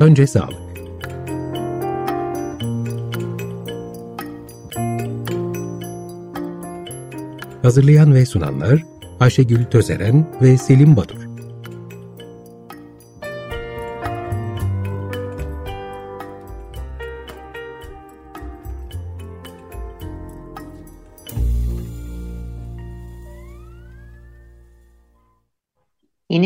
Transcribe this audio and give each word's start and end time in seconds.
Önce 0.00 0.26
sağlık. 0.26 0.70
Hazırlayan 7.62 8.14
ve 8.14 8.26
sunanlar 8.26 8.84
Ayşegül 9.20 9.64
Tözeren 9.64 10.26
ve 10.42 10.58
Selim 10.58 10.96
Badur. 10.96 11.29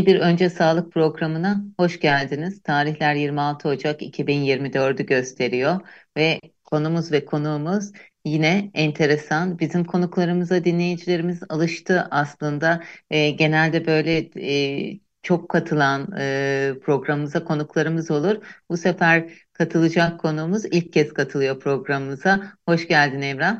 Yeni 0.05 0.17
bir 0.17 0.21
Önce 0.21 0.51
Sağlık 0.51 0.93
programına 0.93 1.65
hoş 1.79 2.01
geldiniz. 2.01 2.63
Tarihler 2.63 3.15
26 3.15 3.69
Ocak 3.69 4.03
2024'ü 4.03 5.07
gösteriyor 5.07 5.81
ve 6.17 6.41
konumuz 6.65 7.13
ve 7.13 7.25
konuğumuz 7.25 7.93
yine 8.25 8.71
enteresan. 8.75 9.59
Bizim 9.59 9.85
konuklarımıza 9.85 10.65
dinleyicilerimiz 10.65 11.43
alıştı 11.49 12.09
aslında. 12.11 12.83
E, 13.11 13.31
genelde 13.31 13.87
böyle 13.87 14.31
e, 14.37 14.99
çok 15.23 15.49
katılan 15.49 16.09
e, 16.19 16.73
programımıza 16.83 17.45
konuklarımız 17.45 18.11
olur. 18.11 18.37
Bu 18.71 18.77
sefer 18.77 19.25
katılacak 19.53 20.21
konuğumuz 20.21 20.65
ilk 20.65 20.93
kez 20.93 21.13
katılıyor 21.13 21.61
programımıza. 21.61 22.53
Hoş 22.69 22.89
geldin 22.89 23.21
Emrah. 23.21 23.57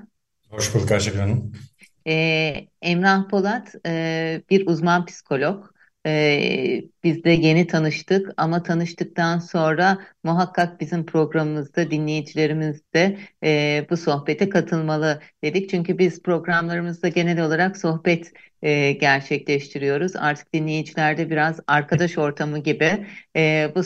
Hoş 0.51 0.75
bulduk 0.75 0.93
Ayşegül 0.93 1.19
Hanım. 1.19 1.53
E, 2.07 2.15
Emrah 2.83 3.29
Polat 3.29 3.75
e, 3.87 4.43
bir 4.51 4.67
uzman 4.67 5.07
psikolog. 5.07 5.74
Ee, 6.07 6.83
biz 7.05 7.25
de 7.25 7.31
yeni 7.31 7.67
tanıştık 7.67 8.31
ama 8.37 8.63
tanıştıktan 8.63 9.39
sonra 9.39 9.99
muhakkak 10.25 10.81
bizim 10.81 11.07
programımızda 11.07 11.91
dinleyicilerimiz 11.91 12.83
de 12.95 13.19
e, 13.45 13.87
bu 13.91 13.97
sohbete 13.97 14.49
katılmalı 14.49 15.21
dedik. 15.45 15.71
Çünkü 15.71 15.99
biz 15.99 16.23
programlarımızda 16.23 17.09
genel 17.09 17.41
olarak 17.47 17.77
sohbet 17.77 18.33
e, 18.63 18.93
gerçekleştiriyoruz. 18.93 20.17
Artık 20.17 20.55
dinleyicilerde 20.55 21.31
biraz 21.31 21.61
arkadaş 21.67 22.19
ortamı 22.19 22.59
gibi 22.59 23.07
e, 23.37 23.73
bu 23.75 23.83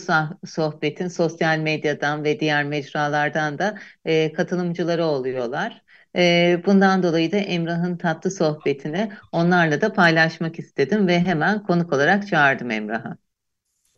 sohbetin 0.47 1.09
sosyal 1.09 1.59
medyadan 1.59 2.25
ve 2.25 2.41
diğer 2.41 2.64
mecralardan 2.64 3.59
da 3.59 3.79
e, 4.05 4.33
katılımcıları 4.33 5.05
oluyorlar. 5.05 5.83
Ee, 6.17 6.62
bundan 6.67 7.03
dolayı 7.03 7.33
da 7.33 7.37
Emrah'ın 7.37 7.97
tatlı 7.97 8.31
sohbetini 8.31 9.12
onlarla 9.33 9.81
da 9.81 9.92
paylaşmak 9.92 10.59
istedim 10.59 11.06
ve 11.06 11.20
hemen 11.20 11.62
konuk 11.62 11.92
olarak 11.92 12.28
çağırdım 12.28 12.70
Emrah'ı. 12.70 13.17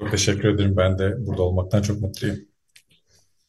Çok 0.01 0.11
teşekkür 0.11 0.49
ederim. 0.55 0.77
Ben 0.77 0.99
de 0.99 1.27
burada 1.27 1.43
olmaktan 1.43 1.83
çok 1.83 2.01
mutluyum. 2.01 2.39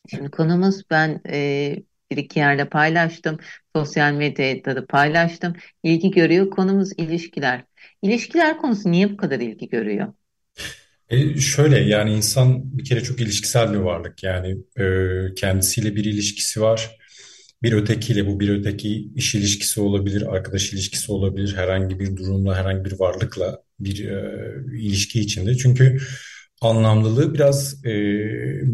Şimdi 0.10 0.32
konumuz 0.32 0.82
ben 0.90 1.22
e, 1.30 1.76
bir 2.12 2.18
iki 2.18 2.40
yerde 2.40 2.66
paylaştım. 2.66 3.38
Sosyal 3.76 4.14
medyada 4.14 4.76
da 4.76 4.86
paylaştım. 4.86 5.54
İlgi 5.84 6.12
görüyor. 6.12 6.50
Konumuz 6.50 6.92
ilişkiler. 6.98 7.64
İlişkiler 8.02 8.58
konusu 8.58 8.92
niye 8.92 9.12
bu 9.12 9.18
kadar 9.18 9.40
ilgi 9.40 9.70
görüyor? 9.70 10.14
E 11.10 11.38
şöyle 11.38 11.80
yani 11.80 12.14
insan 12.14 12.78
bir 12.78 12.86
kere 12.86 13.04
çok 13.04 13.22
ilişkisel 13.22 13.74
bir 13.74 13.78
varlık. 13.78 14.24
Yani 14.24 14.58
e, 14.78 14.86
kendisiyle 15.36 15.96
bir 15.96 16.06
ilişkisi 16.06 16.62
var 16.62 16.98
bir 17.64 17.74
ötekiyle 17.74 18.28
bu 18.28 18.40
bir 18.40 18.50
öteki 18.60 19.10
iş 19.16 19.36
ilişkisi 19.36 19.82
olabilir, 19.82 20.34
arkadaş 20.36 20.74
ilişkisi 20.74 21.12
olabilir, 21.12 21.56
herhangi 21.56 22.00
bir 22.00 22.18
durumla, 22.18 22.56
herhangi 22.56 22.86
bir 22.86 23.00
varlıkla 23.00 23.64
bir 23.80 24.10
e, 24.10 24.80
ilişki 24.80 25.20
içinde. 25.20 25.58
Çünkü 25.58 25.98
anlamlılığı 26.62 27.34
biraz 27.34 27.86
e, 27.86 27.92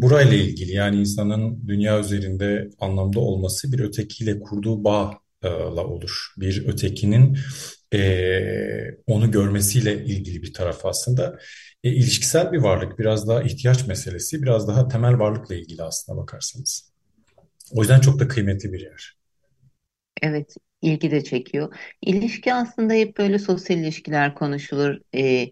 burayla 0.02 0.36
ilgili. 0.36 0.72
Yani 0.72 1.00
insanın 1.00 1.68
dünya 1.68 2.00
üzerinde 2.00 2.70
anlamda 2.80 3.20
olması 3.20 3.72
bir 3.72 3.80
ötekiyle 3.80 4.40
kurduğu 4.40 4.84
bağla 4.84 5.84
olur. 5.84 6.34
Bir 6.36 6.66
ötekinin 6.68 7.38
e, 7.94 7.98
onu 9.06 9.30
görmesiyle 9.30 10.04
ilgili 10.04 10.42
bir 10.42 10.52
taraf 10.52 10.86
aslında. 10.86 11.38
E, 11.84 11.90
ilişkisel 11.90 12.52
bir 12.52 12.58
varlık, 12.58 12.98
biraz 12.98 13.28
daha 13.28 13.42
ihtiyaç 13.42 13.86
meselesi, 13.86 14.42
biraz 14.42 14.68
daha 14.68 14.88
temel 14.88 15.18
varlıkla 15.18 15.54
ilgili 15.54 15.82
aslında 15.82 16.18
bakarsanız. 16.18 16.97
O 17.74 17.80
yüzden 17.80 18.00
çok 18.00 18.18
da 18.18 18.28
kıymetli 18.28 18.72
bir 18.72 18.80
yer. 18.80 19.16
Evet, 20.22 20.56
ilgi 20.82 21.10
de 21.10 21.24
çekiyor. 21.24 21.74
İlişki 22.02 22.54
aslında 22.54 22.94
hep 22.94 23.18
böyle 23.18 23.38
sosyal 23.38 23.78
ilişkiler 23.78 24.34
konuşulur. 24.34 25.00
Ee, 25.14 25.46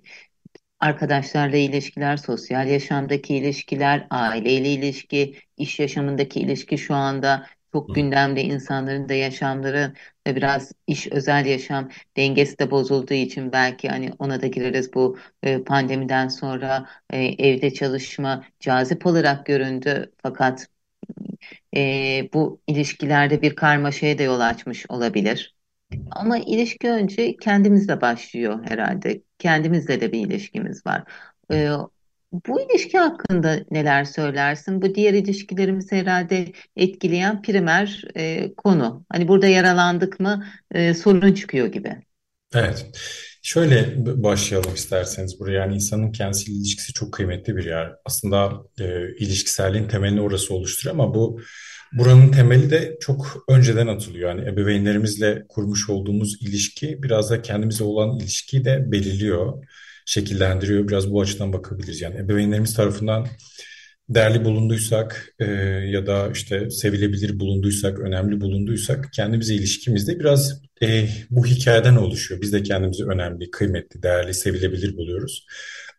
arkadaşlarla 0.80 1.56
ilişkiler, 1.56 2.16
sosyal 2.16 2.68
yaşamdaki 2.68 3.36
ilişkiler, 3.36 4.06
aileyle 4.10 4.72
ilişki, 4.72 5.36
iş 5.56 5.80
yaşamındaki 5.80 6.40
ilişki 6.40 6.78
şu 6.78 6.94
anda 6.94 7.46
çok 7.72 7.94
gündemde 7.94 8.42
insanların 8.42 9.08
da 9.08 9.14
yaşamları 9.14 9.94
ve 10.26 10.36
biraz 10.36 10.72
iş 10.86 11.06
özel 11.06 11.46
yaşam 11.46 11.90
dengesi 12.16 12.58
de 12.58 12.70
bozulduğu 12.70 13.14
için 13.14 13.52
belki 13.52 13.88
hani 13.88 14.10
ona 14.18 14.42
da 14.42 14.46
gireriz 14.46 14.94
bu 14.94 15.18
e, 15.42 15.64
pandemiden 15.64 16.28
sonra 16.28 16.86
e, 17.10 17.18
evde 17.24 17.74
çalışma 17.74 18.44
cazip 18.60 19.06
olarak 19.06 19.46
göründü 19.46 20.12
fakat 20.22 20.68
e, 21.76 22.28
bu 22.34 22.60
ilişkilerde 22.66 23.42
bir 23.42 23.56
karmaşaya 23.56 24.18
da 24.18 24.22
yol 24.22 24.40
açmış 24.40 24.86
olabilir. 24.88 25.56
Ama 26.10 26.38
ilişki 26.38 26.90
önce 26.90 27.36
kendimizle 27.36 28.00
başlıyor 28.00 28.58
herhalde. 28.64 29.22
Kendimizle 29.38 30.00
de 30.00 30.12
bir 30.12 30.26
ilişkimiz 30.26 30.86
var. 30.86 31.04
E, 31.52 31.70
bu 32.32 32.60
ilişki 32.60 32.98
hakkında 32.98 33.58
neler 33.70 34.04
söylersin? 34.04 34.82
Bu 34.82 34.94
diğer 34.94 35.14
ilişkilerimizi 35.14 35.96
herhalde 35.96 36.52
etkileyen 36.76 37.42
primer 37.42 38.04
e, 38.16 38.54
konu. 38.54 39.04
Hani 39.12 39.28
burada 39.28 39.46
yaralandık 39.46 40.20
mı 40.20 40.46
e, 40.70 40.94
sorun 40.94 41.32
çıkıyor 41.32 41.66
gibi. 41.66 41.96
Evet. 42.54 42.86
Şöyle 43.46 43.94
başlayalım 44.22 44.74
isterseniz 44.74 45.40
buraya. 45.40 45.60
Yani 45.60 45.74
insanın 45.74 46.12
kendisiyle 46.12 46.58
ilişkisi 46.58 46.92
çok 46.92 47.12
kıymetli 47.12 47.56
bir 47.56 47.64
yer. 47.64 47.92
Aslında 48.04 48.52
e, 48.80 49.16
ilişkiselliğin 49.18 49.88
temelini 49.88 50.20
orası 50.20 50.54
oluşturuyor 50.54 50.94
ama 50.94 51.14
bu 51.14 51.40
buranın 51.92 52.32
temeli 52.32 52.70
de 52.70 52.96
çok 53.00 53.44
önceden 53.48 53.86
atılıyor. 53.86 54.28
Yani 54.28 54.48
ebeveynlerimizle 54.48 55.44
kurmuş 55.48 55.90
olduğumuz 55.90 56.42
ilişki 56.42 57.02
biraz 57.02 57.30
da 57.30 57.42
kendimize 57.42 57.84
olan 57.84 58.18
ilişkiyi 58.18 58.64
de 58.64 58.92
belirliyor, 58.92 59.64
şekillendiriyor. 60.06 60.88
Biraz 60.88 61.10
bu 61.12 61.20
açıdan 61.20 61.52
bakabiliriz. 61.52 62.00
Yani 62.00 62.16
ebeveynlerimiz 62.16 62.74
tarafından 62.74 63.26
değerli 64.08 64.44
bulunduysak 64.44 65.34
e, 65.38 65.44
ya 65.90 66.06
da 66.06 66.30
işte 66.34 66.70
sevilebilir 66.70 67.40
bulunduysak, 67.40 67.98
önemli 67.98 68.40
bulunduysak 68.40 69.12
kendimize 69.12 69.54
ilişkimizde 69.54 70.20
biraz 70.20 70.62
e, 70.82 71.08
bu 71.30 71.46
hikayeden 71.46 71.96
oluşuyor. 71.96 72.40
Biz 72.40 72.52
de 72.52 72.62
kendimizi 72.62 73.04
önemli, 73.04 73.50
kıymetli, 73.50 74.02
değerli, 74.02 74.34
sevilebilir 74.34 74.96
buluyoruz. 74.96 75.46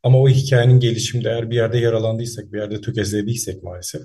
Ama 0.04 0.22
o 0.22 0.30
hikayenin 0.30 0.80
gelişimde 0.80 1.30
eğer 1.30 1.50
bir 1.50 1.56
yerde 1.56 1.78
yaralandıysak, 1.78 2.54
bir 2.54 2.58
yerde 2.58 2.82
tökezlediysek 2.82 3.64
maalesef 3.64 4.02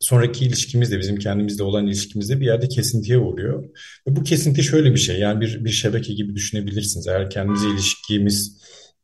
sonraki 0.00 0.44
ilişkimizde 0.44 0.98
bizim 0.98 1.16
kendimizle 1.16 1.62
olan 1.62 1.86
ilişkimizde 1.86 2.40
bir 2.40 2.46
yerde 2.46 2.68
kesintiye 2.68 3.18
uğruyor. 3.18 3.64
Ve 4.08 4.16
bu 4.16 4.22
kesinti 4.22 4.62
şöyle 4.62 4.92
bir 4.92 4.98
şey 4.98 5.18
yani 5.18 5.40
bir, 5.40 5.64
bir 5.64 5.70
şebeke 5.70 6.14
gibi 6.14 6.34
düşünebilirsiniz. 6.34 7.06
Eğer 7.08 7.30
kendimize 7.30 7.70
ilişkimiz 7.70 8.58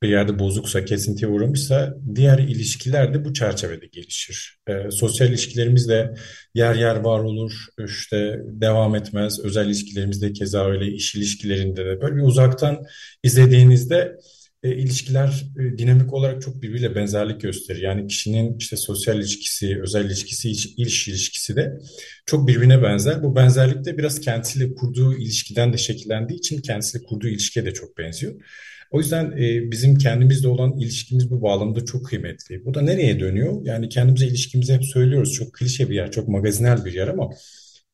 bir 0.05 0.09
yerde 0.09 0.39
bozuksa, 0.39 0.85
kesintiye 0.85 1.31
uğramışsa 1.31 1.95
diğer 2.15 2.39
ilişkiler 2.39 3.15
de 3.15 3.25
bu 3.25 3.33
çerçevede 3.33 3.87
gelişir. 3.87 4.59
E, 4.69 4.91
sosyal 4.91 5.29
ilişkilerimiz 5.29 5.89
de 5.89 6.15
yer 6.55 6.75
yer 6.75 6.97
var 6.97 7.21
olur, 7.21 7.53
işte 7.85 8.41
devam 8.45 8.95
etmez. 8.95 9.41
Özel 9.41 9.67
ilişkilerimiz 9.67 10.23
de 10.23 10.33
keza 10.33 10.67
öyle, 10.67 10.87
iş 10.87 11.15
ilişkilerinde 11.15 11.85
de 11.85 12.01
böyle 12.01 12.17
bir 12.17 12.23
uzaktan 12.23 12.85
izlediğinizde 13.23 14.17
e, 14.63 14.77
ilişkiler 14.77 15.45
e, 15.59 15.79
dinamik 15.79 16.13
olarak 16.13 16.43
çok 16.43 16.63
birbiriyle 16.63 16.95
benzerlik 16.95 17.41
gösterir. 17.41 17.83
Yani 17.83 18.07
kişinin 18.07 18.59
işte 18.59 18.77
sosyal 18.77 19.19
ilişkisi, 19.19 19.81
özel 19.83 20.05
ilişkisi, 20.05 20.51
iş, 20.51 20.67
iş 20.77 21.09
ilişkisi 21.09 21.57
de 21.57 21.79
çok 22.27 22.49
birbirine 22.49 22.83
benzer. 22.83 23.23
Bu 23.23 23.37
benzerlik 23.37 23.85
de 23.85 23.99
biraz 23.99 24.21
kendisiyle 24.21 24.75
kurduğu 24.75 25.17
ilişkiden 25.17 25.73
de 25.73 25.79
şekillendiği 25.79 26.39
için 26.39 26.61
kendisiyle 26.61 27.05
kurduğu 27.05 27.29
ilişkiye 27.29 27.67
de 27.67 27.75
çok 27.75 27.99
benziyor. 27.99 28.35
O 28.95 28.99
yüzden 28.99 29.33
e, 29.33 29.71
bizim 29.71 29.99
kendimizle 29.99 30.49
olan 30.49 30.79
ilişkimiz 30.79 31.31
bu 31.31 31.43
bağlamda 31.43 31.85
çok 31.85 32.07
kıymetli. 32.07 32.65
Bu 32.65 32.75
da 32.75 32.81
nereye 32.81 33.21
dönüyor? 33.21 33.61
Yani 33.65 33.89
kendimize 33.89 34.27
ilişkimizi 34.27 34.75
hep 34.75 34.85
söylüyoruz. 34.85 35.33
Çok 35.33 35.53
klişe 35.53 35.91
bir 35.91 35.95
yer, 35.95 36.11
çok 36.11 36.29
magazinel 36.29 36.85
bir 36.85 36.93
yer 36.93 37.09
ama 37.09 37.31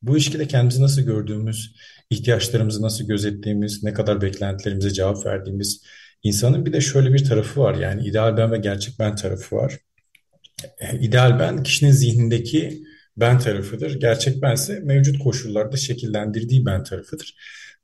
bu 0.01 0.17
ilişkide 0.17 0.47
kendimizi 0.47 0.81
nasıl 0.81 1.01
gördüğümüz, 1.01 1.75
ihtiyaçlarımızı 2.09 2.81
nasıl 2.81 3.07
gözettiğimiz, 3.07 3.83
ne 3.83 3.93
kadar 3.93 4.21
beklentilerimize 4.21 4.91
cevap 4.91 5.25
verdiğimiz 5.25 5.83
insanın 6.23 6.65
bir 6.65 6.73
de 6.73 6.81
şöyle 6.81 7.13
bir 7.13 7.23
tarafı 7.25 7.59
var. 7.59 7.75
Yani 7.75 8.07
ideal 8.07 8.37
ben 8.37 8.51
ve 8.51 8.57
gerçek 8.57 8.99
ben 8.99 9.15
tarafı 9.15 9.55
var. 9.55 9.77
İdeal 10.99 11.39
ben 11.39 11.63
kişinin 11.63 11.91
zihnindeki 11.91 12.83
ben 13.17 13.39
tarafıdır. 13.39 13.99
Gerçek 13.99 14.41
ben 14.41 14.53
ise 14.53 14.79
mevcut 14.83 15.19
koşullarda 15.19 15.77
şekillendirdiği 15.77 16.65
ben 16.65 16.83
tarafıdır. 16.83 17.35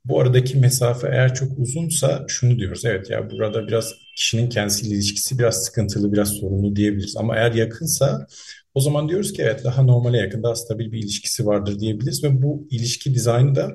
Bu 0.04 0.20
aradaki 0.20 0.58
mesafe 0.58 1.08
eğer 1.08 1.34
çok 1.34 1.58
uzunsa 1.58 2.24
şunu 2.28 2.58
diyoruz. 2.58 2.84
Evet 2.84 3.10
ya 3.10 3.30
burada 3.30 3.68
biraz 3.68 3.94
kişinin 4.16 4.48
kendisiyle 4.48 4.94
ilişkisi 4.94 5.38
biraz 5.38 5.64
sıkıntılı, 5.64 6.12
biraz 6.12 6.28
sorunlu 6.28 6.76
diyebiliriz. 6.76 7.16
Ama 7.16 7.36
eğer 7.36 7.52
yakınsa 7.52 8.26
o 8.74 8.80
zaman 8.80 9.08
diyoruz 9.08 9.32
ki 9.32 9.42
evet 9.42 9.64
daha 9.64 9.82
normale 9.82 10.18
yakın, 10.18 10.42
daha 10.42 10.54
stabil 10.54 10.92
bir 10.92 10.98
ilişkisi 10.98 11.46
vardır 11.46 11.80
diyebiliriz. 11.80 12.24
Ve 12.24 12.42
bu 12.42 12.68
ilişki 12.70 13.14
dizaynı 13.14 13.54
da 13.54 13.72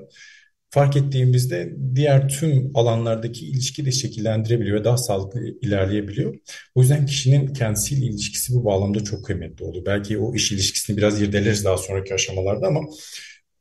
fark 0.69 0.95
ettiğimizde 0.97 1.75
diğer 1.95 2.29
tüm 2.29 2.71
alanlardaki 2.77 3.45
ilişki 3.47 3.85
de 3.85 3.91
şekillendirebiliyor 3.91 4.79
ve 4.79 4.83
daha 4.83 4.97
sağlıklı 4.97 5.41
ilerleyebiliyor. 5.61 6.35
O 6.75 6.81
yüzden 6.81 7.05
kişinin 7.05 7.53
kendisiyle 7.53 8.05
ilişkisi 8.05 8.53
bu 8.53 8.65
bağlamda 8.65 9.03
çok 9.03 9.25
kıymetli 9.25 9.65
oluyor. 9.65 9.85
Belki 9.85 10.17
o 10.17 10.35
iş 10.35 10.51
ilişkisini 10.51 10.97
biraz 10.97 11.21
irdeleriz 11.21 11.65
daha 11.65 11.77
sonraki 11.77 12.13
aşamalarda 12.13 12.67
ama 12.67 12.81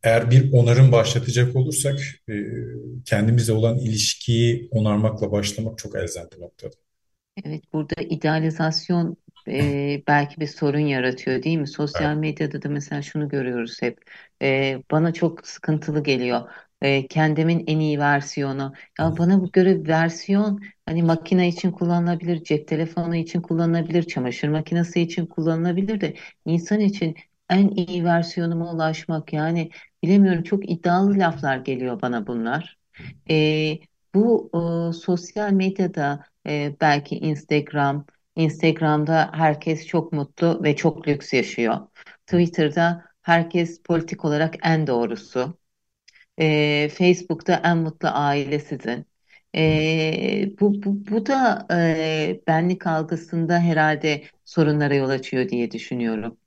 eğer 0.05 0.31
bir 0.31 0.53
onarım 0.53 0.93
başlatacak 0.93 1.57
olursak 1.57 1.99
e, 2.31 2.35
kendimize 3.05 3.53
olan 3.53 3.79
ilişkiyi 3.79 4.69
onarmakla 4.71 5.33
başlamak 5.33 5.79
çok 5.79 5.97
elzem 5.97 6.27
bir 6.37 6.41
noktada. 6.41 6.75
Evet, 7.45 7.73
burada 7.73 7.95
idealizasyon 8.03 9.17
e, 9.49 10.03
belki 10.09 10.41
bir 10.41 10.47
sorun 10.47 10.79
yaratıyor 10.79 11.43
değil 11.43 11.59
mi? 11.59 11.69
Sosyal 11.69 12.15
Evet. 12.15 12.17
medyada 12.17 12.63
da 12.63 12.69
mesela 12.69 13.03
şunu 13.03 13.29
görüyoruz 13.29 13.83
hep. 13.83 13.99
E, 14.43 14.79
bana 14.91 15.13
çok 15.13 15.47
sıkıntılı 15.47 16.03
geliyor. 16.03 16.51
E, 16.83 17.07
kendimin 17.07 17.65
en 17.67 17.79
iyi 17.81 17.99
versiyonu. 17.99 18.73
Ya 18.99 19.17
bana 19.19 19.41
bu 19.41 19.53
göre 19.53 19.87
versiyon 19.89 20.61
hani 20.87 21.03
makine 21.03 21.49
için 21.49 21.71
kullanılabilir, 21.73 22.45
cep 22.45 22.69
telefonu 22.69 23.17
için 23.17 23.43
kullanılabilir, 23.43 24.03
çamaşır 24.03 24.49
makinesi 24.49 25.01
için 25.01 25.27
kullanılabilir 25.27 26.01
de 26.01 26.15
insan 26.47 26.81
için 26.81 27.17
en 27.53 27.69
iyi 27.69 28.05
versiyonuma 28.05 28.73
ulaşmak 28.75 29.33
yani 29.33 29.71
bilemiyorum 30.03 30.43
çok 30.43 30.71
iddialı 30.71 31.19
laflar 31.19 31.57
geliyor 31.57 32.03
bana 32.03 32.27
bunlar. 32.27 32.79
E, 33.31 33.79
bu 34.15 34.51
e, 34.55 34.93
sosyal 34.93 35.53
medyada 35.53 36.25
e, 36.49 36.77
belki 36.81 37.17
Instagram, 37.19 38.07
Instagram'da 38.37 39.31
herkes 39.35 39.87
çok 39.87 40.13
mutlu 40.13 40.61
ve 40.65 40.77
çok 40.77 41.09
lüks 41.09 41.33
yaşıyor. 41.33 41.77
Twitter'da 42.27 43.05
herkes 43.23 43.83
politik 43.83 44.25
olarak 44.25 44.55
en 44.63 44.87
doğrusu. 44.87 45.59
E, 46.41 46.89
Facebook'ta 46.89 47.61
en 47.65 47.79
mutlu 47.79 48.09
aile 48.13 48.59
sizin. 48.59 49.07
E, 49.57 50.51
bu, 50.61 50.83
bu, 50.83 51.07
bu 51.11 51.27
da 51.27 51.67
e, 51.73 52.41
benlik 52.49 52.87
algısında 52.87 53.59
herhalde 53.59 54.25
sorunlara 54.45 54.95
yol 54.95 55.09
açıyor 55.11 55.49
diye 55.49 55.71
düşünüyorum. 55.71 56.39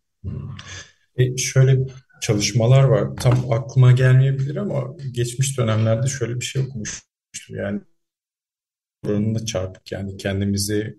E, 1.18 1.38
şöyle 1.38 1.78
çalışmalar 2.22 2.84
var. 2.84 3.16
Tam 3.16 3.52
aklıma 3.52 3.92
gelmeyebilir 3.92 4.56
ama 4.56 4.96
geçmiş 5.12 5.58
dönemlerde 5.58 6.08
şöyle 6.08 6.36
bir 6.40 6.46
şey 6.46 6.62
okumuştum. 6.62 7.06
Yani 7.50 7.82
oranında 9.06 9.46
çarpık 9.46 9.92
yani 9.92 10.18
kendimizi 10.18 10.98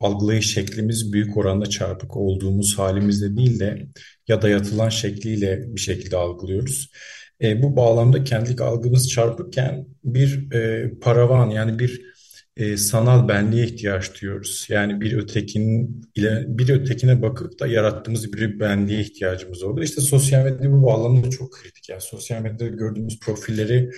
algılayış 0.00 0.54
şeklimiz 0.54 1.12
büyük 1.12 1.36
oranda 1.36 1.66
çarpık 1.66 2.16
olduğumuz 2.16 2.78
halimizde 2.78 3.36
değil 3.36 3.60
de 3.60 3.86
ya 4.28 4.42
dayatılan 4.42 4.88
şekliyle 4.88 5.74
bir 5.74 5.80
şekilde 5.80 6.16
algılıyoruz. 6.16 6.90
E, 7.42 7.62
bu 7.62 7.76
bağlamda 7.76 8.24
kendilik 8.24 8.60
algımız 8.60 9.08
çarpıkken 9.08 9.86
bir 10.04 10.52
e, 10.52 10.90
paravan 11.00 11.50
yani 11.50 11.78
bir 11.78 12.13
e, 12.56 12.76
sanal 12.76 13.28
benliğe 13.28 13.66
ihtiyaç 13.66 14.22
duyuyoruz. 14.22 14.66
Yani 14.70 15.00
bir 15.00 15.18
ötekinin 15.18 16.02
ile 16.14 16.44
bir 16.48 16.68
ötekine 16.68 17.22
bakıp 17.22 17.60
da 17.60 17.66
yarattığımız 17.66 18.32
bir 18.32 18.60
benliğe 18.60 19.00
ihtiyacımız 19.00 19.62
oluyor. 19.62 19.86
İşte 19.86 20.00
sosyal 20.00 20.44
medya 20.44 20.72
bu 20.72 20.82
bağlamda 20.86 21.30
çok 21.30 21.52
kritik. 21.52 21.88
Yani 21.88 22.00
sosyal 22.00 22.42
medyada 22.42 22.66
gördüğümüz 22.66 23.18
profilleri 23.20 23.90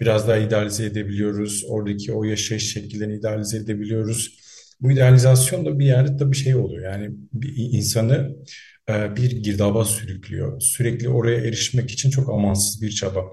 biraz 0.00 0.28
daha 0.28 0.36
idealize 0.36 0.84
edebiliyoruz. 0.84 1.64
Oradaki 1.68 2.12
o 2.12 2.24
yaşayış 2.24 2.72
şekillerini 2.72 3.14
idealize 3.16 3.56
edebiliyoruz. 3.56 4.38
Bu 4.80 4.92
idealizasyon 4.92 5.66
da 5.66 5.78
bir 5.78 5.86
yerde 5.86 6.16
tabii 6.16 6.36
şey 6.36 6.54
oluyor. 6.54 6.92
Yani 6.92 7.10
bir 7.32 7.54
insanı 7.56 8.36
bir 8.88 9.30
girdaba 9.30 9.84
sürüklüyor. 9.84 10.60
Sürekli 10.60 11.08
oraya 11.08 11.38
erişmek 11.38 11.90
için 11.90 12.10
çok 12.10 12.28
amansız 12.28 12.82
bir 12.82 12.90
çaba. 12.90 13.24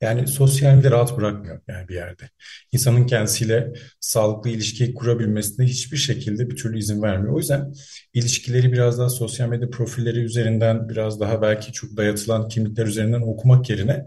Yani 0.00 0.26
sosyal 0.26 0.74
medya 0.74 0.90
rahat 0.90 1.16
bırakmıyor 1.16 1.60
yani 1.68 1.88
bir 1.88 1.94
yerde. 1.94 2.28
İnsanın 2.72 3.06
kendisiyle 3.06 3.72
sağlıklı 4.00 4.50
ilişki 4.50 4.94
kurabilmesine 4.94 5.66
hiçbir 5.66 5.96
şekilde 5.96 6.50
bir 6.50 6.56
türlü 6.56 6.78
izin 6.78 7.02
vermiyor. 7.02 7.34
O 7.34 7.38
yüzden 7.38 7.72
ilişkileri 8.14 8.72
biraz 8.72 8.98
daha 8.98 9.08
sosyal 9.08 9.48
medya 9.48 9.70
profilleri 9.70 10.18
üzerinden 10.18 10.88
biraz 10.88 11.20
daha 11.20 11.42
belki 11.42 11.72
çok 11.72 11.96
dayatılan 11.96 12.48
kimlikler 12.48 12.86
üzerinden 12.86 13.20
okumak 13.20 13.70
yerine 13.70 14.06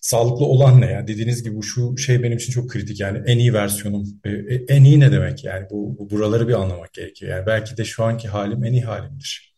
sağlıklı 0.00 0.44
olan 0.44 0.80
ne 0.80 0.86
ya? 0.86 1.06
Dediğiniz 1.06 1.42
gibi 1.42 1.62
şu 1.62 1.98
şey 1.98 2.22
benim 2.22 2.36
için 2.36 2.52
çok 2.52 2.70
kritik 2.70 3.00
yani 3.00 3.22
en 3.26 3.38
iyi 3.38 3.54
versiyonum. 3.54 4.04
E, 4.24 4.30
e, 4.30 4.64
en 4.68 4.84
iyi 4.84 5.00
ne 5.00 5.12
demek 5.12 5.44
yani? 5.44 5.66
Bu, 5.70 5.98
bu 5.98 6.10
buraları 6.10 6.48
bir 6.48 6.54
anlamak 6.54 6.92
gerekiyor. 6.92 7.36
Yani 7.36 7.46
belki 7.46 7.76
de 7.76 7.84
şu 7.84 8.04
anki 8.04 8.28
halim 8.28 8.64
en 8.64 8.72
iyi 8.72 8.82
halimdir. 8.82 9.53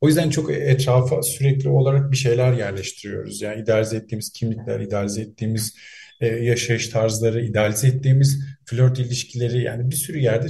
O 0.00 0.08
yüzden 0.08 0.30
çok 0.30 0.52
etrafa 0.52 1.22
sürekli 1.22 1.68
olarak 1.68 2.12
bir 2.12 2.16
şeyler 2.16 2.52
yerleştiriyoruz. 2.52 3.42
Yani 3.42 3.62
idealize 3.62 3.96
ettiğimiz 3.96 4.32
kimlikler, 4.32 4.80
idealize 4.80 5.20
ettiğimiz 5.20 5.74
e, 6.20 6.26
yaşayış 6.26 6.88
tarzları, 6.88 7.44
idealize 7.44 7.88
ettiğimiz 7.88 8.38
flört 8.64 8.98
ilişkileri 8.98 9.62
yani 9.62 9.90
bir 9.90 9.96
sürü 9.96 10.18
yerde 10.18 10.46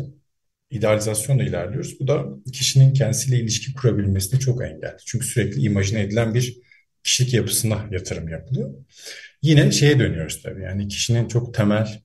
idealizasyonla 0.70 1.42
ilerliyoruz. 1.42 2.00
Bu 2.00 2.08
da 2.08 2.24
kişinin 2.52 2.94
kendisiyle 2.94 3.38
ilişki 3.40 3.74
kurabilmesini 3.74 4.40
çok 4.40 4.62
engelli. 4.62 4.96
Çünkü 5.06 5.26
sürekli 5.26 5.60
imajine 5.60 6.00
edilen 6.02 6.34
bir 6.34 6.58
kişilik 7.04 7.34
yapısına 7.34 7.86
yatırım 7.90 8.28
yapılıyor. 8.28 8.74
Yine 9.42 9.72
şeye 9.72 9.98
dönüyoruz 9.98 10.42
tabii 10.42 10.62
yani 10.62 10.88
kişinin 10.88 11.28
çok 11.28 11.54
temel, 11.54 12.02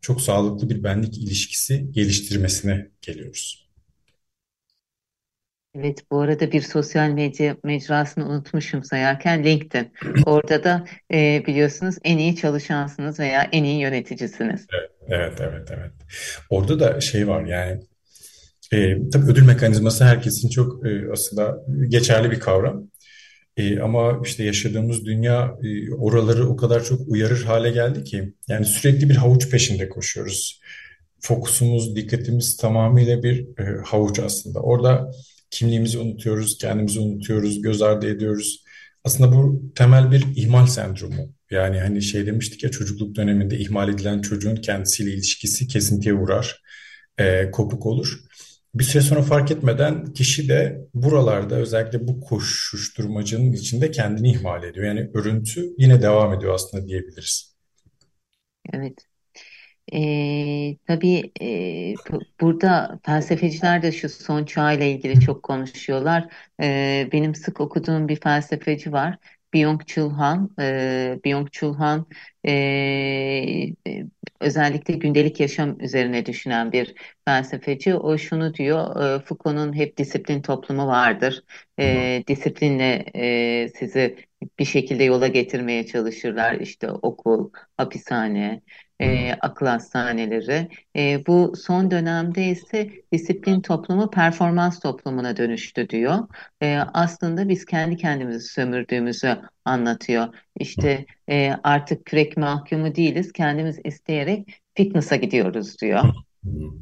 çok 0.00 0.22
sağlıklı 0.22 0.70
bir 0.70 0.82
benlik 0.82 1.18
ilişkisi 1.18 1.86
geliştirmesine 1.90 2.90
geliyoruz. 3.02 3.69
Evet, 5.74 6.04
bu 6.10 6.20
arada 6.20 6.52
bir 6.52 6.60
sosyal 6.60 7.08
medya 7.08 7.56
mecrasını 7.64 8.28
unutmuşum 8.28 8.84
sayarken 8.84 9.44
LinkedIn. 9.44 9.92
Orada 10.26 10.64
da 10.64 10.84
e, 11.12 11.42
biliyorsunuz 11.46 11.94
en 12.04 12.18
iyi 12.18 12.36
çalışansınız 12.36 13.20
veya 13.20 13.48
en 13.52 13.64
iyi 13.64 13.80
yöneticisiniz. 13.80 14.66
Evet, 15.08 15.40
evet, 15.40 15.68
evet. 15.70 15.92
Orada 16.50 16.80
da 16.80 17.00
şey 17.00 17.28
var 17.28 17.44
yani 17.44 17.80
e, 18.72 19.08
tabii 19.10 19.30
ödül 19.30 19.42
mekanizması 19.42 20.04
herkesin 20.04 20.48
çok 20.48 20.86
e, 20.86 21.12
aslında 21.12 21.56
geçerli 21.88 22.30
bir 22.30 22.40
kavram. 22.40 22.90
E, 23.56 23.80
ama 23.80 24.20
işte 24.24 24.44
yaşadığımız 24.44 25.04
dünya 25.04 25.54
e, 25.62 25.94
oraları 25.94 26.48
o 26.48 26.56
kadar 26.56 26.84
çok 26.84 27.00
uyarır 27.08 27.44
hale 27.44 27.70
geldi 27.70 28.04
ki 28.04 28.34
yani 28.48 28.64
sürekli 28.64 29.08
bir 29.08 29.16
havuç 29.16 29.50
peşinde 29.50 29.88
koşuyoruz. 29.88 30.60
Fokusumuz, 31.20 31.96
dikkatimiz 31.96 32.56
tamamıyla 32.56 33.22
bir 33.22 33.40
e, 33.58 33.82
havuç 33.84 34.18
aslında. 34.18 34.60
Orada 34.60 35.10
kimliğimizi 35.50 35.98
unutuyoruz, 35.98 36.58
kendimizi 36.58 37.00
unutuyoruz, 37.00 37.62
göz 37.62 37.82
ardı 37.82 38.10
ediyoruz. 38.10 38.64
Aslında 39.04 39.32
bu 39.36 39.72
temel 39.74 40.10
bir 40.10 40.24
ihmal 40.36 40.66
sendromu. 40.66 41.34
Yani 41.50 41.80
hani 41.80 42.02
şey 42.02 42.26
demiştik 42.26 42.64
ya 42.64 42.70
çocukluk 42.70 43.16
döneminde 43.16 43.58
ihmal 43.58 43.88
edilen 43.88 44.20
çocuğun 44.20 44.56
kendisiyle 44.56 45.12
ilişkisi 45.12 45.66
kesintiye 45.68 46.14
uğrar, 46.14 46.62
e, 47.18 47.50
kopuk 47.50 47.86
olur. 47.86 48.20
Bir 48.74 48.84
süre 48.84 49.02
sonra 49.02 49.22
fark 49.22 49.50
etmeden 49.50 50.12
kişi 50.12 50.48
de 50.48 50.88
buralarda 50.94 51.56
özellikle 51.56 52.08
bu 52.08 52.20
koşuşturmacının 52.20 53.52
içinde 53.52 53.90
kendini 53.90 54.30
ihmal 54.30 54.64
ediyor. 54.64 54.86
Yani 54.86 55.10
örüntü 55.14 55.64
yine 55.78 56.02
devam 56.02 56.34
ediyor 56.34 56.54
aslında 56.54 56.86
diyebiliriz. 56.86 57.56
Evet. 58.72 59.09
Ee, 59.92 60.76
tabii 60.86 61.32
e, 61.42 61.98
bu- 62.10 62.26
burada 62.40 63.00
felsefeciler 63.06 63.82
de 63.82 63.92
şu 63.92 64.08
son 64.08 64.44
çağla 64.44 64.84
ilgili 64.84 65.20
çok 65.20 65.42
konuşuyorlar. 65.42 66.32
Ee, 66.62 67.08
benim 67.12 67.34
sık 67.34 67.60
okuduğum 67.60 68.08
bir 68.08 68.16
felsefeci 68.20 68.92
var. 68.92 69.18
Byung-Chul 69.54 70.10
Han. 70.12 70.50
Ee, 70.60 71.18
Byung-Chul 71.24 71.76
Han 71.76 72.06
e, 72.44 72.50
e, 73.86 74.06
özellikle 74.40 74.94
gündelik 74.94 75.40
yaşam 75.40 75.80
üzerine 75.80 76.26
düşünen 76.26 76.72
bir 76.72 76.94
felsefeci. 77.24 77.94
O 77.94 78.18
şunu 78.18 78.54
diyor, 78.54 79.02
e, 79.16 79.20
Foucault'un 79.24 79.72
hep 79.76 79.96
disiplin 79.96 80.42
toplumu 80.42 80.86
vardır. 80.86 81.44
E, 81.80 82.24
disiplinle 82.28 83.04
e, 83.64 83.68
sizi 83.68 84.16
bir 84.58 84.64
şekilde 84.64 85.04
yola 85.04 85.26
getirmeye 85.28 85.86
çalışırlar. 85.86 86.54
İşte 86.60 86.90
okul, 86.90 87.50
hapishane 87.76 88.62
e, 89.00 89.32
akıl 89.40 89.66
hastaneleri. 89.66 90.68
E, 90.96 91.26
bu 91.26 91.52
son 91.56 91.90
dönemde 91.90 92.44
ise 92.44 92.90
disiplin 93.12 93.60
toplumu 93.60 94.10
performans 94.10 94.80
toplumuna 94.80 95.36
dönüştü 95.36 95.88
diyor. 95.88 96.18
E, 96.62 96.78
aslında 96.94 97.48
biz 97.48 97.64
kendi 97.64 97.96
kendimizi 97.96 98.48
sömürdüğümüzü 98.48 99.36
anlatıyor. 99.64 100.34
İşte 100.58 101.06
e, 101.30 101.52
artık 101.62 102.06
kürek 102.06 102.36
mahkumu 102.36 102.94
değiliz, 102.94 103.32
kendimiz 103.32 103.78
isteyerek 103.84 104.62
fitness'a 104.74 105.16
gidiyoruz 105.16 105.80
diyor. 105.80 106.04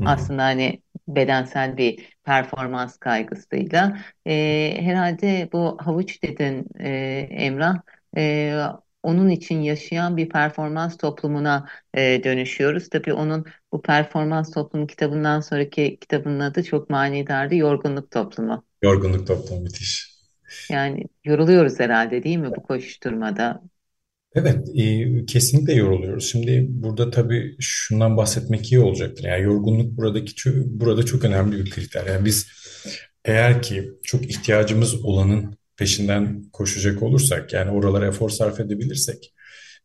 Aslında 0.06 0.42
hani 0.42 0.82
bedensel 1.08 1.76
bir 1.76 2.16
performans 2.24 2.98
kaygısıyla. 2.98 3.98
E, 4.26 4.76
herhalde 4.80 5.48
bu 5.52 5.78
havuç 5.80 6.22
dedin 6.22 6.66
e, 6.80 6.88
Emrah. 7.30 7.76
E, 8.16 8.54
onun 9.08 9.28
için 9.28 9.60
yaşayan 9.60 10.16
bir 10.16 10.28
performans 10.28 10.96
toplumuna 10.96 11.68
e, 11.94 12.24
dönüşüyoruz. 12.24 12.88
Tabii 12.88 13.12
onun 13.12 13.44
bu 13.72 13.82
performans 13.82 14.50
toplumu 14.50 14.86
kitabından 14.86 15.40
sonraki 15.40 15.98
kitabının 16.00 16.40
adı 16.40 16.64
çok 16.64 16.90
manidardı. 16.90 17.54
Yorgunluk 17.54 18.10
toplumu. 18.10 18.64
Yorgunluk 18.82 19.26
toplumu 19.26 19.60
müthiş. 19.60 20.18
Yani 20.70 21.04
yoruluyoruz 21.24 21.80
herhalde 21.80 22.22
değil 22.22 22.36
mi 22.36 22.50
bu 22.56 22.62
koşuşturmada? 22.62 23.62
Evet, 24.34 24.68
e, 24.74 25.26
kesinlikle 25.26 25.72
yoruluyoruz. 25.74 26.30
Şimdi 26.30 26.66
burada 26.68 27.10
tabii 27.10 27.56
şundan 27.60 28.16
bahsetmek 28.16 28.72
iyi 28.72 28.80
olacaktır. 28.80 29.24
Yani 29.24 29.42
yorgunluk 29.42 29.96
buradaki 29.96 30.34
burada 30.54 31.02
çok 31.02 31.24
önemli 31.24 31.64
bir 31.64 31.70
kriter. 31.70 32.06
Yani 32.06 32.24
biz 32.24 32.46
eğer 33.24 33.62
ki 33.62 33.90
çok 34.02 34.30
ihtiyacımız 34.30 35.04
olanın 35.04 35.57
peşinden 35.78 36.42
koşacak 36.52 37.02
olursak, 37.02 37.52
yani 37.52 37.70
oralara 37.70 38.06
efor 38.06 38.30
sarf 38.30 38.60
edebilirsek, 38.60 39.34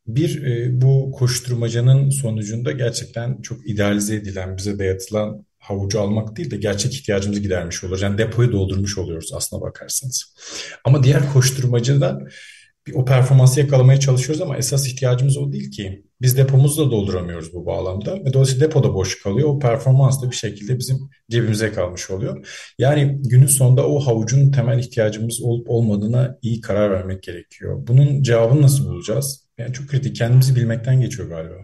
bir 0.08 0.44
e, 0.44 0.82
bu 0.82 1.12
koşturmacanın 1.12 2.10
sonucunda 2.10 2.72
gerçekten 2.72 3.42
çok 3.42 3.70
idealize 3.70 4.16
edilen, 4.16 4.58
bize 4.58 4.80
dayatılan 4.80 5.46
havucu 5.60 6.02
almak 6.02 6.38
değil 6.38 6.52
de 6.52 6.58
gerçek 6.58 6.94
ihtiyacımızı 6.94 7.42
gidermiş 7.42 7.84
oluruz. 7.84 8.02
Yani 8.02 8.18
depoyu 8.18 8.52
doldurmuş 8.52 8.98
oluyoruz 8.98 9.34
aslına 9.34 9.62
bakarsanız. 9.62 10.36
Ama 10.84 11.04
diğer 11.04 11.34
koşturmacada 11.34 12.20
bir 12.88 12.94
o 12.94 13.06
performansı 13.06 13.60
yakalamaya 13.60 14.00
çalışıyoruz 14.00 14.42
ama 14.42 14.58
esas 14.58 14.88
ihtiyacımız 14.88 15.38
o 15.38 15.52
değil 15.52 15.72
ki. 15.72 16.04
Biz 16.24 16.38
depomuzu 16.38 16.88
da 16.88 16.92
dolduramıyoruz 16.92 17.54
bu 17.54 17.66
bağlamda 17.66 18.16
ve 18.26 18.34
dolayısıyla 18.34 18.68
depoda 18.68 18.94
boş 18.94 19.24
kalıyor. 19.24 19.50
O 19.50 19.60
performans 19.60 20.24
da 20.24 20.32
bir 20.32 20.36
şekilde 20.36 20.80
bizim 20.80 20.98
cebimize 21.30 21.72
kalmış 21.72 22.10
oluyor. 22.10 22.48
Yani 22.80 23.18
günün 23.24 23.48
sonunda 23.48 23.88
o 23.88 24.00
havucun 24.00 24.52
temel 24.52 24.80
ihtiyacımız 24.80 25.42
olup 25.42 25.70
olmadığına 25.70 26.38
iyi 26.42 26.62
karar 26.62 26.92
vermek 26.92 27.24
gerekiyor. 27.24 27.88
Bunun 27.88 28.24
cevabını 28.24 28.62
nasıl 28.62 28.86
bulacağız? 28.86 29.48
Yani 29.58 29.74
çok 29.74 29.88
kritik. 29.88 30.16
Kendimizi 30.16 30.56
bilmekten 30.56 31.02
geçiyor 31.02 31.30
galiba. 31.30 31.56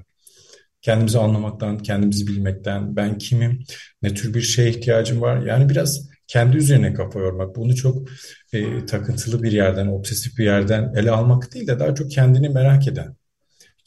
Kendimizi 0.81 1.19
anlamaktan, 1.19 1.77
kendimizi 1.77 2.27
bilmekten, 2.27 2.95
ben 2.95 3.17
kimim, 3.17 3.59
ne 4.01 4.13
tür 4.13 4.33
bir 4.33 4.41
şeye 4.41 4.69
ihtiyacım 4.69 5.21
var. 5.21 5.45
Yani 5.45 5.69
biraz 5.69 6.09
kendi 6.27 6.57
üzerine 6.57 6.93
kafa 6.93 7.19
yormak, 7.19 7.55
bunu 7.55 7.75
çok 7.75 8.09
e, 8.53 8.85
takıntılı 8.85 9.43
bir 9.43 9.51
yerden, 9.51 9.87
obsesif 9.87 10.37
bir 10.37 10.45
yerden 10.45 10.93
ele 10.95 11.11
almak 11.11 11.53
değil 11.53 11.67
de 11.67 11.79
daha 11.79 11.95
çok 11.95 12.11
kendini 12.11 12.49
merak 12.49 12.87
eden, 12.87 13.15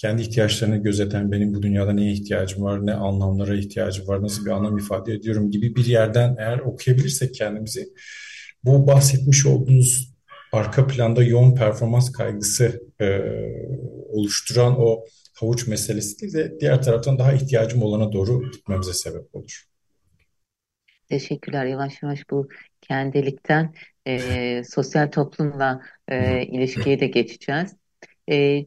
kendi 0.02 0.22
ihtiyaçlarını 0.22 0.76
gözeten, 0.76 1.32
benim 1.32 1.54
bu 1.54 1.62
dünyada 1.62 1.92
neye 1.92 2.12
ihtiyacım 2.12 2.62
var, 2.62 2.86
ne 2.86 2.94
anlamlara 2.94 3.54
ihtiyacım 3.54 4.08
var, 4.08 4.22
nasıl 4.22 4.44
bir 4.46 4.50
anlam 4.50 4.78
ifade 4.78 5.12
ediyorum 5.12 5.50
gibi 5.50 5.76
bir 5.76 5.84
yerden 5.84 6.36
eğer 6.38 6.58
okuyabilirsek 6.58 7.34
kendimizi, 7.34 7.88
bu 8.64 8.86
bahsetmiş 8.86 9.46
olduğunuz 9.46 10.14
arka 10.52 10.86
planda 10.86 11.22
yoğun 11.22 11.54
performans 11.54 12.12
kaygısı 12.12 12.82
e, 13.00 13.20
oluşturan 14.08 14.80
o 14.80 15.04
havuç 15.34 15.66
meselesi 15.66 16.32
de 16.34 16.60
diğer 16.60 16.82
taraftan 16.82 17.18
daha 17.18 17.32
ihtiyacım 17.32 17.82
olana 17.82 18.12
doğru 18.12 18.50
gitmemize 18.50 18.92
sebep 18.92 19.34
olur. 19.34 19.64
Teşekkürler. 21.08 21.66
Yavaş 21.66 22.02
yavaş 22.02 22.30
bu 22.30 22.48
kendilikten 22.80 23.74
e, 24.06 24.64
sosyal 24.64 25.10
toplumla 25.10 25.80
e, 26.08 26.42
ilişkiye 26.42 27.00
de 27.00 27.06
geçeceğiz. 27.06 27.81
E, 28.30 28.66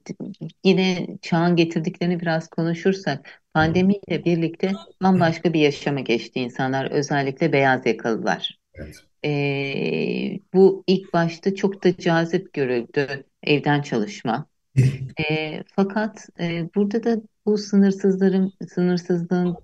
yine 0.63 1.07
çağın 1.21 1.55
getirdiklerini 1.55 2.19
biraz 2.19 2.49
konuşursak 2.49 3.41
pandemiyle 3.53 4.25
birlikte 4.25 4.71
bambaşka 5.03 5.53
bir 5.53 5.59
yaşama 5.59 5.99
geçti 5.99 6.39
insanlar 6.39 6.91
özellikle 6.91 7.53
beyaz 7.53 7.85
yakalılar. 7.85 8.59
Evet. 8.75 8.95
E, 9.25 10.39
bu 10.53 10.83
ilk 10.87 11.13
başta 11.13 11.55
çok 11.55 11.83
da 11.83 11.97
cazip 11.97 12.53
görüldü 12.53 13.23
evden 13.43 13.81
çalışma. 13.81 14.45
E, 15.29 15.63
fakat 15.75 16.29
e, 16.39 16.69
burada 16.75 17.03
da 17.03 17.21
bu 17.45 17.57
sınırsızların 17.57 18.53
sınırsızlığın 18.69 19.57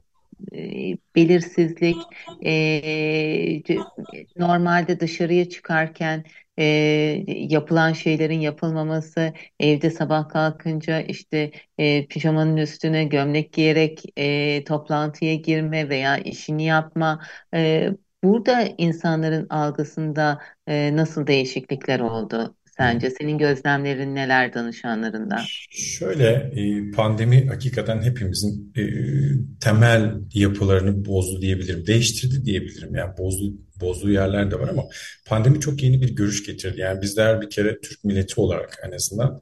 belirsizlik, 1.16 1.98
e, 2.46 3.62
normalde 4.38 5.00
dışarıya 5.00 5.50
çıkarken 5.50 6.24
e, 6.62 7.24
yapılan 7.28 7.94
şeylerin 7.94 8.40
yapılmaması, 8.40 9.34
evde 9.60 9.92
sabah 9.92 10.30
kalkınca 10.30 11.02
işte 11.02 11.52
e, 11.78 12.08
pijamanın 12.08 12.58
üstüne 12.58 13.04
gömlek 13.06 13.54
giyerek 13.54 14.04
e, 14.18 14.64
toplantıya 14.64 15.36
girme 15.36 15.90
veya 15.90 16.18
işini 16.18 16.66
yapma, 16.66 17.22
e, 17.54 17.90
burada 18.24 18.62
insanların 18.78 19.48
algısında 19.50 20.42
e, 20.68 20.96
nasıl 20.96 21.28
değişiklikler 21.28 22.00
oldu? 22.00 22.56
Sence 22.78 23.10
senin 23.10 23.38
gözlemlerin 23.38 24.16
neler 24.16 24.54
danışanlarında? 24.54 25.42
Şöyle 25.70 26.52
e, 26.56 26.92
pandemi 26.92 27.48
hakikaten 27.48 28.02
hepimizin 28.02 28.74
e, 28.78 28.84
temel 29.60 30.12
yapılarını 30.34 31.06
bozdu 31.06 31.42
diyebilirim. 31.42 31.88
Değiştirdi 31.88 32.46
diyebilirim. 32.46 32.96
Yani 32.96 33.18
bozdu, 33.18 33.54
bozduğu 33.82 34.12
yerler 34.12 34.52
de 34.52 34.60
var 34.60 34.70
ama 34.70 34.84
pandemi 35.28 35.60
çok 35.60 35.84
yeni 35.84 36.02
bir 36.02 36.16
görüş 36.16 36.46
getirdi. 36.46 36.80
Yani 36.80 37.02
bizler 37.02 37.42
bir 37.42 37.50
kere 37.50 37.80
Türk 37.80 38.04
milleti 38.04 38.42
olarak 38.42 38.78
en 38.88 38.92
azından 38.92 39.42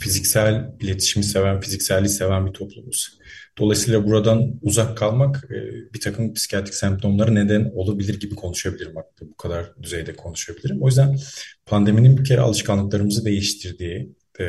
fiziksel 0.00 0.70
iletişimi 0.80 1.24
seven, 1.24 1.60
fizikselliği 1.60 2.08
seven 2.08 2.46
bir 2.46 2.52
toplumuz. 2.52 3.18
Dolayısıyla 3.58 4.06
buradan 4.06 4.52
uzak 4.62 4.98
kalmak 4.98 5.44
e, 5.50 5.56
bir 5.94 6.00
takım 6.00 6.34
psikiyatrik 6.34 6.74
semptomları 6.74 7.34
neden 7.34 7.70
olabilir 7.74 8.20
gibi 8.20 8.34
konuşabilirim. 8.34 8.96
Hatta 8.96 9.30
bu 9.30 9.36
kadar 9.36 9.72
düzeyde 9.82 10.16
konuşabilirim. 10.16 10.82
O 10.82 10.86
yüzden 10.86 11.18
pandeminin 11.66 12.18
bir 12.18 12.24
kere 12.24 12.40
alışkanlıklarımızı 12.40 13.24
değiştirdiği, 13.24 14.16
e, 14.40 14.44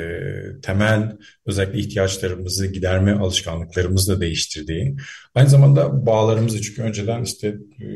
temel 0.62 1.18
özellikle 1.46 1.80
ihtiyaçlarımızı 1.80 2.68
giderme 2.68 3.14
alışkanlıklarımızı 3.14 4.16
da 4.16 4.22
değiştirdiği, 4.22 4.96
aynı 5.36 5.50
zamanda 5.50 6.06
bağlarımızı 6.06 6.62
çünkü 6.62 6.82
önceden 6.82 7.24
işte 7.24 7.48
e, 7.82 7.88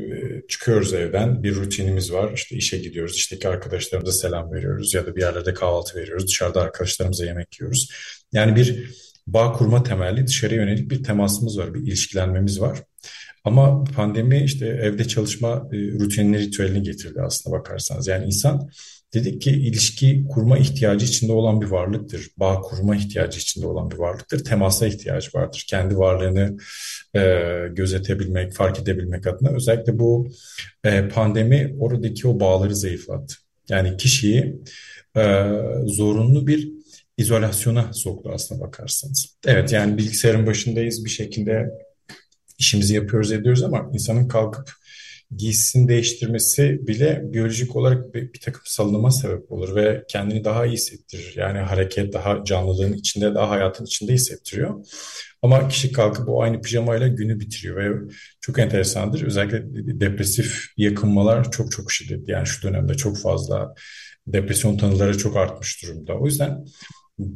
çıkıyoruz 0.48 0.94
evden 0.94 1.42
bir 1.42 1.54
rutinimiz 1.54 2.12
var, 2.12 2.32
işte 2.34 2.56
işe 2.56 2.78
gidiyoruz, 2.78 3.16
işteki 3.16 3.48
arkadaşlarımıza 3.48 4.12
selam 4.12 4.52
veriyoruz 4.52 4.94
ya 4.94 5.06
da 5.06 5.16
bir 5.16 5.20
yerlerde 5.20 5.54
kahvaltı 5.54 5.98
veriyoruz, 5.98 6.26
dışarıda 6.26 6.60
arkadaşlarımıza 6.60 7.24
yemek 7.24 7.60
yiyoruz. 7.60 7.88
Yani 8.32 8.56
bir 8.56 8.90
bağ 9.26 9.52
kurma 9.52 9.82
temelli 9.82 10.26
dışarıya 10.26 10.62
yönelik 10.62 10.90
bir 10.90 11.02
temasımız 11.02 11.58
var, 11.58 11.74
bir 11.74 11.80
ilişkilenmemiz 11.80 12.60
var. 12.60 12.78
Ama 13.44 13.84
pandemi 13.84 14.44
işte 14.44 14.66
evde 14.66 15.08
çalışma 15.08 15.68
e, 15.72 15.76
rutinini, 15.76 16.38
ritüelini 16.38 16.82
getirdi 16.82 17.20
aslında 17.22 17.56
bakarsanız. 17.58 18.06
Yani 18.06 18.26
insan 18.26 18.70
dedik 19.14 19.42
ki 19.42 19.50
ilişki 19.50 20.24
kurma 20.28 20.58
ihtiyacı 20.58 21.06
içinde 21.06 21.32
olan 21.32 21.60
bir 21.60 21.66
varlıktır. 21.66 22.30
Bağ 22.36 22.60
kurma 22.60 22.96
ihtiyacı 22.96 23.38
içinde 23.38 23.66
olan 23.66 23.90
bir 23.90 23.96
varlıktır. 23.96 24.44
Temasa 24.44 24.86
ihtiyacı 24.86 25.30
vardır. 25.34 25.64
Kendi 25.68 25.98
varlığını 25.98 26.56
e, 27.16 27.20
gözetebilmek, 27.72 28.52
fark 28.52 28.80
edebilmek 28.80 29.26
adına. 29.26 29.48
Özellikle 29.48 29.98
bu 29.98 30.28
e, 30.84 31.08
pandemi 31.08 31.76
oradaki 31.78 32.28
o 32.28 32.40
bağları 32.40 32.76
zayıflattı. 32.76 33.34
Yani 33.68 33.96
kişiyi 33.96 34.56
e, 35.16 35.48
zorunlu 35.86 36.46
bir 36.46 36.81
izolasyona 37.16 37.92
soktu 37.92 38.30
aslına 38.34 38.60
bakarsanız. 38.60 39.36
Evet 39.46 39.72
yani 39.72 39.98
bilgisayarın 39.98 40.46
başındayız 40.46 41.04
bir 41.04 41.10
şekilde 41.10 41.70
işimizi 42.58 42.94
yapıyoruz 42.94 43.32
ediyoruz 43.32 43.62
ama 43.62 43.90
insanın 43.92 44.28
kalkıp 44.28 44.72
giysisini 45.36 45.88
değiştirmesi 45.88 46.86
bile 46.86 47.22
biyolojik 47.24 47.76
olarak 47.76 48.14
bir, 48.14 48.32
bir 48.32 48.40
takım 48.40 48.62
salınıma 48.64 49.10
sebep 49.10 49.52
olur 49.52 49.74
ve 49.76 50.04
kendini 50.08 50.44
daha 50.44 50.66
iyi 50.66 50.72
hissettirir. 50.72 51.34
Yani 51.36 51.58
hareket 51.58 52.12
daha 52.12 52.44
canlılığın 52.44 52.92
içinde, 52.92 53.34
daha 53.34 53.50
hayatın 53.50 53.84
içinde 53.84 54.12
hissettiriyor. 54.12 54.86
Ama 55.42 55.68
kişi 55.68 55.92
kalkıp 55.92 56.28
o 56.28 56.42
aynı 56.42 56.60
pijamayla 56.60 57.08
günü 57.08 57.40
bitiriyor 57.40 57.76
ve 57.76 58.12
çok 58.40 58.58
enteresandır. 58.58 59.22
Özellikle 59.22 59.62
depresif 60.00 60.66
yakınmalar 60.76 61.50
çok 61.50 61.72
çok 61.72 61.92
şiddetli. 61.92 62.32
Yani 62.32 62.46
şu 62.46 62.68
dönemde 62.68 62.94
çok 62.94 63.18
fazla 63.18 63.74
depresyon 64.26 64.76
tanıları 64.76 65.18
çok 65.18 65.36
artmış 65.36 65.82
durumda. 65.82 66.14
O 66.14 66.26
yüzden 66.26 66.64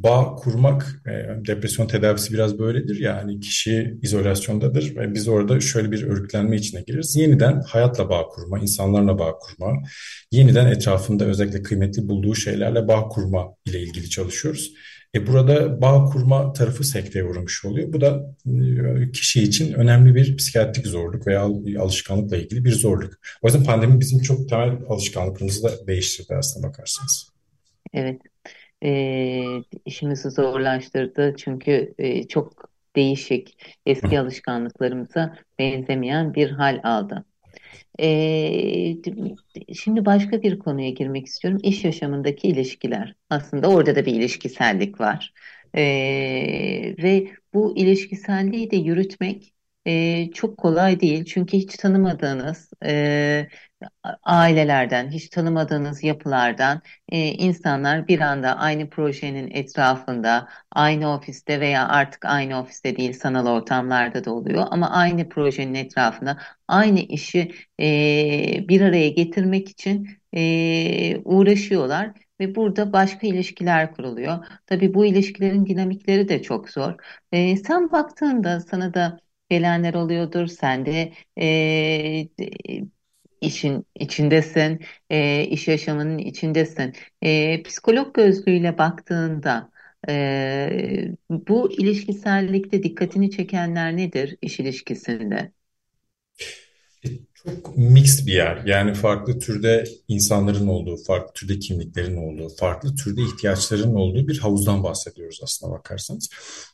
bağ 0.03 0.35
kurmak, 0.35 1.01
e, 1.07 1.45
depresyon 1.47 1.87
tedavisi 1.87 2.33
biraz 2.33 2.59
böyledir. 2.59 2.99
Yani 2.99 3.39
kişi 3.39 3.97
izolasyondadır 4.01 4.95
ve 4.95 5.13
biz 5.13 5.27
orada 5.27 5.59
şöyle 5.59 5.91
bir 5.91 6.03
örgütlenme 6.03 6.55
içine 6.55 6.81
gireriz. 6.81 7.15
Yeniden 7.15 7.61
hayatla 7.61 8.09
bağ 8.09 8.27
kurma, 8.27 8.59
insanlarla 8.59 9.19
bağ 9.19 9.37
kurma, 9.39 9.73
yeniden 10.31 10.67
etrafında 10.67 11.25
özellikle 11.25 11.61
kıymetli 11.61 12.09
bulduğu 12.09 12.35
şeylerle 12.35 12.87
bağ 12.87 13.07
kurma 13.07 13.55
ile 13.65 13.81
ilgili 13.81 14.09
çalışıyoruz. 14.09 14.73
E 15.15 15.27
burada 15.27 15.81
bağ 15.81 16.05
kurma 16.05 16.53
tarafı 16.53 16.83
sekteye 16.83 17.25
uğramış 17.25 17.65
oluyor. 17.65 17.93
Bu 17.93 18.01
da 18.01 18.35
e, 18.45 19.11
kişi 19.11 19.43
için 19.43 19.73
önemli 19.73 20.15
bir 20.15 20.37
psikiyatrik 20.37 20.87
zorluk 20.87 21.27
veya 21.27 21.41
alışkanlıkla 21.79 22.37
ilgili 22.37 22.65
bir 22.65 22.71
zorluk. 22.71 23.13
O 23.41 23.47
yüzden 23.47 23.63
pandemi 23.63 23.99
bizim 23.99 24.19
çok 24.19 24.49
temel 24.49 24.77
alışkanlıklarımızı 24.89 25.63
da 25.63 25.87
değiştirdi 25.87 26.35
aslında 26.35 26.67
bakarsanız. 26.67 27.29
Evet, 27.93 28.21
e, 28.83 29.43
işimizi 29.85 30.29
zorlaştırdı. 30.29 31.35
Çünkü 31.37 31.93
e, 31.97 32.27
çok 32.27 32.69
değişik, 32.95 33.57
eski 33.85 34.19
alışkanlıklarımıza 34.19 35.37
benzemeyen 35.59 36.33
bir 36.33 36.51
hal 36.51 36.79
aldı. 36.83 37.25
Ee, 37.99 38.95
şimdi 39.73 40.05
başka 40.05 40.41
bir 40.41 40.59
konuya 40.59 40.89
girmek 40.89 41.25
istiyorum. 41.25 41.59
İş 41.63 41.83
yaşamındaki 41.85 42.47
ilişkiler. 42.47 43.15
Aslında 43.29 43.69
orada 43.69 43.95
da 43.95 44.05
bir 44.05 44.13
ilişkisellik 44.13 44.99
var. 45.01 45.33
Ee, 45.75 46.95
ve 47.03 47.27
bu 47.53 47.77
ilişkiselliği 47.77 48.71
de 48.71 48.75
yürütmek 48.75 49.53
e, 49.85 50.31
çok 50.31 50.57
kolay 50.57 50.99
değil. 50.99 51.25
Çünkü 51.25 51.57
hiç 51.57 51.75
tanımadığınız 51.77 52.71
e, 52.85 53.47
ailelerden, 54.23 55.09
hiç 55.11 55.29
tanımadığınız 55.29 56.03
yapılardan 56.03 56.81
e, 57.09 57.19
insanlar 57.19 58.07
bir 58.07 58.19
anda 58.19 58.57
aynı 58.57 58.89
projenin 58.89 59.51
etrafında, 59.51 60.47
aynı 60.71 61.13
ofiste 61.13 61.59
veya 61.59 61.87
artık 61.87 62.25
aynı 62.25 62.59
ofiste 62.61 62.97
değil 62.97 63.13
sanal 63.13 63.47
ortamlarda 63.47 64.25
da 64.25 64.33
oluyor 64.33 64.65
ama 64.71 64.89
aynı 64.91 65.29
projenin 65.29 65.73
etrafında 65.75 66.37
aynı 66.67 66.99
işi 66.99 67.51
e, 67.81 68.65
bir 68.69 68.81
araya 68.81 69.09
getirmek 69.09 69.69
için 69.69 70.09
e, 70.35 71.17
uğraşıyorlar 71.25 72.11
ve 72.39 72.55
burada 72.55 72.93
başka 72.93 73.27
ilişkiler 73.27 73.93
kuruluyor. 73.93 74.45
Tabii 74.65 74.93
bu 74.93 75.05
ilişkilerin 75.05 75.65
dinamikleri 75.65 76.29
de 76.29 76.41
çok 76.41 76.69
zor. 76.69 76.93
E, 77.31 77.57
sen 77.57 77.91
baktığında 77.91 78.59
sana 78.59 78.93
da 78.93 79.19
gelenler 79.49 79.93
oluyordur. 79.93 80.47
Sen 80.47 80.85
de 80.85 81.13
e, 81.41 82.27
işin 83.41 83.85
içindesin, 83.95 84.79
e, 85.09 85.43
iş 85.43 85.67
yaşamının 85.67 86.17
içindesin. 86.17 86.93
E, 87.21 87.63
psikolog 87.63 88.13
gözlüğüyle 88.15 88.77
baktığında 88.77 89.71
e, 90.09 91.11
bu 91.29 91.71
ilişkisellikte 91.71 92.83
dikkatini 92.83 93.31
çekenler 93.31 93.97
nedir 93.97 94.37
iş 94.41 94.59
ilişkisinde? 94.59 95.51
Çok 97.47 97.77
mix 97.77 98.25
bir 98.25 98.33
yer. 98.33 98.61
Yani 98.65 98.93
farklı 98.93 99.39
türde 99.39 99.83
insanların 100.07 100.67
olduğu, 100.67 100.97
farklı 100.97 101.33
türde 101.33 101.59
kimliklerin 101.59 102.17
olduğu, 102.17 102.49
farklı 102.49 102.95
türde 102.95 103.21
ihtiyaçların 103.21 103.93
olduğu 103.93 104.27
bir 104.27 104.39
havuzdan 104.39 104.83
bahsediyoruz 104.83 105.39
aslına 105.43 105.71
bakarsanız. 105.71 106.29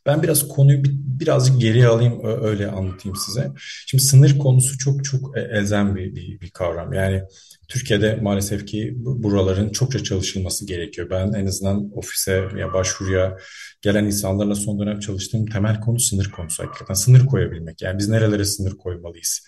Ben 0.05 0.23
biraz 0.23 0.47
konuyu 0.47 0.83
bir, 0.83 0.91
birazcık 0.93 1.61
geriye 1.61 1.87
alayım, 1.87 2.21
öyle 2.41 2.67
anlatayım 2.67 3.15
size. 3.25 3.51
Şimdi 3.87 4.03
sınır 4.03 4.37
konusu 4.39 4.77
çok 4.77 5.05
çok 5.05 5.37
e, 5.37 5.41
elzem 5.41 5.95
bir, 5.95 6.15
bir, 6.15 6.39
bir 6.41 6.49
kavram. 6.49 6.93
Yani 6.93 7.23
Türkiye'de 7.67 8.15
maalesef 8.15 8.65
ki 8.67 8.93
buraların 8.97 9.69
çokça 9.69 10.03
çalışılması 10.03 10.65
gerekiyor. 10.65 11.09
Ben 11.09 11.33
en 11.33 11.45
azından 11.45 11.91
ofise 11.97 12.31
ya 12.57 12.73
başvuruya 12.73 13.37
gelen 13.81 14.05
insanlarla 14.05 14.55
son 14.55 14.79
dönem 14.79 14.99
çalıştığım 14.99 15.45
temel 15.45 15.79
konu 15.79 15.99
sınır 15.99 16.31
konusu 16.31 16.63
hakikaten. 16.63 16.93
Sınır 16.93 17.25
koyabilmek. 17.25 17.81
Yani 17.81 17.97
biz 17.97 18.09
nerelere 18.09 18.45
sınır 18.45 18.77
koymalıyız? 18.77 19.47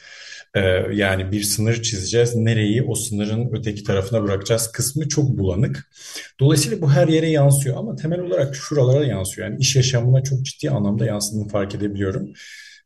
Ee, 0.56 0.60
yani 0.92 1.15
bir 1.32 1.44
sınır 1.44 1.82
çizeceğiz. 1.82 2.36
Nereyi 2.36 2.84
o 2.84 2.96
sınırın 2.96 3.50
öteki 3.52 3.84
tarafına 3.84 4.24
bırakacağız 4.24 4.72
kısmı 4.72 5.10
çok 5.10 5.38
bulanık. 5.38 5.92
Dolayısıyla 6.40 6.82
bu 6.82 6.92
her 6.92 7.08
yere 7.08 7.30
yansıyor 7.30 7.78
ama 7.78 7.96
temel 7.96 8.20
olarak 8.20 8.56
şuralara 8.56 9.06
yansıyor. 9.06 9.48
Yani 9.48 9.60
iş 9.60 9.76
yaşamına 9.76 10.24
çok 10.24 10.46
ciddi 10.46 10.70
anlamda 10.70 11.06
yansıdığını 11.06 11.48
fark 11.48 11.76
edebiliyorum. 11.76 12.34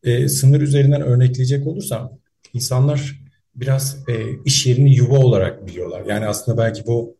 Ee, 0.03 0.27
sınır 0.27 0.61
üzerinden 0.61 1.01
örnekleyecek 1.01 1.67
olursam 1.67 2.19
insanlar 2.53 3.19
biraz 3.55 3.97
e, 4.07 4.13
iş 4.45 4.65
yerini 4.65 4.95
yuva 4.95 5.17
olarak 5.17 5.67
biliyorlar. 5.67 6.05
Yani 6.05 6.25
aslında 6.25 6.57
belki 6.57 6.87
bu 6.87 7.17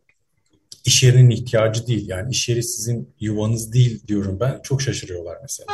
iş 0.85 1.03
yerinin 1.03 1.29
ihtiyacı 1.29 1.87
değil. 1.87 2.09
Yani 2.09 2.31
iş 2.31 2.49
yeri 2.49 2.63
sizin 2.63 3.15
yuvanız 3.19 3.73
değil 3.73 4.07
diyorum 4.07 4.39
ben. 4.39 4.59
Çok 4.63 4.81
şaşırıyorlar 4.81 5.37
mesela. 5.41 5.67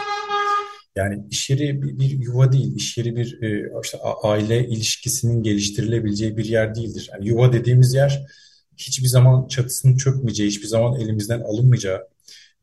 Yani 0.95 1.23
iş 1.31 1.49
yeri 1.49 1.81
bir, 1.81 2.09
yuva 2.09 2.51
değil, 2.51 2.75
iş 2.75 2.97
yeri 2.97 3.15
bir 3.15 3.41
e, 3.41 3.71
işte 3.83 3.97
aile 4.23 4.67
ilişkisinin 4.67 5.43
geliştirilebileceği 5.43 6.37
bir 6.37 6.45
yer 6.45 6.75
değildir. 6.75 7.09
Yani 7.13 7.27
yuva 7.27 7.53
dediğimiz 7.53 7.93
yer 7.93 8.25
hiçbir 8.77 9.07
zaman 9.07 9.47
çatısının 9.47 9.97
çökmeyeceği, 9.97 10.49
hiçbir 10.49 10.67
zaman 10.67 10.99
elimizden 11.01 11.39
alınmayacağı, 11.39 12.07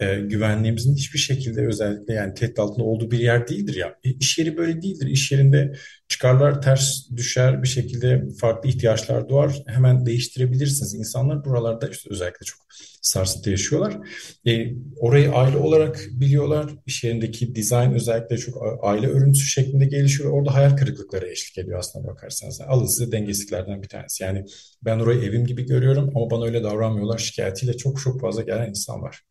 e, 0.03 0.21
güvenliğimizin 0.21 0.95
hiçbir 0.95 1.19
şekilde 1.19 1.67
özellikle 1.67 2.15
yani 2.15 2.35
tehdit 2.35 2.59
altında 2.59 2.85
olduğu 2.85 3.11
bir 3.11 3.19
yer 3.19 3.49
değildir 3.49 3.77
ya. 3.77 3.95
E, 4.05 4.11
iş 4.11 4.39
yeri 4.39 4.57
böyle 4.57 4.83
değildir. 4.83 5.07
İş 5.07 5.33
yerinde 5.33 5.73
çıkarlar 6.09 6.63
ters 6.63 7.11
düşer 7.17 7.63
bir 7.63 7.69
şekilde 7.69 8.25
farklı 8.41 8.69
ihtiyaçlar 8.69 9.29
doğar. 9.29 9.63
Hemen 9.67 10.07
değiştirebilirsiniz. 10.07 10.95
İnsanlar 10.95 11.45
buralarda 11.45 11.89
işte 11.89 12.11
özellikle 12.11 12.45
çok 12.45 12.59
sarsıntı 13.03 13.51
yaşıyorlar. 13.51 13.99
E, 14.47 14.67
orayı 14.97 15.33
aile 15.33 15.57
olarak 15.57 16.07
biliyorlar. 16.13 16.71
İş 16.87 17.05
yerindeki 17.05 17.55
dizayn 17.55 17.95
özellikle 17.95 18.39
çok 18.39 18.63
aile 18.83 19.07
örüntüsü 19.07 19.47
şeklinde 19.47 19.87
gelişiyor. 19.87 20.31
Orada 20.31 20.55
hayal 20.55 20.77
kırıklıkları 20.77 21.29
eşlik 21.29 21.59
ediyor 21.59 21.79
aslında 21.79 22.09
bakarsanız. 22.09 22.61
Alın 22.61 22.87
size 22.87 23.13
dengesizliklerden 23.13 23.83
bir 23.83 23.89
tanesi. 23.89 24.25
Yani 24.25 24.45
ben 24.85 24.99
orayı 24.99 25.23
evim 25.23 25.47
gibi 25.47 25.67
görüyorum 25.67 26.13
ama 26.15 26.31
bana 26.31 26.45
öyle 26.45 26.63
davranmıyorlar. 26.63 27.19
Şikayetiyle 27.19 27.77
çok 27.77 28.01
çok 28.01 28.21
fazla 28.21 28.43
gelen 28.43 28.69
insan 28.69 29.03
var. 29.03 29.23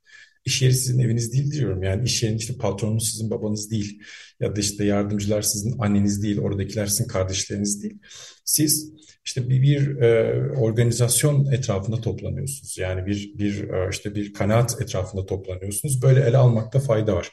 İş 0.46 0.62
yeri 0.62 0.74
sizin 0.74 1.00
eviniz 1.00 1.34
değil 1.34 1.52
diyorum. 1.52 1.84
Yani 1.84 2.04
iş 2.04 2.24
yerinin 2.24 2.38
işte 2.38 2.54
patronunuz 2.54 3.12
sizin 3.12 3.30
babanız 3.30 3.72
değil. 3.72 4.02
Ya 4.40 4.56
da 4.56 4.60
işte 4.60 4.86
yardımcılar 4.86 5.42
sizin 5.42 5.80
anneniz 5.80 6.24
değil. 6.24 6.40
Oradakiler 6.40 6.86
sizin 6.86 7.08
kardeşleriniz 7.08 7.84
değil. 7.84 8.00
Siz 8.46 8.94
işte 9.26 9.50
bir, 9.50 9.62
bir 9.62 10.02
e, 10.02 10.34
organizasyon 10.58 11.46
etrafında 11.46 12.02
toplanıyorsunuz. 12.02 12.78
Yani 12.78 13.06
bir 13.06 13.32
bir 13.38 13.70
e, 13.70 13.90
işte 13.92 14.16
bir 14.16 14.34
kanaat 14.34 14.82
etrafında 14.82 15.26
toplanıyorsunuz. 15.26 16.02
Böyle 16.02 16.22
ele 16.22 16.38
almakta 16.38 16.80
fayda 16.80 17.16
var. 17.16 17.32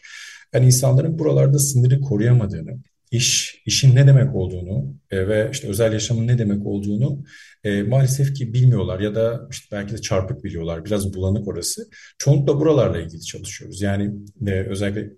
Yani 0.52 0.66
insanların 0.66 1.18
buralarda 1.18 1.58
sınırı 1.58 2.00
koruyamadığını, 2.00 2.78
iş, 3.10 3.62
işin 3.66 3.96
ne 3.96 4.06
demek 4.06 4.34
olduğunu 4.34 4.94
e, 5.10 5.28
ve 5.28 5.48
işte 5.52 5.68
özel 5.68 5.92
yaşamın 5.92 6.26
ne 6.26 6.38
demek 6.38 6.66
olduğunu 6.66 7.24
e, 7.64 7.82
maalesef 7.82 8.34
ki 8.34 8.54
bilmiyorlar 8.54 9.00
ya 9.00 9.14
da 9.14 9.48
işte 9.50 9.76
belki 9.76 9.92
de 9.92 9.98
çarpık 9.98 10.44
biliyorlar. 10.44 10.84
Biraz 10.84 11.14
bulanık 11.14 11.48
orası. 11.48 11.88
Çoğunlukla 12.18 12.60
buralarla 12.60 13.00
ilgili 13.00 13.22
çalışıyoruz. 13.22 13.82
Yani 13.82 14.14
e, 14.46 14.50
özellikle 14.50 15.10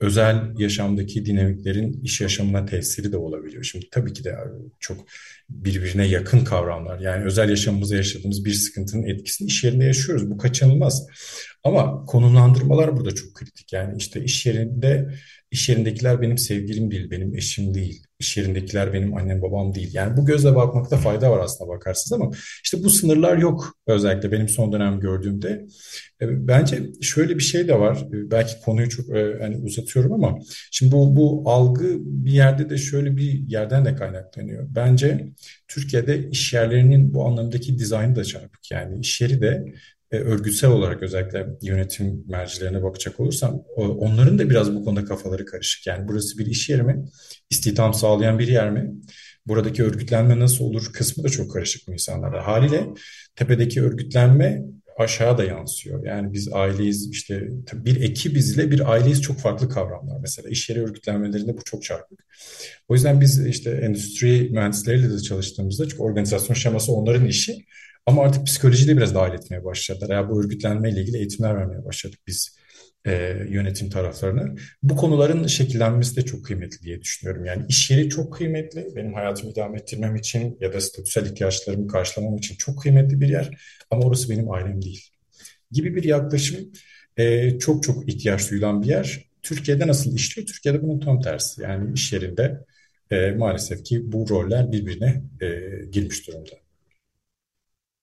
özel 0.00 0.54
yaşamdaki 0.58 1.26
dinamiklerin 1.26 2.00
iş 2.02 2.20
yaşamına 2.20 2.66
tesiri 2.66 3.12
de 3.12 3.16
olabiliyor. 3.16 3.64
Şimdi 3.64 3.88
tabii 3.90 4.12
ki 4.12 4.24
de 4.24 4.36
çok 4.78 5.06
birbirine 5.50 6.06
yakın 6.06 6.44
kavramlar. 6.44 7.00
Yani 7.00 7.24
özel 7.24 7.48
yaşamımızda 7.48 7.96
yaşadığımız 7.96 8.44
bir 8.44 8.52
sıkıntının 8.52 9.02
etkisini 9.02 9.48
iş 9.48 9.64
yerinde 9.64 9.84
yaşıyoruz. 9.84 10.30
Bu 10.30 10.38
kaçınılmaz. 10.38 11.06
Ama 11.64 12.04
konumlandırmalar 12.04 12.96
burada 12.96 13.14
çok 13.14 13.34
kritik. 13.34 13.72
Yani 13.72 13.94
işte 13.98 14.24
iş 14.24 14.46
yerinde 14.46 15.14
iş 15.50 15.68
yerindekiler 15.68 16.22
benim 16.22 16.38
sevgilim 16.38 16.90
değil, 16.90 17.10
benim 17.10 17.36
eşim 17.36 17.74
değil. 17.74 18.06
İş 18.18 18.36
yerindekiler 18.36 18.92
benim 18.92 19.16
annem 19.16 19.42
babam 19.42 19.74
değil. 19.74 19.90
Yani 19.94 20.16
bu 20.16 20.26
gözle 20.26 20.54
bakmakta 20.54 20.96
fayda 20.96 21.30
var 21.30 21.40
aslında 21.44 21.70
bakarsınız 21.70 22.20
ama 22.20 22.30
işte 22.64 22.84
bu 22.84 22.90
sınırlar 22.90 23.38
yok 23.38 23.74
özellikle 23.86 24.32
benim 24.32 24.48
son 24.48 24.72
dönem 24.72 25.00
gördüğümde. 25.00 25.66
E, 26.22 26.48
bence 26.48 26.82
şöyle 27.00 27.38
bir 27.38 27.42
şey 27.42 27.68
de 27.68 27.80
var. 27.80 27.96
E, 27.96 28.30
belki 28.30 28.60
konuyu 28.64 28.88
çok 28.88 29.16
e, 29.16 29.36
hani 29.40 29.56
uzatıyorum 29.56 30.12
ama 30.12 30.38
şimdi 30.70 30.92
bu 30.92 31.16
bu 31.16 31.42
algı 31.50 31.96
bir 32.00 32.32
yerde 32.32 32.70
de 32.70 32.76
şöyle 32.78 33.16
bir 33.16 33.48
yerden 33.48 33.84
de 33.84 33.94
kaynaklanıyor. 33.94 34.66
Bence 34.70 35.28
Türkiye'de 35.68 36.28
iş 36.28 36.52
yerlerinin 36.52 37.14
bu 37.14 37.26
anlamdaki 37.26 37.78
dizaynı 37.78 38.16
da 38.16 38.24
çarpık. 38.24 38.70
Yani 38.70 39.00
iş 39.00 39.20
yeri 39.20 39.40
de 39.40 39.64
e, 40.12 40.18
örgütsel 40.18 40.70
olarak 40.70 41.02
özellikle 41.02 41.46
yönetim 41.62 42.24
mercilerine 42.28 42.82
bakacak 42.82 43.20
olursam 43.20 43.62
onların 43.76 44.38
da 44.38 44.50
biraz 44.50 44.74
bu 44.74 44.84
konuda 44.84 45.04
kafaları 45.04 45.44
karışık. 45.44 45.86
Yani 45.86 46.08
burası 46.08 46.38
bir 46.38 46.46
iş 46.46 46.68
yeri 46.68 46.82
mi? 46.82 47.04
İstihdam 47.50 47.94
sağlayan 47.94 48.38
bir 48.38 48.48
yer 48.48 48.70
mi? 48.70 48.92
Buradaki 49.46 49.84
örgütlenme 49.84 50.38
nasıl 50.38 50.64
olur 50.64 50.92
kısmı 50.92 51.24
da 51.24 51.28
çok 51.28 51.52
karışık 51.52 51.88
bu 51.88 51.92
insanlara. 51.92 52.46
Haliyle 52.46 52.86
tepedeki 53.36 53.82
örgütlenme 53.82 54.62
aşağı 55.00 55.38
da 55.38 55.44
yansıyor. 55.44 56.06
Yani 56.06 56.32
biz 56.32 56.52
aileyiz 56.52 57.10
işte 57.10 57.48
bir 57.74 58.00
ekibiz 58.00 58.56
ile 58.56 58.70
bir 58.70 58.92
aileyiz 58.92 59.22
çok 59.22 59.38
farklı 59.38 59.68
kavramlar. 59.68 60.18
Mesela 60.20 60.48
iş 60.48 60.70
yeri 60.70 60.82
örgütlenmelerinde 60.82 61.56
bu 61.56 61.64
çok 61.64 61.82
çarpık. 61.82 62.26
O 62.88 62.94
yüzden 62.94 63.20
biz 63.20 63.46
işte 63.46 63.70
endüstri 63.70 64.48
mühendisleriyle 64.50 65.10
de 65.10 65.18
çalıştığımızda 65.18 65.88
çünkü 65.88 66.02
organizasyon 66.02 66.54
şeması 66.54 66.92
onların 66.92 67.26
işi 67.26 67.66
ama 68.10 68.22
artık 68.22 68.46
psikolojiyi 68.46 68.88
de 68.88 68.96
biraz 68.96 69.14
dahil 69.14 69.34
etmeye 69.34 69.64
başladılar. 69.64 70.14
Yani 70.14 70.28
bu 70.30 70.40
örgütlenme 70.40 70.90
ile 70.90 71.00
ilgili 71.00 71.16
eğitimler 71.16 71.56
vermeye 71.56 71.84
başladık 71.84 72.18
biz 72.26 72.56
e, 73.06 73.12
yönetim 73.48 73.90
taraflarına. 73.90 74.54
Bu 74.82 74.96
konuların 74.96 75.46
şekillenmesi 75.46 76.16
de 76.16 76.22
çok 76.22 76.44
kıymetli 76.44 76.82
diye 76.82 77.00
düşünüyorum. 77.00 77.44
Yani 77.44 77.64
iş 77.68 77.90
yeri 77.90 78.08
çok 78.08 78.32
kıymetli. 78.32 78.86
Benim 78.96 79.14
hayatımı 79.14 79.54
devam 79.54 79.76
ettirmem 79.76 80.16
için 80.16 80.58
ya 80.60 80.72
da 80.72 80.80
statüsel 80.80 81.26
ihtiyaçlarımı 81.26 81.88
karşılamam 81.88 82.36
için 82.36 82.54
çok 82.56 82.82
kıymetli 82.82 83.20
bir 83.20 83.28
yer. 83.28 83.50
Ama 83.90 84.02
orası 84.02 84.30
benim 84.30 84.50
ailem 84.50 84.82
değil. 84.82 85.10
Gibi 85.72 85.96
bir 85.96 86.04
yaklaşım 86.04 86.72
e, 87.16 87.58
çok 87.58 87.82
çok 87.82 88.08
ihtiyaç 88.08 88.50
duyulan 88.50 88.82
bir 88.82 88.86
yer. 88.86 89.24
Türkiye'de 89.42 89.86
nasıl 89.86 90.14
işliyor? 90.14 90.46
Türkiye'de 90.48 90.82
bunun 90.82 91.00
tam 91.00 91.20
tersi. 91.20 91.62
Yani 91.62 91.92
iş 91.94 92.12
yerinde 92.12 92.64
e, 93.10 93.30
maalesef 93.30 93.84
ki 93.84 94.12
bu 94.12 94.28
roller 94.28 94.72
birbirine 94.72 95.22
e, 95.40 95.48
girmiş 95.92 96.28
durumda. 96.28 96.69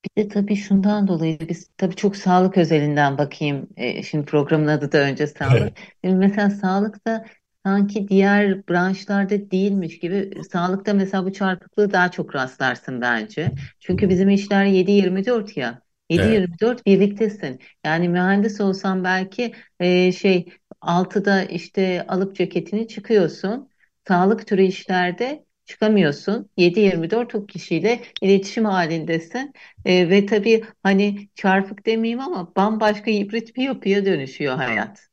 Bir 0.06 0.24
de 0.24 0.28
tabii 0.28 0.56
şundan 0.56 1.08
dolayı 1.08 1.40
biz 1.50 1.70
tabii 1.78 1.96
çok 1.96 2.16
sağlık 2.16 2.58
özelinden 2.58 3.18
bakayım. 3.18 3.70
E, 3.78 4.04
şimdi 4.04 4.26
programın 4.26 4.68
adı 4.68 4.92
da 4.92 4.98
önce 4.98 5.28
sağlık. 5.28 5.72
Evet. 5.78 5.78
Şimdi 6.06 6.16
mesela 6.16 6.50
sağlıkta 6.50 7.26
sanki 7.66 8.08
diğer 8.08 8.68
branşlarda 8.68 9.52
değilmiş 9.52 10.00
gibi 10.00 10.32
sağlıkta 10.52 10.94
mesela 10.94 11.26
bu 11.26 11.34
çarpıklığı 11.34 11.92
daha 11.94 12.12
çok 12.12 12.36
rastlarsın 12.36 13.02
bence. 13.02 13.56
Çünkü 13.80 14.10
bizim 14.10 14.30
işler 14.30 14.66
7-24 14.66 15.58
ya. 15.58 15.82
Evet. 16.16 16.42
7-24 16.42 16.86
birliktesin. 16.86 17.60
Yani 17.86 18.10
mühendis 18.10 18.62
olsan 18.62 19.04
belki 19.04 19.54
e, 19.80 20.12
şey 20.12 20.46
6'da 20.82 21.44
işte 21.44 22.06
alıp 22.08 22.36
ceketini 22.36 22.88
çıkıyorsun. 22.88 23.70
Sağlık 24.08 24.48
türü 24.48 24.64
işlerde 24.64 25.46
çıkamıyorsun. 25.68 26.50
7-24 26.58 27.36
o 27.36 27.46
kişiyle 27.46 28.02
iletişim 28.22 28.66
halindesin. 28.66 29.54
E, 29.86 30.10
ve 30.10 30.26
tabii 30.26 30.64
hani 30.84 31.30
çarpık 31.36 31.86
demeyeyim 31.86 32.20
ama 32.20 32.56
bambaşka 32.56 33.12
hibrit 33.12 33.56
bir 33.56 33.64
yapıya 33.64 34.06
dönüşüyor 34.06 34.56
hayat. 34.56 35.08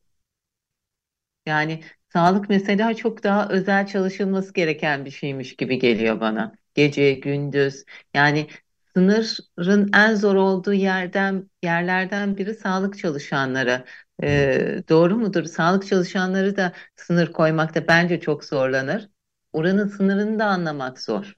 Yani 1.47 1.81
sağlık 2.13 2.49
mesela 2.51 2.95
çok 2.95 3.23
daha 3.25 3.49
özel 3.49 3.87
çalışılması 3.87 4.53
gereken 4.55 5.05
bir 5.05 5.11
şeymiş 5.11 5.57
gibi 5.57 5.79
geliyor 5.79 6.21
bana. 6.21 6.55
Gece, 6.75 7.13
gündüz. 7.15 7.85
Yani 8.15 8.47
sınırın 8.95 9.91
en 9.95 10.15
zor 10.15 10.35
olduğu 10.35 10.73
yerden 10.73 11.51
yerlerden 11.63 12.37
biri 12.37 12.55
sağlık 12.55 12.99
çalışanları. 12.99 13.85
Ee, 14.23 14.83
doğru 14.89 15.17
mudur? 15.17 15.45
Sağlık 15.45 15.87
çalışanları 15.87 16.57
da 16.57 16.73
sınır 16.97 17.33
koymakta 17.33 17.89
bence 17.89 18.21
çok 18.21 18.45
zorlanır. 18.45 19.09
Oranın 19.55 19.89
sınırını 19.89 20.39
da 20.39 20.45
anlamak 20.45 21.01
zor. 21.01 21.35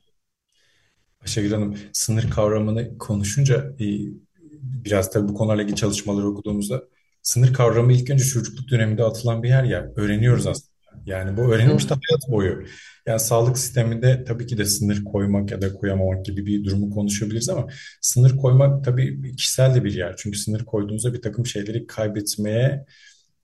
Ayşegül 1.21 1.53
Hanım, 1.53 1.77
sınır 1.93 2.31
kavramını 2.31 2.99
konuşunca 2.99 3.75
e, 3.81 3.85
biraz 4.85 5.11
tabii 5.11 5.29
bu 5.29 5.35
konularla 5.35 5.63
ilgili 5.63 5.77
çalışmaları 5.77 6.27
okuduğumuzda 6.29 6.83
sınır 7.23 7.55
kavramı 7.55 7.93
ilk 7.93 8.11
önce 8.11 8.25
çocukluk 8.25 8.71
döneminde 8.71 9.05
atılan 9.05 9.43
bir 9.43 9.49
yer 9.49 9.65
ya 9.65 9.93
öğreniyoruz 9.97 10.47
aslında. 10.47 10.77
Yani 11.07 11.37
bu 11.37 11.55
öğrenilmiş 11.55 11.85
de 11.85 11.89
hayat 11.89 12.31
boyu. 12.31 12.67
Yani 13.07 13.21
sağlık 13.21 13.59
sisteminde 13.59 14.25
tabii 14.25 14.47
ki 14.47 14.59
de 14.59 14.65
sınır 14.65 15.05
koymak 15.05 15.51
ya 15.51 15.61
da 15.61 15.75
koyamamak 15.75 16.25
gibi 16.25 16.47
bir 16.47 16.65
durumu 16.65 16.91
konuşabiliriz 16.91 17.49
ama 17.49 17.67
sınır 18.01 18.37
koymak 18.37 18.85
tabii 18.85 19.37
kişisel 19.37 19.75
de 19.75 19.85
bir 19.85 19.95
yer. 19.95 20.15
Çünkü 20.19 20.39
sınır 20.39 20.65
koyduğunuzda 20.65 21.15
bir 21.15 21.23
takım 21.23 21.47
şeyleri 21.47 21.87
kaybetmeye 21.87 22.87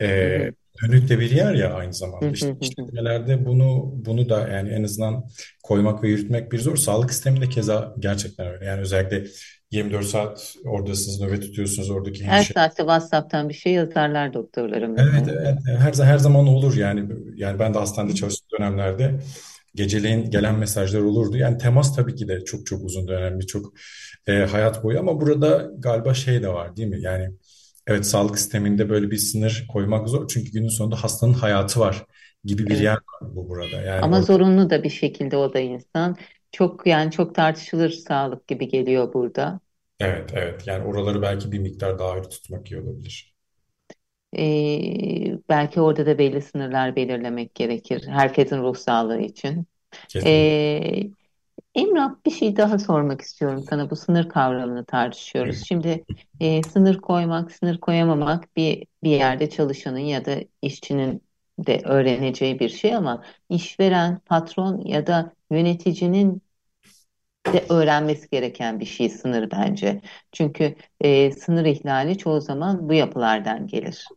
e. 0.02 0.52
dönük 0.82 1.08
de 1.08 1.20
bir 1.20 1.30
yer 1.30 1.54
ya 1.54 1.74
aynı 1.74 1.94
zamanda. 1.94 2.26
İşte 2.28 2.56
işletmelerde 2.60 3.46
bunu 3.46 3.92
bunu 3.94 4.28
da 4.28 4.48
yani 4.48 4.68
en 4.70 4.82
azından 4.82 5.24
koymak 5.62 6.02
ve 6.02 6.08
yürütmek 6.08 6.52
bir 6.52 6.58
zor. 6.58 6.76
Sağlık 6.76 7.12
sisteminde 7.12 7.48
keza 7.48 7.94
gerçekten 7.98 8.46
öyle. 8.46 8.64
Yani 8.64 8.80
özellikle 8.80 9.24
24 9.70 10.04
saat 10.06 10.54
oradasınız, 10.64 11.20
nöbet 11.20 11.42
tutuyorsunuz 11.42 11.90
oradaki 11.90 12.24
Her 12.24 12.36
hemşire. 12.36 12.54
saatte 12.54 12.82
WhatsApp'tan 12.82 13.48
bir 13.48 13.54
şey 13.54 13.72
yazarlar 13.72 14.34
doktorlara 14.34 14.90
Evet, 14.98 15.28
evet 15.42 15.58
her 15.78 16.04
her 16.04 16.18
zaman 16.18 16.46
olur 16.46 16.76
yani 16.76 17.08
yani 17.36 17.58
ben 17.58 17.74
de 17.74 17.78
hastanede 17.78 18.14
çalıştığım 18.14 18.58
dönemlerde 18.58 19.20
geceleyin 19.74 20.30
gelen 20.30 20.58
mesajlar 20.58 21.00
olurdu. 21.00 21.36
Yani 21.36 21.58
temas 21.58 21.96
tabii 21.96 22.14
ki 22.14 22.28
de 22.28 22.44
çok 22.44 22.66
çok 22.66 22.84
uzun 22.84 23.08
dönemli, 23.08 23.46
çok 23.46 23.72
e, 24.26 24.32
hayat 24.32 24.84
boyu 24.84 24.98
ama 25.00 25.20
burada 25.20 25.70
galiba 25.78 26.14
şey 26.14 26.42
de 26.42 26.48
var 26.48 26.76
değil 26.76 26.88
mi? 26.88 27.00
Yani 27.00 27.30
evet 27.92 28.06
sağlık 28.06 28.38
sisteminde 28.38 28.88
böyle 28.90 29.10
bir 29.10 29.16
sınır 29.18 29.66
koymak 29.72 30.08
zor 30.08 30.28
çünkü 30.28 30.52
günün 30.52 30.68
sonunda 30.68 31.04
hastanın 31.04 31.34
hayatı 31.34 31.80
var 31.80 32.06
gibi 32.44 32.68
bir 32.68 32.78
yer 32.78 32.92
Evet. 32.92 33.02
var 33.22 33.36
bu 33.36 33.48
burada. 33.48 33.82
Yani 33.82 34.02
Ama 34.02 34.22
orada 34.22 34.22
zorunlu 34.22 34.70
da 34.70 34.82
bir 34.84 34.90
şekilde 34.90 35.36
o 35.36 35.54
da 35.54 35.58
insan. 35.60 36.16
Çok 36.52 36.86
yani 36.86 37.10
çok 37.10 37.34
tartışılır 37.34 37.90
sağlık 37.90 38.48
gibi 38.48 38.68
geliyor 38.68 39.12
burada. 39.12 39.60
evet 40.00 40.30
evet 40.34 40.66
yani 40.66 40.84
oraları 40.84 41.22
belki 41.22 41.52
bir 41.52 41.58
miktar 41.58 41.98
daha 41.98 42.10
ayrı 42.10 42.28
tutmak 42.28 42.70
iyi 42.72 42.80
olabilir. 42.80 43.34
Ee, 44.38 45.38
belki 45.48 45.80
orada 45.80 46.06
da 46.06 46.18
belli 46.18 46.42
sınırlar 46.42 46.96
belirlemek 46.96 47.54
gerekir. 47.54 48.06
Herkesin 48.08 48.62
ruh 48.62 48.74
sağlığı 48.76 49.20
için. 49.20 49.66
Kesinlikle. 50.08 50.56
Ee, 50.56 51.10
Emrah 51.74 52.14
bir 52.26 52.30
şey 52.30 52.56
daha 52.56 52.78
sormak 52.78 53.20
istiyorum 53.20 53.64
sana. 53.70 53.90
Bu 53.90 53.96
sınır 53.96 54.28
kavramını 54.28 54.84
tartışıyoruz. 54.84 55.64
Şimdi 55.66 56.04
e, 56.40 56.62
sınır 56.62 56.98
koymak, 56.98 57.52
sınır 57.52 57.78
koyamamak 57.80 58.56
bir 58.56 58.86
bir 59.02 59.10
yerde 59.10 59.50
çalışanın 59.50 59.98
ya 59.98 60.24
da 60.24 60.36
işçinin 60.62 61.22
de 61.58 61.80
öğreneceği 61.84 62.58
bir 62.60 62.68
şey 62.68 62.94
ama 62.96 63.24
işveren, 63.48 64.18
patron 64.18 64.80
ya 64.84 65.06
da 65.06 65.32
yöneticinin 65.50 66.42
de 67.52 67.66
öğrenmesi 67.70 68.28
gereken 68.30 68.80
bir 68.80 68.84
şey 68.86 69.08
sınır 69.10 69.50
bence. 69.50 70.00
Çünkü 70.32 70.74
e, 71.00 71.30
sınır 71.32 71.64
ihlali 71.64 72.18
çoğu 72.18 72.40
zaman 72.40 72.88
bu 72.88 72.94
yapılardan 72.94 73.66
gelir. 73.66 74.08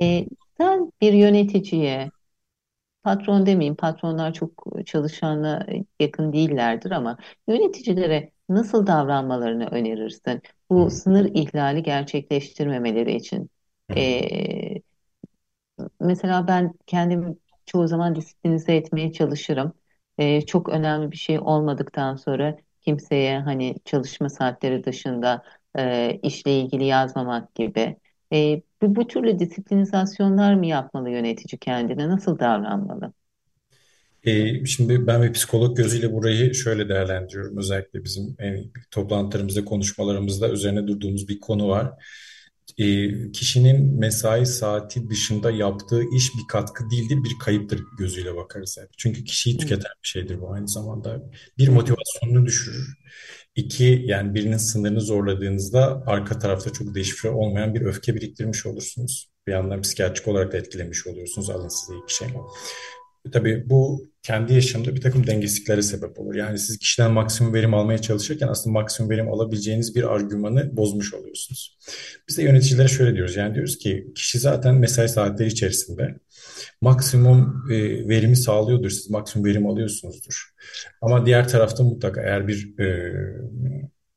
E, 0.00 0.26
sen 0.58 0.92
bir 1.00 1.12
yöneticiye 1.12 2.10
patron 3.02 3.46
demeyeyim, 3.46 3.76
patronlar 3.76 4.32
çok 4.34 4.64
çalışanla 4.86 5.66
yakın 6.00 6.32
değillerdir 6.32 6.90
ama 6.90 7.18
yöneticilere 7.48 8.32
nasıl 8.48 8.86
davranmalarını 8.86 9.66
önerirsin? 9.66 10.42
Bu 10.70 10.90
sınır 10.90 11.24
ihlali 11.34 11.82
gerçekleştirmemeleri 11.82 13.14
için. 13.16 13.50
Ee, 13.96 14.82
mesela 16.00 16.46
ben 16.48 16.72
kendimi 16.86 17.36
çoğu 17.66 17.88
zaman 17.88 18.14
disiplinize 18.16 18.76
etmeye 18.76 19.12
çalışırım. 19.12 19.72
Ee, 20.18 20.40
çok 20.46 20.68
önemli 20.68 21.10
bir 21.10 21.16
şey 21.16 21.38
olmadıktan 21.40 22.16
sonra 22.16 22.56
kimseye 22.80 23.40
hani 23.40 23.74
çalışma 23.84 24.28
saatleri 24.28 24.84
dışında 24.84 25.42
e, 25.78 26.18
işle 26.22 26.60
ilgili 26.60 26.84
yazmamak 26.84 27.54
gibi. 27.54 27.96
Ee, 28.32 28.62
bu, 28.82 28.96
bu 28.96 29.06
türlü 29.06 29.38
disiplinizasyonlar 29.38 30.54
mı 30.54 30.66
yapmalı 30.66 31.10
yönetici 31.10 31.58
kendine? 31.60 32.08
Nasıl 32.08 32.38
davranmalı? 32.38 33.12
E, 34.24 34.64
şimdi 34.66 35.06
ben 35.06 35.22
bir 35.22 35.32
psikolog 35.32 35.76
gözüyle 35.76 36.12
burayı 36.12 36.54
şöyle 36.54 36.88
değerlendiriyorum. 36.88 37.58
Özellikle 37.58 38.04
bizim 38.04 38.36
en, 38.38 38.64
toplantılarımızda, 38.90 39.64
konuşmalarımızda 39.64 40.48
üzerine 40.50 40.86
durduğumuz 40.86 41.28
bir 41.28 41.40
konu 41.40 41.68
var. 41.68 41.92
E, 42.78 42.86
kişinin 43.32 43.98
mesai 43.98 44.46
saati 44.46 45.10
dışında 45.10 45.50
yaptığı 45.50 46.02
iş 46.16 46.34
bir 46.34 46.48
katkı 46.48 46.90
değildir, 46.90 47.16
bir 47.24 47.38
kayıptır 47.44 47.84
gözüyle 47.98 48.36
bakarız 48.36 48.78
hep. 48.80 48.88
Çünkü 48.98 49.24
kişiyi 49.24 49.58
tüketen 49.58 49.92
bir 50.02 50.08
şeydir 50.08 50.40
bu 50.40 50.52
aynı 50.52 50.68
zamanda. 50.68 51.22
Bir 51.58 51.68
motivasyonunu 51.68 52.46
düşürür. 52.46 52.98
İki, 53.56 54.02
yani 54.06 54.34
birinin 54.34 54.56
sınırını 54.56 55.00
zorladığınızda 55.00 56.02
arka 56.06 56.38
tarafta 56.38 56.72
çok 56.72 56.94
deşifre 56.94 57.30
olmayan 57.30 57.74
bir 57.74 57.80
öfke 57.80 58.14
biriktirmiş 58.14 58.66
olursunuz. 58.66 59.28
Bir 59.46 59.52
yandan 59.52 59.80
psikiyatrik 59.80 60.28
olarak 60.28 60.52
da 60.52 60.56
etkilemiş 60.56 61.06
oluyorsunuz 61.06 61.50
alın 61.50 61.68
size 61.68 61.98
iki 62.04 62.14
şey. 62.14 62.28
Tabii 63.32 63.70
bu 63.70 64.11
kendi 64.22 64.54
yaşamda 64.54 64.94
bir 64.94 65.00
takım 65.00 65.26
dengesizliklere 65.26 65.82
sebep 65.82 66.20
olur. 66.20 66.34
Yani 66.34 66.58
siz 66.58 66.78
kişiden 66.78 67.12
maksimum 67.12 67.54
verim 67.54 67.74
almaya 67.74 67.98
çalışırken 67.98 68.48
aslında 68.48 68.72
maksimum 68.72 69.10
verim 69.10 69.32
alabileceğiniz 69.32 69.94
bir 69.94 70.14
argümanı 70.14 70.76
bozmuş 70.76 71.14
oluyorsunuz. 71.14 71.78
Biz 72.28 72.38
de 72.38 72.42
yöneticilere 72.42 72.88
şöyle 72.88 73.14
diyoruz. 73.14 73.36
Yani 73.36 73.54
diyoruz 73.54 73.78
ki 73.78 74.06
kişi 74.14 74.38
zaten 74.38 74.74
mesai 74.74 75.08
saatleri 75.08 75.48
içerisinde 75.48 76.14
maksimum 76.80 77.64
e, 77.70 78.08
verimi 78.08 78.36
sağlıyordur. 78.36 78.90
Siz 78.90 79.10
maksimum 79.10 79.46
verim 79.46 79.66
alıyorsunuzdur. 79.66 80.52
Ama 81.02 81.26
diğer 81.26 81.48
tarafta 81.48 81.84
mutlaka 81.84 82.22
eğer 82.22 82.48
bir 82.48 82.78
e, 82.78 83.12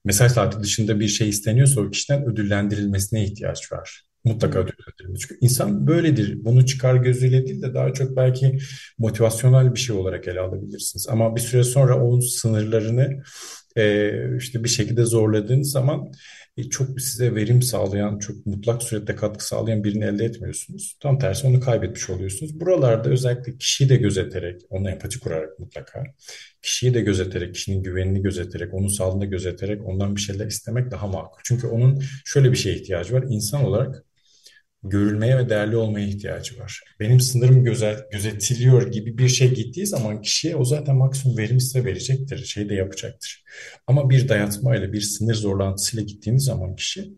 mesai 0.05 0.29
saati 0.29 0.63
dışında 0.63 0.99
bir 0.99 1.07
şey 1.07 1.29
isteniyorsa 1.29 1.81
o 1.81 1.89
kişiden 1.89 2.25
ödüllendirilmesine 2.25 3.23
ihtiyaç 3.23 3.71
var. 3.71 4.04
Mutlaka 4.25 4.59
ödüllendirilmesi. 4.59 5.27
Çünkü 5.27 5.37
insan 5.41 5.87
böyledir. 5.87 6.45
Bunu 6.45 6.65
çıkar 6.65 6.95
gözüyle 6.95 7.47
değil 7.47 7.61
de 7.61 7.73
daha 7.73 7.93
çok 7.93 8.15
belki 8.15 8.57
motivasyonel 8.97 9.73
bir 9.75 9.79
şey 9.79 9.95
olarak 9.95 10.27
ele 10.27 10.39
alabilirsiniz. 10.39 11.07
Ama 11.09 11.35
bir 11.35 11.41
süre 11.41 11.63
sonra 11.63 12.03
onun 12.03 12.19
sınırlarını 12.19 13.23
e, 13.77 14.11
işte 14.37 14.63
bir 14.63 14.69
şekilde 14.69 15.05
zorladığınız 15.05 15.71
zaman 15.71 16.11
e, 16.57 16.63
çok 16.63 17.01
size 17.01 17.35
verim 17.35 17.61
sağlayan, 17.61 18.19
çok 18.19 18.45
mutlak 18.45 18.83
surette 18.83 19.15
katkı 19.15 19.47
sağlayan 19.47 19.83
birini 19.83 20.05
elde 20.05 20.25
etmiyorsunuz. 20.25 20.97
Tam 20.99 21.19
tersi 21.19 21.47
onu 21.47 21.59
kaybetmiş 21.59 22.09
oluyorsunuz. 22.09 22.59
Buralarda 22.59 23.09
özellikle 23.09 23.57
kişiyi 23.57 23.89
de 23.89 23.95
gözeterek, 23.95 24.61
onunla 24.69 24.91
empati 24.91 25.19
kurarak 25.19 25.59
mutlaka, 25.59 26.03
kişiyi 26.61 26.93
de 26.93 27.01
gözeterek, 27.01 27.53
kişinin 27.53 27.83
güvenini 27.83 28.21
gözeterek, 28.21 28.73
onun 28.73 28.87
sağlığını 28.87 29.25
gözeterek 29.25 29.87
ondan 29.87 30.15
bir 30.15 30.21
şeyler 30.21 30.45
istemek 30.47 30.91
daha 30.91 31.07
makul. 31.07 31.41
Çünkü 31.43 31.67
onun 31.67 32.03
şöyle 32.25 32.51
bir 32.51 32.57
şeye 32.57 32.75
ihtiyacı 32.75 33.13
var. 33.13 33.25
İnsan 33.29 33.65
olarak 33.65 34.05
görülmeye 34.89 35.37
ve 35.37 35.49
değerli 35.49 35.75
olmaya 35.77 36.07
ihtiyacı 36.07 36.59
var. 36.59 36.81
Benim 36.99 37.19
sınırım 37.19 37.63
göze, 37.63 38.07
gözetiliyor 38.11 38.91
gibi 38.91 39.17
bir 39.17 39.29
şey 39.29 39.53
gittiği 39.53 39.87
zaman 39.87 40.21
kişiye 40.21 40.55
o 40.55 40.65
zaten 40.65 40.95
maksimum 40.95 41.37
verim 41.37 41.59
size 41.59 41.85
verecektir, 41.85 42.45
şey 42.45 42.69
de 42.69 42.73
yapacaktır. 42.73 43.43
Ama 43.87 44.09
bir 44.09 44.29
dayatmayla, 44.29 44.93
bir 44.93 45.01
sınır 45.01 45.33
zorlantısıyla 45.33 46.05
gittiğiniz 46.05 46.43
zaman 46.43 46.75
kişi 46.75 47.13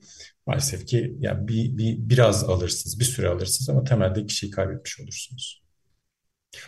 maalesef 0.48 0.88
ki 0.88 1.16
ya 1.20 1.48
bir, 1.48 1.78
bir 1.78 2.10
biraz 2.10 2.44
alırsınız, 2.44 3.00
bir 3.00 3.06
süre 3.06 3.28
alırsınız 3.28 3.70
ama 3.70 3.84
temelde 3.84 4.26
kişiyi 4.26 4.52
kaybetmiş 4.52 5.00
olursunuz. 5.00 5.64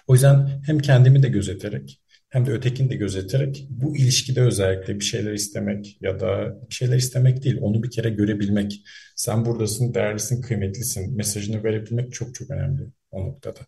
O 0.08 0.14
yüzden 0.14 0.62
hem 0.66 0.80
kendimi 0.80 1.24
de 1.24 1.28
gözeterek 1.30 2.02
hem 2.30 2.46
de 2.46 2.52
ötekini 2.52 2.90
de 2.90 2.96
gözeterek 2.96 3.68
bu 3.70 3.98
ilişkide 3.98 4.42
özellikle 4.42 4.96
bir 5.00 5.06
şeyler 5.06 5.34
istemek 5.34 5.98
ya 6.02 6.20
da 6.20 6.58
bir 6.70 6.76
şeyler 6.76 6.98
istemek 6.98 7.44
değil, 7.44 7.58
onu 7.62 7.84
bir 7.84 7.92
kere 7.92 8.10
görebilmek. 8.10 8.84
Sen 9.16 9.46
buradasın, 9.46 9.94
değerlisin, 9.94 10.42
kıymetlisin 10.42 11.16
mesajını 11.18 11.64
verebilmek 11.64 12.14
çok 12.14 12.36
çok 12.36 12.50
önemli 12.52 12.84
o 13.12 13.26
noktada. 13.28 13.60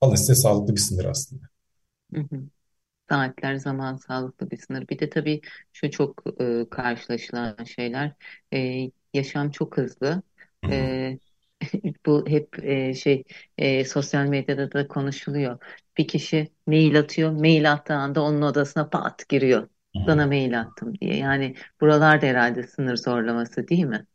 alın 0.00 0.14
size 0.16 0.34
sağlıklı 0.34 0.76
bir 0.76 0.80
sınır 0.80 1.04
aslında. 1.04 1.44
Hı 2.14 2.20
hı. 2.20 2.44
Saatler 3.10 3.56
zaman 3.56 3.96
sağlıklı 3.96 4.50
bir 4.52 4.58
sınır. 4.58 4.88
Bir 4.88 4.98
de 4.98 5.10
tabii 5.10 5.40
şu 5.72 5.90
çok 5.92 6.24
e, 6.42 6.66
karşılaşılan 6.70 7.64
şeyler. 7.64 8.12
E, 8.54 8.90
yaşam 9.14 9.50
çok 9.50 9.78
hızlı. 9.78 10.22
Hı 10.62 10.66
hı. 10.70 10.72
E, 10.72 11.18
bu 12.06 12.24
hep 12.28 12.64
e, 12.64 12.94
şey 12.94 13.24
e, 13.58 13.84
sosyal 13.84 14.26
medyada 14.26 14.72
da 14.72 14.88
konuşuluyor. 14.88 15.58
Bir 15.98 16.08
kişi 16.08 16.48
mail 16.66 16.98
atıyor. 16.98 17.30
Mail 17.32 17.72
attığı 17.72 17.94
anda 17.94 18.22
onun 18.22 18.42
odasına 18.42 18.88
pat 18.88 19.28
giriyor. 19.28 19.68
Sana 20.06 20.26
mail 20.26 20.60
attım 20.60 20.98
diye. 21.00 21.16
Yani 21.16 21.54
buralarda 21.80 22.26
herhalde 22.26 22.62
sınır 22.66 22.96
zorlaması 22.96 23.68
değil 23.68 23.84
mi? 23.84 24.06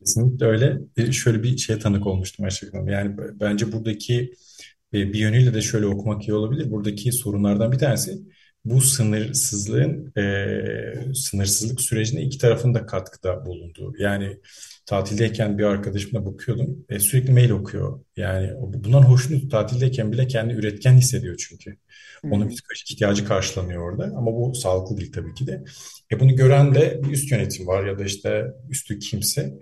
Kesinlikle 0.00 0.46
öyle. 0.46 0.78
E, 0.96 1.12
şöyle 1.12 1.42
bir 1.42 1.56
şeye 1.58 1.78
tanık 1.78 2.06
olmuştum 2.06 2.46
Hanım. 2.72 2.88
Yani 2.88 3.16
bence 3.40 3.72
buradaki 3.72 4.32
e, 4.94 5.12
bir 5.12 5.18
yönüyle 5.18 5.54
de 5.54 5.62
şöyle 5.62 5.86
okumak 5.86 6.28
iyi 6.28 6.34
olabilir. 6.34 6.70
Buradaki 6.70 7.12
sorunlardan 7.12 7.72
bir 7.72 7.78
tanesi 7.78 8.18
bu 8.70 8.80
sınırsızlığın 8.80 10.12
e, 10.16 11.14
sınırsızlık 11.14 11.80
sürecine 11.80 12.22
iki 12.22 12.38
tarafın 12.38 12.74
da 12.74 12.86
katkıda 12.86 13.46
bulunduğu. 13.46 13.94
Yani 13.98 14.36
tatildeyken 14.86 15.58
bir 15.58 15.64
arkadaşımla 15.64 16.26
bakıyordum. 16.26 16.84
E, 16.88 16.98
sürekli 16.98 17.32
mail 17.32 17.50
okuyor. 17.50 18.00
Yani 18.16 18.50
bundan 18.60 19.02
hoşnut. 19.02 19.50
Tatildeyken 19.50 20.12
bile 20.12 20.26
kendi 20.26 20.54
üretken 20.54 20.92
hissediyor 20.92 21.36
çünkü. 21.48 21.76
Onun 22.24 22.48
psikolojik 22.48 22.90
ihtiyacı 22.90 23.24
karşılanıyor 23.24 23.82
orada. 23.82 24.04
Ama 24.16 24.32
bu 24.34 24.54
sağlıklı 24.54 24.96
değil 24.96 25.12
tabii 25.12 25.34
ki 25.34 25.46
de. 25.46 25.64
E, 26.12 26.20
bunu 26.20 26.36
gören 26.36 26.74
de 26.74 27.00
bir 27.02 27.10
üst 27.10 27.32
yönetim 27.32 27.66
var 27.66 27.86
ya 27.86 27.98
da 27.98 28.04
işte 28.04 28.46
üstü 28.70 28.98
kimse. 28.98 29.58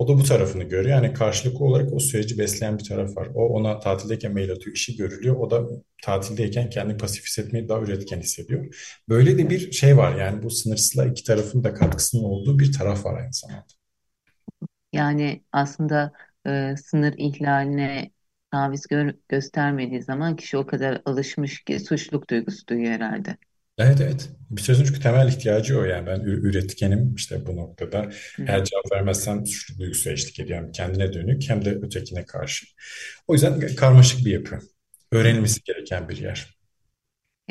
O 0.00 0.08
da 0.08 0.18
bu 0.18 0.22
tarafını 0.24 0.64
görüyor. 0.64 1.02
Yani 1.02 1.14
karşılıklı 1.14 1.64
olarak 1.64 1.92
o 1.92 1.98
süreci 2.00 2.38
besleyen 2.38 2.78
bir 2.78 2.84
taraf 2.84 3.16
var. 3.16 3.28
O 3.34 3.48
ona 3.48 3.80
tatildeyken 3.80 4.32
mail 4.32 4.52
atıyor, 4.52 4.76
işi 4.76 4.96
görülüyor. 4.96 5.36
O 5.36 5.50
da 5.50 5.68
tatildeyken 6.02 6.70
kendini 6.70 6.96
pasif 6.98 7.24
hissetmeyi 7.26 7.68
daha 7.68 7.80
üretken 7.80 8.20
hissediyor. 8.20 8.74
Böyle 9.08 9.38
de 9.38 9.50
bir 9.50 9.72
şey 9.72 9.96
var. 9.96 10.16
Yani 10.18 10.42
bu 10.42 10.50
sınırsızlığa 10.50 11.06
iki 11.06 11.24
tarafın 11.24 11.64
da 11.64 11.74
katkısının 11.74 12.24
olduğu 12.24 12.58
bir 12.58 12.72
taraf 12.72 13.04
var 13.04 13.20
aynı 13.20 13.32
zamanda. 13.32 13.66
Yani 14.92 15.44
aslında 15.52 16.12
e, 16.46 16.74
sınır 16.76 17.14
ihlaline 17.18 18.10
taviz 18.50 18.86
gö- 18.86 19.18
göstermediği 19.28 20.02
zaman 20.02 20.36
kişi 20.36 20.56
o 20.58 20.66
kadar 20.66 21.02
alışmış 21.04 21.64
ki 21.64 21.80
suçluluk 21.80 22.30
duygusu 22.30 22.66
duyuyor 22.66 22.92
herhalde. 22.92 23.36
Evet 23.80 24.00
evet. 24.00 24.28
Bir 24.50 24.60
sözün 24.62 24.84
çünkü 24.84 25.00
temel 25.00 25.28
ihtiyacı 25.28 25.78
o 25.80 25.84
yani. 25.84 26.06
Ben 26.06 26.20
ü- 26.20 26.48
üretkenim 26.48 27.14
işte 27.14 27.46
bu 27.46 27.56
noktada. 27.56 28.10
Hı. 28.36 28.42
Eğer 28.46 28.64
cevap 28.64 28.92
vermezsem 28.92 29.46
suçluluk 29.46 29.80
duygusu 29.80 30.10
eşlik 30.10 30.40
ediyor. 30.40 30.58
Hem 30.58 30.72
kendine 30.72 31.12
dönük 31.12 31.50
hem 31.50 31.64
de 31.64 31.70
ötekine 31.70 32.24
karşı. 32.26 32.66
O 33.28 33.34
yüzden 33.34 33.76
karmaşık 33.76 34.26
bir 34.26 34.30
yapı. 34.32 34.58
Öğrenilmesi 35.12 35.60
gereken 35.64 36.08
bir 36.08 36.16
yer. 36.16 36.59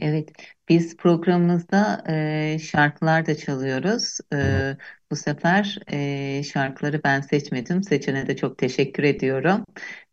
Evet, 0.02 0.30
biz 0.70 0.98
programımızda 0.98 2.04
e, 2.10 2.60
şarkılar 2.60 3.26
da 3.28 3.38
çalıyoruz. 3.38 4.20
Hı 4.34 4.40
hı. 4.40 4.42
E, 4.42 4.78
bu 5.12 5.16
sefer 5.16 5.80
e, 5.92 6.44
şarkıları 6.44 7.02
ben 7.04 7.22
seçmedim. 7.22 7.84
Seçene 7.84 8.28
de 8.28 8.36
çok 8.36 8.58
teşekkür 8.58 9.04
ediyorum. 9.04 9.66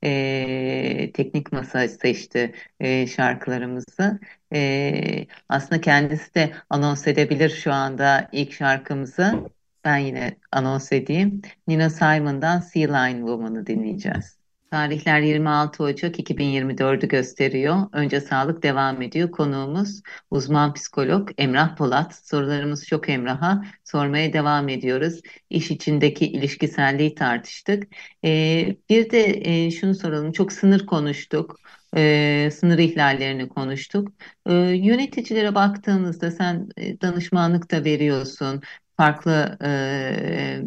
E, 0.05 1.11
Teknik 1.15 1.53
Masa 1.53 1.89
seçti 1.89 2.55
e, 2.81 3.07
şarkılarımızı. 3.07 4.21
E, 4.55 5.27
aslında 5.49 5.81
kendisi 5.81 6.35
de 6.35 6.53
anons 6.71 7.07
edebilir 7.07 7.51
şu 7.51 7.73
anda 7.73 8.29
ilk 8.33 8.53
şarkımızı. 8.53 9.45
Ben 9.85 9.97
yine 9.99 10.37
anons 10.53 10.93
edeyim. 10.93 11.43
Nina 11.69 11.91
Simon'dan 11.91 12.61
Sea 12.61 12.93
Lion 12.97 13.19
Woman'ı 13.19 13.67
dinleyeceğiz. 13.67 14.36
Tarihler 14.71 15.21
26 15.21 15.83
Ocak 15.83 16.19
2024'ü 16.19 17.09
gösteriyor. 17.09 17.77
Önce 17.93 18.21
sağlık 18.21 18.63
devam 18.63 19.03
ediyor. 19.03 19.31
Konuğumuz 19.31 20.03
uzman 20.31 20.75
psikolog 20.75 21.31
Emrah 21.39 21.77
Polat. 21.77 22.15
Sorularımız 22.27 22.87
çok 22.87 23.09
Emrah'a. 23.09 23.65
Sormaya 23.85 24.33
devam 24.33 24.69
ediyoruz. 24.69 25.21
İş 25.51 25.71
içindeki 25.71 26.27
ilişkiselliği 26.27 27.15
tartıştık. 27.15 27.85
Ee, 28.25 28.77
bir 28.91 29.11
de 29.11 29.41
e, 29.67 29.71
şunu 29.71 29.95
soralım. 29.95 30.33
Çok 30.33 30.53
sınır 30.53 30.87
konuştuk. 30.87 31.61
Ee, 31.97 32.51
sınır 32.53 32.79
ihlallerini 32.79 33.49
konuştuk. 33.49 34.09
Ee, 34.47 34.53
yöneticilere 34.55 35.55
baktığınızda 35.55 36.31
sen 36.31 36.69
e, 36.77 37.01
danışmanlık 37.01 37.71
da 37.71 37.85
veriyorsun. 37.85 38.63
Farklı 38.97 39.59
e, 39.65 40.63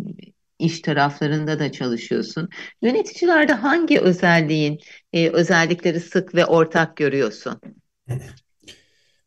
iş 0.60 0.82
taraflarında 0.82 1.60
da 1.60 1.72
çalışıyorsun. 1.72 2.50
Yöneticilerde 2.82 3.54
hangi 3.54 4.00
özelliğin 4.00 4.80
e, 5.13 5.30
özellikleri 5.30 6.00
sık 6.00 6.36
ve 6.36 6.45
ortak 6.45 6.98
görüyorsun? 6.98 7.62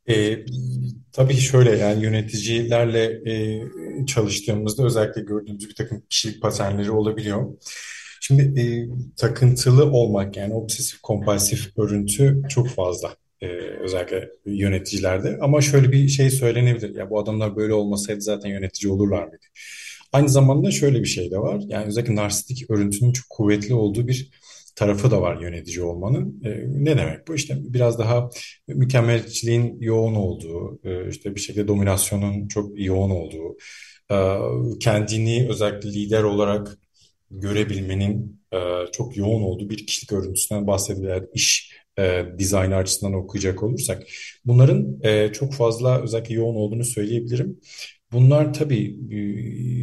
E, 0.08 0.38
tabii 1.12 1.36
şöyle 1.36 1.76
yani 1.76 2.04
yöneticilerle 2.04 3.30
e, 3.32 4.06
çalıştığımızda 4.06 4.84
özellikle 4.84 5.20
gördüğümüz 5.20 5.68
bir 5.68 5.74
takım 5.74 6.02
kişilik 6.10 6.42
paternleri 6.42 6.90
olabiliyor. 6.90 7.52
Şimdi 8.20 8.60
e, 8.60 8.64
takıntılı 9.16 9.84
olmak 9.84 10.36
yani 10.36 10.54
obsesif 10.54 11.00
kompulsif 11.02 11.78
örüntü 11.78 12.42
çok 12.48 12.68
fazla. 12.68 13.16
E, 13.40 13.46
özellikle 13.56 14.30
yöneticilerde. 14.46 15.38
Ama 15.40 15.60
şöyle 15.60 15.92
bir 15.92 16.08
şey 16.08 16.30
söylenebilir. 16.30 16.94
Ya 16.94 17.10
bu 17.10 17.18
adamlar 17.18 17.56
böyle 17.56 17.72
olmasaydı 17.74 18.20
zaten 18.20 18.50
yönetici 18.50 18.92
olurlar 18.92 19.24
mıydı? 19.24 19.46
Aynı 20.12 20.28
zamanda 20.28 20.70
şöyle 20.70 21.00
bir 21.00 21.06
şey 21.08 21.30
de 21.30 21.38
var. 21.38 21.62
Yani 21.68 21.86
özellikle 21.86 22.16
narsistik 22.16 22.70
örüntünün 22.70 23.12
çok 23.12 23.28
kuvvetli 23.30 23.74
olduğu 23.74 24.08
bir 24.08 24.30
tarafı 24.76 25.10
da 25.10 25.22
var 25.22 25.40
yönetici 25.42 25.82
olmanın. 25.82 26.42
E, 26.44 26.50
ne 26.66 26.98
demek 26.98 27.28
bu? 27.28 27.34
İşte 27.34 27.56
biraz 27.60 27.98
daha 27.98 28.30
mükemmeliyetçiliğin 28.68 29.80
yoğun 29.80 30.14
olduğu, 30.14 30.80
e, 30.84 31.08
işte 31.08 31.34
bir 31.34 31.40
şekilde 31.40 31.68
dominasyonun 31.68 32.48
çok 32.48 32.80
yoğun 32.80 33.10
olduğu, 33.10 33.56
e, 34.10 34.16
kendini 34.80 35.46
özellikle 35.50 35.92
lider 35.92 36.22
olarak 36.22 36.78
görebilmenin 37.30 38.40
e, 38.52 38.58
çok 38.92 39.16
yoğun 39.16 39.42
olduğu 39.42 39.70
bir 39.70 39.86
kişilik 39.86 40.12
örüntüsünden 40.12 40.66
bahsedilir. 40.66 41.24
İş 41.34 41.72
e, 41.98 42.24
dizaynı 42.38 42.76
açısından 42.76 43.14
okuyacak 43.14 43.62
olursak. 43.62 44.02
Bunların 44.44 44.98
e, 45.02 45.32
çok 45.32 45.54
fazla 45.54 46.02
özellikle 46.02 46.34
yoğun 46.34 46.54
olduğunu 46.56 46.84
söyleyebilirim. 46.84 47.60
Bunlar 48.12 48.54
tabii 48.54 48.96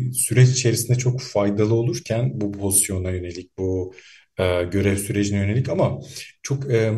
e, 0.09 0.13
süreç 0.13 0.49
içerisinde 0.49 0.97
çok 0.97 1.21
faydalı 1.21 1.73
olurken 1.75 2.41
bu 2.41 2.51
pozisyona 2.51 3.11
yönelik, 3.11 3.57
bu 3.57 3.93
e, 4.37 4.63
görev 4.63 4.97
sürecine 4.97 5.37
yönelik 5.37 5.69
ama 5.69 5.99
çok 6.43 6.71
e, 6.71 6.93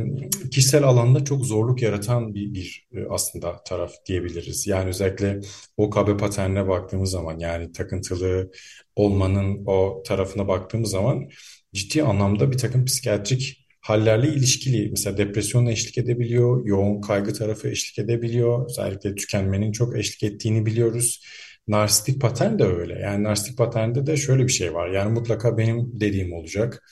kişisel 0.51 0.83
alanda 0.83 1.25
çok 1.25 1.45
zorluk 1.45 1.81
yaratan 1.81 2.35
bir, 2.35 2.53
bir 2.53 2.87
e, 2.93 3.05
aslında 3.09 3.63
taraf 3.63 3.91
diyebiliriz. 4.05 4.67
Yani 4.67 4.89
özellikle 4.89 5.39
OKB 5.77 6.19
paternine 6.19 6.67
baktığımız 6.67 7.11
zaman 7.11 7.39
yani 7.39 7.71
takıntılı 7.71 8.51
olmanın 8.95 9.63
o 9.65 10.03
tarafına 10.05 10.47
baktığımız 10.47 10.89
zaman 10.91 11.29
ciddi 11.73 12.03
anlamda 12.03 12.51
bir 12.51 12.57
takım 12.57 12.85
psikiyatrik 12.85 13.61
hallerle 13.91 14.27
ilişkili. 14.27 14.89
Mesela 14.89 15.17
depresyonla 15.17 15.71
eşlik 15.71 15.97
edebiliyor, 15.97 16.65
yoğun 16.65 17.01
kaygı 17.01 17.34
tarafı 17.34 17.69
eşlik 17.69 17.99
edebiliyor. 17.99 18.65
Özellikle 18.69 19.15
tükenmenin 19.15 19.71
çok 19.71 19.97
eşlik 19.97 20.23
ettiğini 20.23 20.65
biliyoruz. 20.65 21.23
Narsistik 21.67 22.21
patern 22.21 22.60
de 22.60 22.63
öyle. 22.63 22.99
Yani 22.99 23.23
narsistik 23.23 23.58
paternde 23.58 24.06
de 24.06 24.17
şöyle 24.17 24.43
bir 24.43 24.51
şey 24.51 24.73
var. 24.73 24.89
Yani 24.89 25.13
mutlaka 25.13 25.58
benim 25.58 25.91
dediğim 25.99 26.34
olacak. 26.34 26.84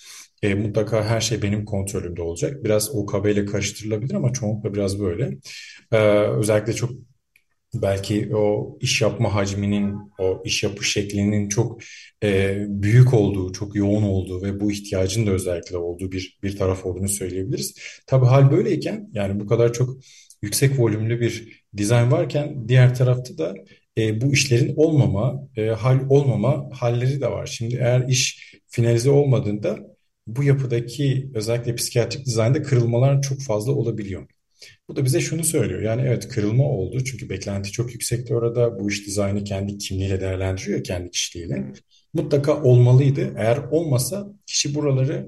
E, 0.41 0.55
mutlaka 0.55 1.05
her 1.05 1.21
şey 1.21 1.41
benim 1.41 1.65
kontrolümde 1.65 2.21
olacak. 2.21 2.63
Biraz 2.63 2.95
OKB 2.95 3.25
ile 3.25 3.45
karıştırılabilir 3.45 4.13
ama 4.13 4.33
çoğunlukla 4.33 4.73
biraz 4.73 4.99
böyle. 4.99 5.37
E, 5.91 5.97
özellikle 6.39 6.73
çok 6.73 6.91
belki 7.73 8.35
o 8.35 8.77
iş 8.81 9.01
yapma 9.01 9.35
hacminin, 9.35 9.95
o 10.19 10.41
iş 10.45 10.63
yapış 10.63 10.93
şeklinin 10.93 11.49
çok 11.49 11.81
e, 12.23 12.57
büyük 12.67 13.13
olduğu, 13.13 13.51
çok 13.51 13.75
yoğun 13.75 14.03
olduğu 14.03 14.41
ve 14.41 14.59
bu 14.59 14.71
ihtiyacın 14.71 15.27
da 15.27 15.31
özellikle 15.31 15.77
olduğu 15.77 16.11
bir 16.11 16.39
bir 16.43 16.57
taraf 16.57 16.85
olduğunu 16.85 17.09
söyleyebiliriz. 17.09 17.75
Tabii 18.07 18.25
hal 18.25 18.51
böyleyken 18.51 19.09
yani 19.13 19.39
bu 19.39 19.47
kadar 19.47 19.73
çok 19.73 19.97
yüksek 20.41 20.79
volümlü 20.79 21.21
bir 21.21 21.63
dizayn 21.77 22.11
varken 22.11 22.67
diğer 22.67 22.95
tarafta 22.95 23.37
da 23.37 23.55
e, 23.97 24.21
bu 24.21 24.33
işlerin 24.33 24.73
olmama, 24.75 25.47
e, 25.57 25.67
hal 25.67 25.99
olmama 26.09 26.69
halleri 26.73 27.21
de 27.21 27.31
var. 27.31 27.45
Şimdi 27.47 27.75
eğer 27.75 28.07
iş 28.07 28.53
finalize 28.67 29.09
olmadığında 29.09 29.79
bu 30.27 30.43
yapıdaki 30.43 31.31
özellikle 31.33 31.75
psikiyatrik 31.75 32.25
dizaynda 32.25 32.63
kırılmalar 32.63 33.21
çok 33.21 33.41
fazla 33.41 33.71
olabiliyor. 33.71 34.27
Bu 34.89 34.95
da 34.95 35.05
bize 35.05 35.21
şunu 35.21 35.43
söylüyor. 35.43 35.81
Yani 35.81 36.01
evet 36.01 36.27
kırılma 36.27 36.63
oldu 36.63 37.03
çünkü 37.03 37.29
beklenti 37.29 37.71
çok 37.71 37.93
yüksekti 37.93 38.35
orada. 38.35 38.79
Bu 38.79 38.89
iş 38.89 39.07
dizaynı 39.07 39.43
kendi 39.43 39.77
kimliğiyle 39.77 40.21
değerlendiriyor, 40.21 40.83
kendi 40.83 41.11
kişiliğiyle. 41.11 41.73
Mutlaka 42.13 42.63
olmalıydı. 42.63 43.33
Eğer 43.37 43.57
olmasa 43.71 44.27
kişi 44.45 44.75
buraları 44.75 45.27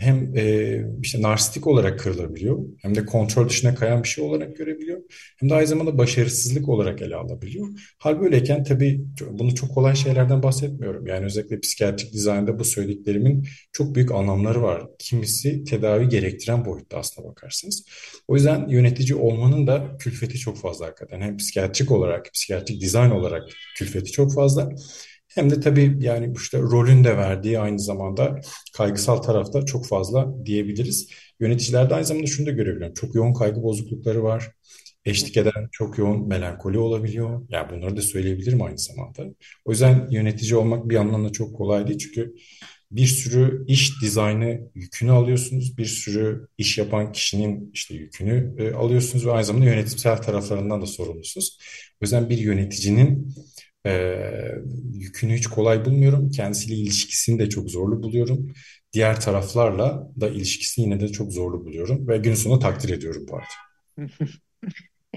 hem 0.00 0.36
e, 0.36 0.84
işte 1.02 1.22
narsistik 1.22 1.66
olarak 1.66 2.00
kırılabiliyor 2.00 2.58
hem 2.82 2.94
de 2.94 3.04
kontrol 3.06 3.48
dışına 3.48 3.74
kayan 3.74 4.02
bir 4.02 4.08
şey 4.08 4.24
olarak 4.24 4.56
görebiliyor 4.56 5.00
hem 5.36 5.50
de 5.50 5.54
aynı 5.54 5.66
zamanda 5.66 5.98
başarısızlık 5.98 6.68
olarak 6.68 7.02
ele 7.02 7.16
alabiliyor. 7.16 7.68
Hal 7.98 8.20
böyleyken 8.20 8.64
tabii 8.64 9.04
bunu 9.30 9.54
çok 9.54 9.74
kolay 9.74 9.94
şeylerden 9.96 10.42
bahsetmiyorum. 10.42 11.06
Yani 11.06 11.24
özellikle 11.24 11.60
psikiyatrik 11.60 12.12
dizaynda 12.12 12.58
bu 12.58 12.64
söylediklerimin 12.64 13.46
çok 13.72 13.94
büyük 13.94 14.12
anlamları 14.12 14.62
var. 14.62 14.82
Kimisi 14.98 15.64
tedavi 15.64 16.08
gerektiren 16.08 16.64
boyutta 16.64 16.98
aslına 16.98 17.28
bakarsınız. 17.28 17.84
O 18.28 18.34
yüzden 18.34 18.68
yönetici 18.68 19.14
olmanın 19.14 19.66
da 19.66 19.96
külfeti 19.98 20.38
çok 20.38 20.58
fazla 20.58 20.86
hakikaten. 20.86 21.20
Hem 21.20 21.36
psikiyatrik 21.36 21.90
olarak, 21.90 22.30
psikiyatrik 22.34 22.80
dizayn 22.80 23.10
olarak 23.10 23.42
külfeti 23.76 24.12
çok 24.12 24.34
fazla. 24.34 24.70
Hem 25.34 25.50
de 25.50 25.60
tabii 25.60 25.96
yani 26.00 26.32
işte 26.36 26.58
rolün 26.58 27.04
de 27.04 27.16
verdiği 27.16 27.58
aynı 27.58 27.78
zamanda 27.78 28.40
kaygısal 28.76 29.16
tarafta 29.16 29.64
çok 29.64 29.86
fazla 29.88 30.46
diyebiliriz. 30.46 31.10
Yöneticilerde 31.40 31.94
aynı 31.94 32.04
zamanda 32.04 32.26
şunu 32.26 32.46
da 32.46 32.50
görebiliyorum. 32.50 32.94
Çok 32.94 33.14
yoğun 33.14 33.32
kaygı 33.32 33.62
bozuklukları 33.62 34.22
var. 34.22 34.50
Eşlik 35.04 35.36
eden 35.36 35.68
çok 35.72 35.98
yoğun 35.98 36.28
melankoli 36.28 36.78
olabiliyor. 36.78 37.46
Yani 37.48 37.70
bunları 37.70 37.96
da 37.96 38.02
söyleyebilirim 38.02 38.62
aynı 38.62 38.78
zamanda. 38.78 39.24
O 39.64 39.70
yüzden 39.70 40.08
yönetici 40.10 40.56
olmak 40.56 40.88
bir 40.88 40.94
yandan 40.94 41.24
da 41.24 41.32
çok 41.32 41.56
kolay 41.56 41.86
değil. 41.86 41.98
Çünkü 41.98 42.34
bir 42.90 43.06
sürü 43.06 43.64
iş 43.66 44.02
dizaynı 44.02 44.60
yükünü 44.74 45.10
alıyorsunuz. 45.10 45.78
Bir 45.78 45.84
sürü 45.84 46.48
iş 46.58 46.78
yapan 46.78 47.12
kişinin 47.12 47.70
işte 47.74 47.94
yükünü 47.94 48.54
e, 48.58 48.72
alıyorsunuz 48.72 49.26
ve 49.26 49.32
aynı 49.32 49.44
zamanda 49.44 49.66
yönetimsel 49.66 50.16
taraflarından 50.16 50.82
da 50.82 50.86
sorumlusunuz. 50.86 51.58
O 51.94 52.04
yüzden 52.04 52.30
bir 52.30 52.38
yöneticinin 52.38 53.34
e, 53.86 54.16
yükünü 54.94 55.34
hiç 55.34 55.46
kolay 55.46 55.84
bulmuyorum. 55.84 56.30
Kendisiyle 56.30 56.74
ilişkisini 56.74 57.38
de 57.38 57.48
çok 57.48 57.70
zorlu 57.70 58.02
buluyorum. 58.02 58.52
Diğer 58.92 59.20
taraflarla 59.20 60.10
da 60.20 60.28
ilişkisini 60.28 60.84
yine 60.84 61.00
de 61.00 61.08
çok 61.08 61.32
zorlu 61.32 61.64
buluyorum. 61.64 62.08
Ve 62.08 62.18
gün 62.18 62.34
sonunda 62.34 62.60
takdir 62.60 62.88
ediyorum 62.88 63.26
bu 63.28 63.36
arada. 63.36 64.10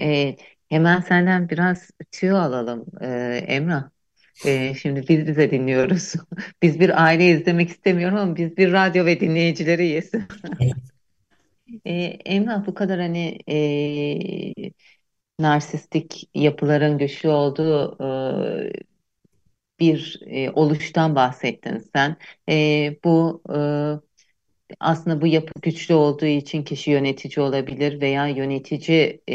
e, 0.00 0.36
hemen 0.68 1.00
senden 1.00 1.48
biraz 1.48 1.90
tüyo 2.12 2.36
alalım 2.36 2.86
e, 3.00 3.06
Emrah. 3.48 3.94
E, 4.46 4.74
şimdi 4.74 5.08
biz 5.08 5.26
bize 5.26 5.50
dinliyoruz. 5.50 6.12
Biz 6.62 6.80
bir 6.80 7.04
aile 7.04 7.30
izlemek 7.30 7.70
istemiyorum 7.70 8.18
ama 8.18 8.36
biz 8.36 8.56
bir 8.56 8.72
radyo 8.72 9.06
ve 9.06 9.20
dinleyicileriyiz. 9.20 10.10
e, 11.84 11.92
Emrah 12.24 12.66
bu 12.66 12.74
kadar 12.74 13.00
hani 13.00 13.38
e, 13.48 13.56
narsistik 15.38 16.30
yapıların 16.34 16.98
güçlü 16.98 17.28
olduğu 17.28 17.96
e, 18.04 18.72
bir 19.80 20.20
e, 20.26 20.50
oluştan 20.50 21.14
bahsettin 21.14 21.78
sen. 21.92 22.16
E, 22.50 22.96
bu 23.04 23.42
e, 23.54 23.58
aslında 24.80 25.20
bu 25.20 25.26
yapı 25.26 25.52
güçlü 25.62 25.94
olduğu 25.94 26.26
için 26.26 26.62
kişi 26.64 26.90
yönetici 26.90 27.46
olabilir 27.46 28.00
veya 28.00 28.26
yönetici 28.26 29.20
e, 29.28 29.34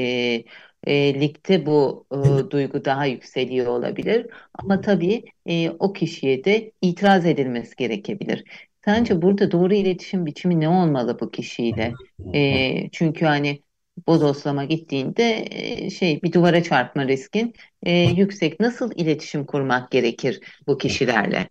e, 0.87 1.13
ligde 1.21 1.65
bu 1.65 2.07
e, 2.11 2.49
duygu 2.51 2.85
daha 2.85 3.05
yükseliyor 3.05 3.67
olabilir. 3.67 4.27
Ama 4.53 4.81
tabii 4.81 5.23
e, 5.45 5.69
o 5.69 5.93
kişiye 5.93 6.43
de 6.43 6.71
itiraz 6.81 7.25
edilmesi 7.25 7.75
gerekebilir. 7.75 8.43
Sence 8.85 9.21
burada 9.21 9.51
doğru 9.51 9.73
iletişim 9.73 10.25
biçimi 10.25 10.59
ne 10.59 10.69
olmalı 10.69 11.19
bu 11.19 11.31
kişiyle? 11.31 11.93
E, 12.33 12.89
çünkü 12.91 13.25
hani 13.25 13.63
bodoslama 14.07 14.65
gittiğinde 14.65 15.47
e, 15.51 15.89
şey 15.89 16.21
bir 16.21 16.33
duvara 16.33 16.63
çarpma 16.63 17.07
riskin 17.07 17.53
e, 17.83 17.91
yüksek. 17.91 18.59
Nasıl 18.59 18.91
iletişim 18.95 19.45
kurmak 19.45 19.91
gerekir 19.91 20.39
bu 20.67 20.77
kişilerle? 20.77 21.49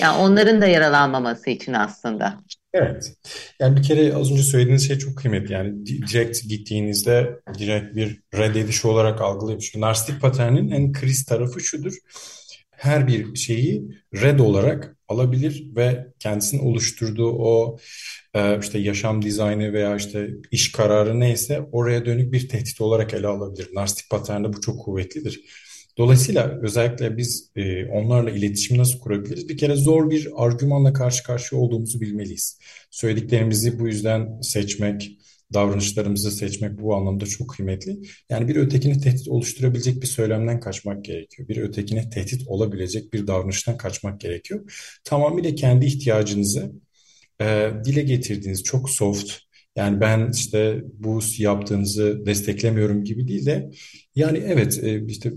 Yani 0.00 0.18
onların 0.18 0.60
da 0.60 0.66
yaralanmaması 0.66 1.50
için 1.50 1.72
aslında. 1.72 2.40
Evet. 2.74 3.12
Yani 3.60 3.76
bir 3.76 3.82
kere 3.82 4.14
az 4.14 4.32
önce 4.32 4.42
söylediğiniz 4.42 4.88
şey 4.88 4.98
çok 4.98 5.16
kıymetli. 5.16 5.52
Yani 5.52 5.86
direkt 5.86 6.42
gittiğinizde 6.48 7.40
direkt 7.58 7.96
bir 7.96 8.20
reddediş 8.34 8.84
olarak 8.84 9.20
algılayıp 9.20 9.60
çünkü 9.60 9.80
narsistik 9.80 10.20
paternin 10.20 10.70
en 10.70 10.92
kriz 10.92 11.24
tarafı 11.24 11.60
şudur. 11.60 11.94
Her 12.70 13.06
bir 13.06 13.34
şeyi 13.34 13.84
red 14.14 14.38
olarak 14.38 14.97
alabilir 15.08 15.66
ve 15.76 16.06
kendisinin 16.18 16.62
oluşturduğu 16.62 17.30
o 17.30 17.78
e, 18.34 18.58
işte 18.60 18.78
yaşam 18.78 19.22
dizaynı 19.22 19.72
veya 19.72 19.96
işte 19.96 20.30
iş 20.50 20.72
kararı 20.72 21.20
neyse 21.20 21.60
oraya 21.72 22.04
dönük 22.06 22.32
bir 22.32 22.48
tehdit 22.48 22.80
olarak 22.80 23.14
ele 23.14 23.26
alabilir. 23.26 23.68
Narsistik 23.74 24.10
paternde 24.10 24.52
bu 24.52 24.60
çok 24.60 24.80
kuvvetlidir. 24.80 25.40
Dolayısıyla 25.98 26.58
özellikle 26.62 27.16
biz 27.16 27.50
e, 27.56 27.86
onlarla 27.86 28.30
iletişim 28.30 28.78
nasıl 28.78 28.98
kurabiliriz? 28.98 29.48
Bir 29.48 29.56
kere 29.56 29.74
zor 29.74 30.10
bir 30.10 30.28
argümanla 30.36 30.92
karşı 30.92 31.24
karşıya 31.24 31.60
olduğumuzu 31.60 32.00
bilmeliyiz. 32.00 32.58
Söylediklerimizi 32.90 33.78
bu 33.78 33.86
yüzden 33.86 34.40
seçmek, 34.40 35.18
davranışlarımızı 35.54 36.30
seçmek 36.30 36.80
bu 36.82 36.96
anlamda 36.96 37.26
çok 37.26 37.50
kıymetli. 37.50 37.98
Yani 38.30 38.48
bir 38.48 38.56
ötekini 38.56 39.00
tehdit 39.00 39.28
oluşturabilecek 39.28 40.02
bir 40.02 40.06
söylemden 40.06 40.60
kaçmak 40.60 41.04
gerekiyor. 41.04 41.48
Bir 41.48 41.56
ötekine 41.56 42.10
tehdit 42.10 42.48
olabilecek 42.48 43.12
bir 43.12 43.26
davranıştan 43.26 43.76
kaçmak 43.76 44.20
gerekiyor. 44.20 44.72
Tamamıyla 45.04 45.54
kendi 45.54 45.86
ihtiyacınızı 45.86 46.72
e, 47.40 47.70
dile 47.84 48.02
getirdiğiniz 48.02 48.62
çok 48.62 48.90
soft, 48.90 49.32
yani 49.76 50.00
ben 50.00 50.30
işte 50.34 50.84
bu 50.94 51.20
yaptığınızı 51.38 52.26
desteklemiyorum 52.26 53.04
gibi 53.04 53.28
değil 53.28 53.46
de 53.46 53.70
yani 54.14 54.38
evet 54.38 54.84
e, 54.84 55.06
işte 55.06 55.32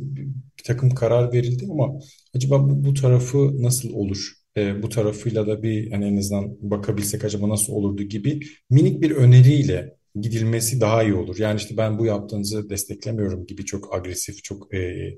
bir 0.60 0.64
takım 0.64 0.90
karar 0.90 1.34
verildi 1.34 1.68
ama 1.72 2.00
acaba 2.36 2.70
bu, 2.70 2.84
bu 2.84 2.94
tarafı 2.94 3.64
nasıl 3.64 3.94
olur? 3.94 4.34
E, 4.58 4.84
bu 4.84 4.90
tarafıyla 4.90 5.48
da 5.48 5.64
bir 5.64 5.92
hani 5.92 6.06
en 6.06 6.18
azından 6.18 6.72
bakabilsek 6.72 7.26
acaba 7.26 7.50
nasıl 7.50 7.74
olurdu 7.74 8.04
gibi 8.04 8.40
minik 8.70 9.02
bir 9.02 9.12
öneriyle 9.12 10.01
gidilmesi 10.16 10.82
daha 10.82 11.04
iyi 11.04 11.14
olur. 11.14 11.38
Yani 11.40 11.58
işte 11.58 11.78
ben 11.78 12.00
bu 12.00 12.06
yaptığınızı 12.06 12.70
desteklemiyorum 12.70 13.46
gibi 13.46 13.66
çok 13.66 13.96
agresif, 13.96 14.44
çok 14.44 14.74
e, 14.74 15.10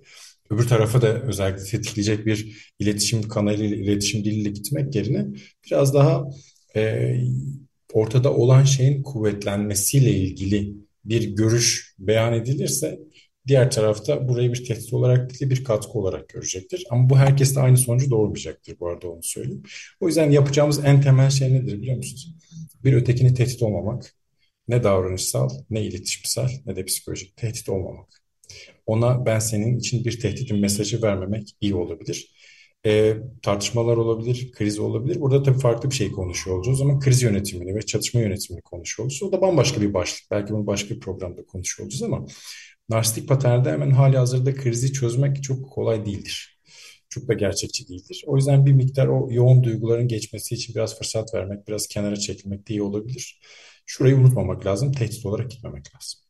öbür 0.49 0.67
tarafa 0.67 1.01
da 1.01 1.21
özellikle 1.21 1.63
tetikleyecek 1.63 2.25
bir 2.25 2.71
iletişim 2.79 3.27
kanalıyla, 3.27 3.77
iletişim 3.77 4.23
diliyle 4.25 4.49
gitmek 4.49 4.95
yerine 4.95 5.25
biraz 5.65 5.93
daha 5.93 6.23
e, 6.75 7.15
ortada 7.93 8.33
olan 8.33 8.63
şeyin 8.63 9.03
kuvvetlenmesiyle 9.03 10.11
ilgili 10.11 10.73
bir 11.05 11.35
görüş 11.35 11.95
beyan 11.99 12.33
edilirse 12.33 12.99
diğer 13.47 13.71
tarafta 13.71 14.27
burayı 14.27 14.53
bir 14.53 14.65
tehdit 14.65 14.93
olarak 14.93 15.39
değil 15.39 15.51
bir 15.51 15.63
katkı 15.63 15.91
olarak 15.91 16.29
görecektir. 16.29 16.85
Ama 16.89 17.09
bu 17.09 17.17
herkeste 17.17 17.59
aynı 17.59 17.77
sonucu 17.77 18.11
doğurmayacaktır 18.11 18.79
bu 18.79 18.87
arada 18.87 19.07
onu 19.09 19.23
söyleyeyim. 19.23 19.63
O 19.99 20.07
yüzden 20.07 20.31
yapacağımız 20.31 20.85
en 20.85 21.01
temel 21.01 21.29
şey 21.29 21.53
nedir 21.53 21.81
biliyor 21.81 21.97
musunuz? 21.97 22.35
Bir 22.83 22.93
ötekini 22.93 23.33
tehdit 23.33 23.63
olmamak. 23.63 24.15
Ne 24.67 24.83
davranışsal, 24.83 25.49
ne 25.69 25.81
iletişimsel, 25.81 26.49
ne 26.65 26.75
de 26.75 26.85
psikolojik 26.85 27.37
tehdit 27.37 27.69
olmamak. 27.69 28.23
Ona 28.85 29.25
ben 29.25 29.39
senin 29.39 29.79
için 29.79 30.05
bir 30.05 30.19
tehditin 30.19 30.59
mesajı 30.59 31.01
vermemek 31.01 31.55
iyi 31.61 31.75
olabilir 31.75 32.33
e, 32.85 33.17
tartışmalar 33.41 33.97
olabilir, 33.97 34.51
kriz 34.51 34.79
olabilir. 34.79 35.21
Burada 35.21 35.43
tabii 35.43 35.59
farklı 35.59 35.89
bir 35.89 35.95
şey 35.95 36.11
konuşuyor 36.11 36.57
olacağız 36.57 36.81
ama 36.81 36.99
kriz 36.99 37.21
yönetimini 37.21 37.75
ve 37.75 37.81
çatışma 37.81 38.21
yönetimini 38.21 38.61
konuşuyor 38.61 39.05
olacağız. 39.05 39.23
O 39.23 39.31
da 39.31 39.41
bambaşka 39.41 39.81
bir 39.81 39.93
başlık. 39.93 40.31
Belki 40.31 40.53
bunu 40.53 40.67
başka 40.67 40.95
bir 40.95 40.99
programda 40.99 41.45
konuşuyor 41.45 41.85
olacağız 41.85 42.03
ama 42.03 42.25
narsistik 42.89 43.27
paternde 43.29 43.71
hemen 43.71 43.91
hali 43.91 44.17
hazırda 44.17 44.53
krizi 44.55 44.93
çözmek 44.93 45.43
çok 45.43 45.71
kolay 45.71 46.05
değildir. 46.05 46.59
Çok 47.09 47.27
da 47.27 47.33
gerçekçi 47.33 47.87
değildir. 47.89 48.23
O 48.27 48.35
yüzden 48.35 48.65
bir 48.65 48.73
miktar 48.73 49.07
o 49.07 49.27
yoğun 49.31 49.63
duyguların 49.63 50.07
geçmesi 50.07 50.55
için 50.55 50.75
biraz 50.75 50.97
fırsat 50.97 51.33
vermek, 51.33 51.67
biraz 51.67 51.87
kenara 51.87 52.15
çekilmek 52.15 52.69
de 52.69 52.73
iyi 52.73 52.81
olabilir. 52.81 53.39
Şurayı 53.85 54.15
unutmamak 54.15 54.65
lazım, 54.65 54.91
tehdit 54.91 55.25
olarak 55.25 55.51
gitmemek 55.51 55.95
lazım 55.95 56.23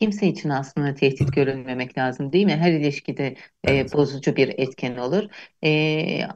kimse 0.00 0.26
için 0.26 0.48
aslında 0.48 0.94
tehdit 0.94 1.32
görülmemek 1.32 1.98
lazım 1.98 2.32
değil 2.32 2.46
mi? 2.46 2.56
Her 2.56 2.72
ilişkide 2.72 3.26
e, 3.26 3.36
evet. 3.64 3.94
e, 3.94 3.96
bozucu 3.98 4.36
bir 4.36 4.48
etken 4.48 4.96
olur. 4.96 5.24
E, 5.64 6.28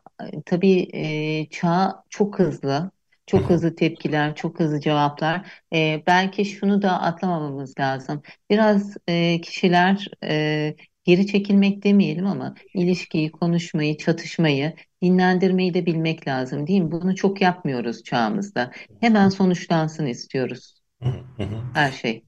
tabii 0.47 0.89
e, 0.95 1.47
çağ 1.51 2.05
çok 2.11 2.39
hızlı. 2.39 2.91
Çok 3.27 3.51
hızlı 3.51 3.77
tepkiler, 3.77 4.35
çok 4.35 4.61
hızlı 4.61 4.81
cevaplar. 4.81 5.53
E, 5.75 6.03
belki 6.07 6.45
şunu 6.45 6.83
da 6.83 7.01
atlamamamız 7.03 7.79
lazım. 7.81 8.23
Biraz 8.51 8.97
e, 9.09 9.41
kişiler 9.41 10.09
e, 10.25 10.77
geri 11.05 11.27
çekilmek 11.27 11.85
demeyelim 11.85 12.27
ama 12.27 12.55
ilişkiyi, 12.75 13.31
konuşmayı, 13.33 13.97
çatışmayı, 13.99 14.75
dinlendirmeyi 15.03 15.75
de 15.75 15.87
bilmek 15.87 16.29
lazım 16.29 16.67
değil 16.67 16.81
mi? 16.81 16.91
Bunu 16.93 17.17
çok 17.17 17.41
yapmıyoruz 17.41 18.03
çağımızda. 18.03 18.73
Hemen 19.01 19.29
sonuçlansın 19.29 20.07
istiyoruz. 20.07 20.75
Her 21.75 21.93
şey 21.93 22.25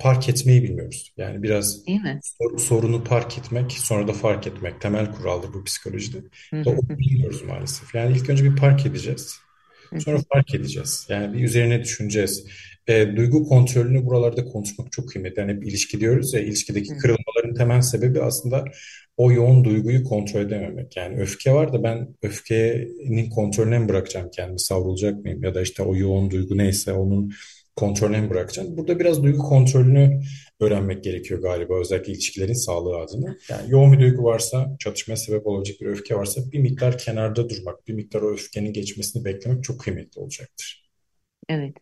park 0.00 0.28
etmeyi 0.28 0.62
bilmiyoruz. 0.62 1.12
Yani 1.16 1.42
biraz 1.42 1.78
sor, 2.22 2.58
sorunu 2.58 3.04
park 3.04 3.38
etmek, 3.38 3.72
sonra 3.72 4.08
da 4.08 4.12
fark 4.12 4.46
etmek 4.46 4.80
temel 4.80 5.12
kuraldır 5.12 5.52
bu 5.54 5.64
psikolojide. 5.64 6.18
Hı 6.50 6.56
hı. 6.56 6.70
O 6.70 6.98
bilmiyoruz 6.98 7.42
maalesef. 7.42 7.94
Yani 7.94 8.16
ilk 8.16 8.30
önce 8.30 8.44
bir 8.44 8.56
park 8.56 8.86
edeceğiz. 8.86 9.38
Sonra 9.98 10.18
fark 10.32 10.54
edeceğiz. 10.54 11.06
Yani 11.08 11.34
bir 11.34 11.44
üzerine 11.44 11.82
düşüneceğiz. 11.82 12.46
E, 12.88 13.16
duygu 13.16 13.44
kontrolünü 13.44 14.06
buralarda 14.06 14.44
konuşmak 14.44 14.92
çok 14.92 15.08
kıymetli. 15.08 15.40
Yani 15.40 15.52
hep 15.52 15.66
ilişki 15.66 16.00
diyoruz 16.00 16.34
ya, 16.34 16.40
ilişkideki 16.40 16.88
kırılmaların 16.96 17.54
temel 17.54 17.80
sebebi 17.80 18.22
aslında 18.22 18.64
o 19.16 19.32
yoğun 19.32 19.64
duyguyu 19.64 20.04
kontrol 20.04 20.40
edememek. 20.40 20.96
Yani 20.96 21.20
öfke 21.20 21.52
var 21.52 21.72
da 21.72 21.82
ben 21.82 22.08
öfkenin 22.22 23.30
kontrolüne 23.30 23.78
mi 23.78 23.88
bırakacağım 23.88 24.30
kendimi, 24.30 24.60
savrulacak 24.60 25.24
mıyım? 25.24 25.42
Ya 25.42 25.54
da 25.54 25.62
işte 25.62 25.82
o 25.82 25.96
yoğun 25.96 26.30
duygu 26.30 26.58
neyse 26.58 26.92
onun 26.92 27.32
kontrolüne 27.76 28.20
mi 28.20 28.30
bırakacağım? 28.30 28.76
Burada 28.76 28.98
biraz 28.98 29.22
duygu 29.22 29.38
kontrolünü 29.38 30.20
öğrenmek 30.60 31.04
gerekiyor 31.04 31.42
galiba 31.42 31.80
özellikle 31.80 32.12
ilişkilerin 32.12 32.52
sağlığı 32.52 32.96
adına. 32.96 33.36
Yani 33.48 33.70
yoğun 33.70 33.92
bir 33.92 34.00
duygu 34.00 34.24
varsa, 34.24 34.76
çatışmaya 34.78 35.16
sebep 35.16 35.46
olacak 35.46 35.76
bir 35.80 35.86
öfke 35.86 36.14
varsa 36.16 36.40
bir 36.52 36.58
miktar 36.58 36.98
kenarda 36.98 37.48
durmak, 37.48 37.88
bir 37.88 37.94
miktar 37.94 38.22
o 38.22 38.32
öfkenin 38.32 38.72
geçmesini 38.72 39.24
beklemek 39.24 39.64
çok 39.64 39.80
kıymetli 39.80 40.20
olacaktır. 40.20 40.90
Evet. 41.48 41.74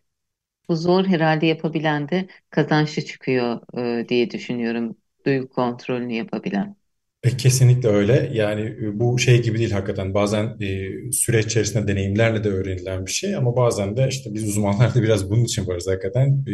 Bu 0.69 0.75
zor 0.75 1.05
herhalde 1.05 1.45
yapabilen 1.45 2.09
de 2.09 2.27
kazançlı 2.49 3.01
çıkıyor 3.05 3.61
e, 4.03 4.09
diye 4.09 4.31
düşünüyorum. 4.31 4.97
Duygu 5.25 5.49
kontrolünü 5.49 6.13
yapabilen. 6.13 6.75
E, 7.23 7.37
Kesinlikle 7.37 7.89
öyle. 7.89 8.29
Yani 8.33 8.61
e, 8.61 8.99
bu 8.99 9.19
şey 9.19 9.41
gibi 9.41 9.59
değil 9.59 9.71
hakikaten. 9.71 10.13
Bazen 10.13 10.57
e, 10.61 11.11
süreç 11.11 11.45
içerisinde 11.45 11.87
deneyimlerle 11.87 12.43
de 12.43 12.49
öğrenilen 12.49 13.05
bir 13.05 13.11
şey 13.11 13.35
ama 13.35 13.55
bazen 13.55 13.97
de 13.97 14.07
işte 14.09 14.33
biz 14.33 14.47
uzmanlar 14.49 14.95
da 14.95 15.03
biraz 15.03 15.29
bunun 15.29 15.43
için 15.45 15.67
varız 15.67 15.87
hakikaten. 15.87 16.45
E, 16.47 16.53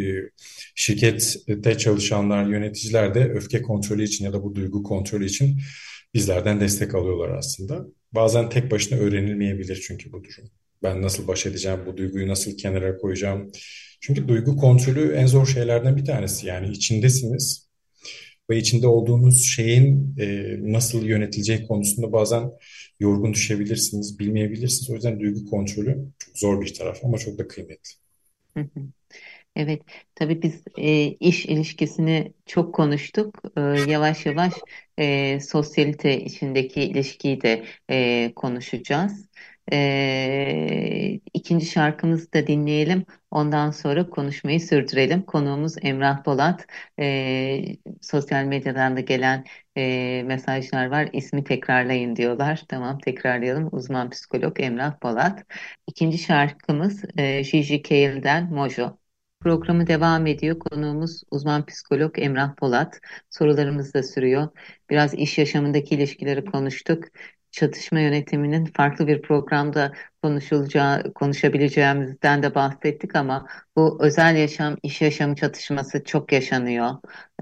şirkette 0.74 1.78
çalışanlar, 1.78 2.46
yöneticiler 2.46 3.14
de 3.14 3.24
öfke 3.28 3.62
kontrolü 3.62 4.04
için 4.04 4.24
ya 4.24 4.32
da 4.32 4.42
bu 4.42 4.54
duygu 4.54 4.82
kontrolü 4.82 5.26
için 5.26 5.60
bizlerden 6.14 6.60
destek 6.60 6.94
alıyorlar 6.94 7.30
aslında. 7.38 7.86
Bazen 8.12 8.48
tek 8.50 8.70
başına 8.70 8.98
öğrenilmeyebilir 8.98 9.84
çünkü 9.88 10.12
bu 10.12 10.24
durum. 10.24 10.50
Ben 10.82 11.02
nasıl 11.02 11.28
baş 11.28 11.46
edeceğim, 11.46 11.80
bu 11.86 11.96
duyguyu 11.96 12.28
nasıl 12.28 12.56
kenara 12.56 12.96
koyacağım? 12.96 13.52
Çünkü 14.00 14.28
duygu 14.28 14.56
kontrolü 14.56 15.12
en 15.12 15.26
zor 15.26 15.46
şeylerden 15.46 15.96
bir 15.96 16.04
tanesi. 16.04 16.46
Yani 16.46 16.70
içindesiniz 16.70 17.68
ve 18.50 18.58
içinde 18.58 18.86
olduğunuz 18.86 19.44
şeyin 19.44 20.16
e, 20.18 20.56
nasıl 20.72 21.04
yönetileceği 21.04 21.66
konusunda 21.66 22.12
bazen 22.12 22.50
yorgun 23.00 23.34
düşebilirsiniz, 23.34 24.18
bilmeyebilirsiniz. 24.18 24.90
O 24.90 24.94
yüzden 24.94 25.20
duygu 25.20 25.44
kontrolü 25.46 26.04
çok 26.18 26.38
zor 26.38 26.60
bir 26.62 26.74
taraf 26.74 27.04
ama 27.04 27.18
çok 27.18 27.38
da 27.38 27.48
kıymetli. 27.48 27.90
Evet, 29.56 29.82
tabii 30.14 30.42
biz 30.42 30.62
e, 30.78 31.06
iş 31.06 31.46
ilişkisini 31.46 32.32
çok 32.46 32.74
konuştuk. 32.74 33.42
E, 33.56 33.60
yavaş 33.60 34.26
yavaş 34.26 34.52
e, 34.98 35.40
sosyalite 35.40 36.20
içindeki 36.20 36.82
ilişkiyi 36.82 37.40
de 37.42 37.64
e, 37.90 38.32
konuşacağız. 38.36 39.27
E, 39.72 41.20
ikinci 41.34 41.66
şarkımızı 41.66 42.32
da 42.32 42.46
dinleyelim. 42.46 43.04
Ondan 43.30 43.70
sonra 43.70 44.10
konuşmayı 44.10 44.60
sürdürelim. 44.60 45.22
Konuğumuz 45.22 45.74
Emrah 45.82 46.24
Polat. 46.24 46.66
E, 47.00 47.76
sosyal 48.02 48.44
medyadan 48.44 48.96
da 48.96 49.00
gelen 49.00 49.44
e, 49.76 50.22
mesajlar 50.26 50.86
var. 50.86 51.08
İsmi 51.12 51.44
tekrarlayın 51.44 52.16
diyorlar. 52.16 52.64
Tamam 52.68 52.98
tekrarlayalım. 52.98 53.68
Uzman 53.72 54.10
psikolog 54.10 54.60
Emrah 54.60 54.98
Polat. 55.00 55.44
İkinci 55.86 56.18
şarkımız 56.18 57.04
e, 57.18 57.42
Gigi 57.42 57.82
Cale'den 57.82 58.52
Mojo. 58.52 58.98
Programı 59.40 59.86
devam 59.86 60.26
ediyor. 60.26 60.58
Konuğumuz 60.58 61.22
uzman 61.30 61.66
psikolog 61.66 62.18
Emrah 62.18 62.56
Polat. 62.56 63.00
Sorularımız 63.30 63.94
da 63.94 64.02
sürüyor. 64.02 64.48
Biraz 64.90 65.14
iş 65.14 65.38
yaşamındaki 65.38 65.94
ilişkileri 65.94 66.44
konuştuk. 66.44 67.04
Çatışma 67.50 68.00
yönetiminin 68.00 68.64
farklı 68.66 69.06
bir 69.06 69.22
programda 69.22 69.92
konuşulacağı, 70.22 71.12
konuşabileceğimizden 71.14 72.42
de 72.42 72.54
bahsettik 72.54 73.16
ama 73.16 73.46
bu 73.76 73.98
özel 74.04 74.36
yaşam, 74.36 74.76
iş 74.82 75.00
yaşamı 75.02 75.36
çatışması 75.36 76.04
çok 76.04 76.32
yaşanıyor. 76.32 76.90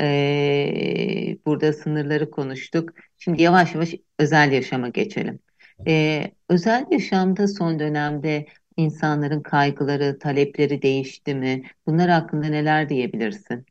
Ee, 0.01 1.39
burada 1.47 1.73
sınırları 1.73 2.31
konuştuk. 2.31 2.91
Şimdi 3.19 3.43
yavaş 3.43 3.75
yavaş 3.75 3.95
özel 4.19 4.53
yaşama 4.53 4.89
geçelim. 4.89 5.39
Ee, 5.87 6.33
özel 6.49 6.87
yaşamda 6.91 7.49
son 7.49 7.79
dönemde 7.79 8.47
insanların 8.77 9.43
kaygıları, 9.43 10.19
talepleri 10.19 10.83
değişti 10.83 11.35
mi? 11.35 11.63
Bunlar 11.87 12.11
hakkında 12.11 12.47
neler 12.47 12.89
diyebilirsin? 12.89 13.67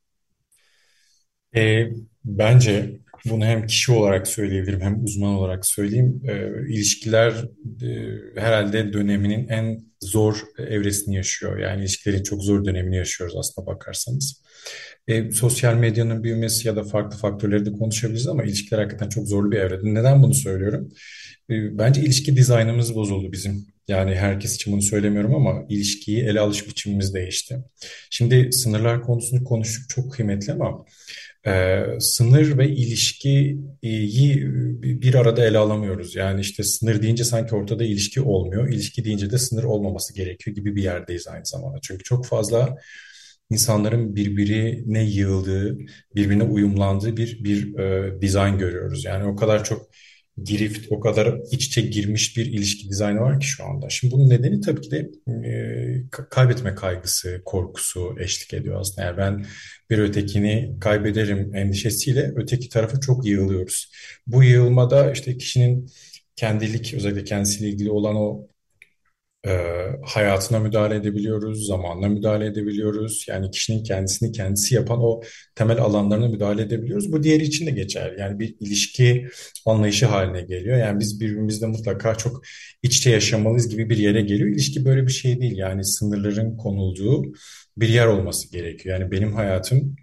E, 1.56 1.90
bence 2.26 3.00
bunu 3.30 3.45
hem 3.45 3.67
kişi 3.67 3.91
olarak 3.91 4.28
söyleyebilirim 4.28 4.82
hem 4.82 5.03
uzman 5.03 5.34
olarak 5.34 5.65
söyleyeyim. 5.65 6.21
E, 6.28 6.34
ilişkiler 6.73 7.32
e, 7.82 8.41
herhalde 8.41 8.93
döneminin 8.93 9.47
en 9.47 9.80
zor 10.01 10.38
evresini 10.57 11.15
yaşıyor. 11.15 11.59
Yani 11.59 11.82
ilişkilerin 11.82 12.23
çok 12.23 12.43
zor 12.43 12.65
dönemini 12.65 12.95
yaşıyoruz 12.95 13.36
aslında 13.38 13.67
bakarsanız. 13.67 14.41
E, 15.07 15.32
sosyal 15.32 15.76
medyanın 15.76 16.23
büyümesi 16.23 16.67
ya 16.67 16.76
da 16.76 16.84
farklı 16.84 17.17
faktörleri 17.17 17.65
de 17.65 17.71
konuşabiliriz 17.71 18.28
ama 18.28 18.43
ilişkiler 18.43 18.80
hakikaten 18.80 19.09
çok 19.09 19.28
zorlu 19.28 19.51
bir 19.51 19.57
evrede. 19.57 19.93
Neden 19.93 20.23
bunu 20.23 20.34
söylüyorum? 20.34 20.89
E, 21.49 21.78
bence 21.78 22.01
ilişki 22.01 22.38
dizaynımız 22.38 22.95
bozuldu 22.95 23.32
bizim. 23.32 23.67
Yani 23.88 24.15
herkes 24.15 24.55
için 24.55 24.73
bunu 24.73 24.82
söylemiyorum 24.82 25.36
ama 25.36 25.65
ilişkiyi 25.69 26.23
ele 26.23 26.39
alış 26.39 26.67
biçimimiz 26.67 27.13
değişti. 27.13 27.57
Şimdi 28.09 28.51
sınırlar 28.53 29.01
konusunu 29.01 29.43
konuştuk 29.43 29.89
çok 29.89 30.13
kıymetli 30.13 30.53
ama 30.53 30.86
ee, 31.48 31.84
sınır 32.00 32.58
ve 32.58 32.70
ilişkiyi 32.70 33.58
bir 34.84 35.16
arada 35.16 35.46
ele 35.46 35.58
alamıyoruz. 35.58 36.16
Yani 36.16 36.41
işte 36.41 36.64
sınır 36.64 37.02
deyince 37.02 37.24
sanki 37.24 37.56
ortada 37.56 37.84
ilişki 37.84 38.22
olmuyor. 38.22 38.70
İlişki 38.70 39.06
deyince 39.06 39.32
de 39.32 39.38
sınır 39.38 39.64
olmaması 39.64 40.14
gerekiyor 40.16 40.56
gibi 40.56 40.76
bir 40.76 40.84
yerdeyiz 40.84 41.28
aynı 41.28 41.46
zamanda. 41.46 41.78
Çünkü 41.82 42.04
çok 42.04 42.26
fazla 42.26 42.76
insanların 43.50 44.16
birbirine 44.16 45.04
yığıldığı, 45.04 45.78
birbirine 46.16 46.43
uyumlandığı 46.43 47.18
bir 47.18 47.43
bir 47.43 47.78
e, 47.80 48.22
dizayn 48.22 48.58
görüyoruz. 48.58 49.06
Yani 49.06 49.26
o 49.26 49.36
kadar 49.36 49.64
çok 49.64 49.89
girift, 50.44 50.92
o 50.92 51.00
kadar 51.00 51.40
iç 51.52 51.66
içe 51.66 51.82
girmiş 51.82 52.38
bir 52.38 52.46
ilişki 52.46 52.90
dizaynı 52.90 53.20
var 53.20 53.40
ki 53.40 53.46
şu 53.48 53.66
anda. 53.66 53.90
Şimdi 53.90 54.14
bunun 54.14 54.30
nedeni 54.30 54.62
tabii 54.62 54.82
ki 54.82 54.92
de 54.92 55.10
e, 55.50 56.10
kaybetme 56.30 56.76
kaygısı, 56.76 57.42
korkusu 57.46 58.16
eşlik 58.20 58.54
ediyor 58.54 58.80
aslında. 58.80 59.08
Yani 59.08 59.18
ben 59.18 59.46
bir 59.90 59.98
ötekini 59.98 60.76
kaybederim 60.82 61.56
endişesiyle 61.56 62.34
öteki 62.36 62.70
tarafa 62.70 63.00
çok 63.00 63.26
yığılıyoruz. 63.26 63.92
Bu 64.28 64.44
yığılmada 64.44 65.12
işte 65.12 65.38
kişinin 65.38 65.92
kendilik, 66.36 66.94
özellikle 66.94 67.24
kendisiyle 67.24 67.70
ilgili 67.70 67.92
olan 67.92 68.16
o 68.16 68.48
e, 69.46 69.52
hayatına 70.04 70.60
müdahale 70.60 70.96
edebiliyoruz, 70.96 71.68
zamanla 71.68 72.10
müdahale 72.10 72.46
edebiliyoruz. 72.46 73.26
Yani 73.30 73.52
kişinin 73.52 73.84
kendisini 73.84 74.32
kendisi 74.32 74.76
yapan 74.76 75.00
o 75.02 75.22
temel 75.56 75.78
alanlarına 75.82 76.28
müdahale 76.28 76.62
edebiliyoruz. 76.62 77.12
Bu 77.12 77.24
diğeri 77.24 77.43
için 77.43 77.66
de 77.66 77.72
geçerli. 77.72 78.22
Yani 78.22 78.39
bir 78.39 78.56
ilişki 78.60 79.28
anlayışı 79.66 80.06
haline 80.06 80.41
geliyor. 80.41 80.78
Yani 80.78 81.00
biz 81.00 81.20
birbirimizle 81.22 81.68
mutlaka 81.68 82.16
çok 82.16 82.41
iç 82.84 82.98
içe 82.98 83.10
yaşamalıyız 83.10 83.70
gibi 83.70 83.89
bir 83.89 83.98
yere 83.98 84.22
geliyor. 84.22 84.50
İlişki 84.50 84.86
böyle 84.86 85.08
bir 85.08 85.12
şey 85.12 85.41
değil. 85.41 85.58
Yani 85.58 85.86
sınırların 85.86 86.58
konulduğu 86.58 87.24
bir 87.78 87.89
yer 87.89 88.08
olması 88.08 88.52
gerekiyor. 88.52 89.00
Yani 89.00 89.12
benim 89.12 89.34
hayatım 89.34 89.96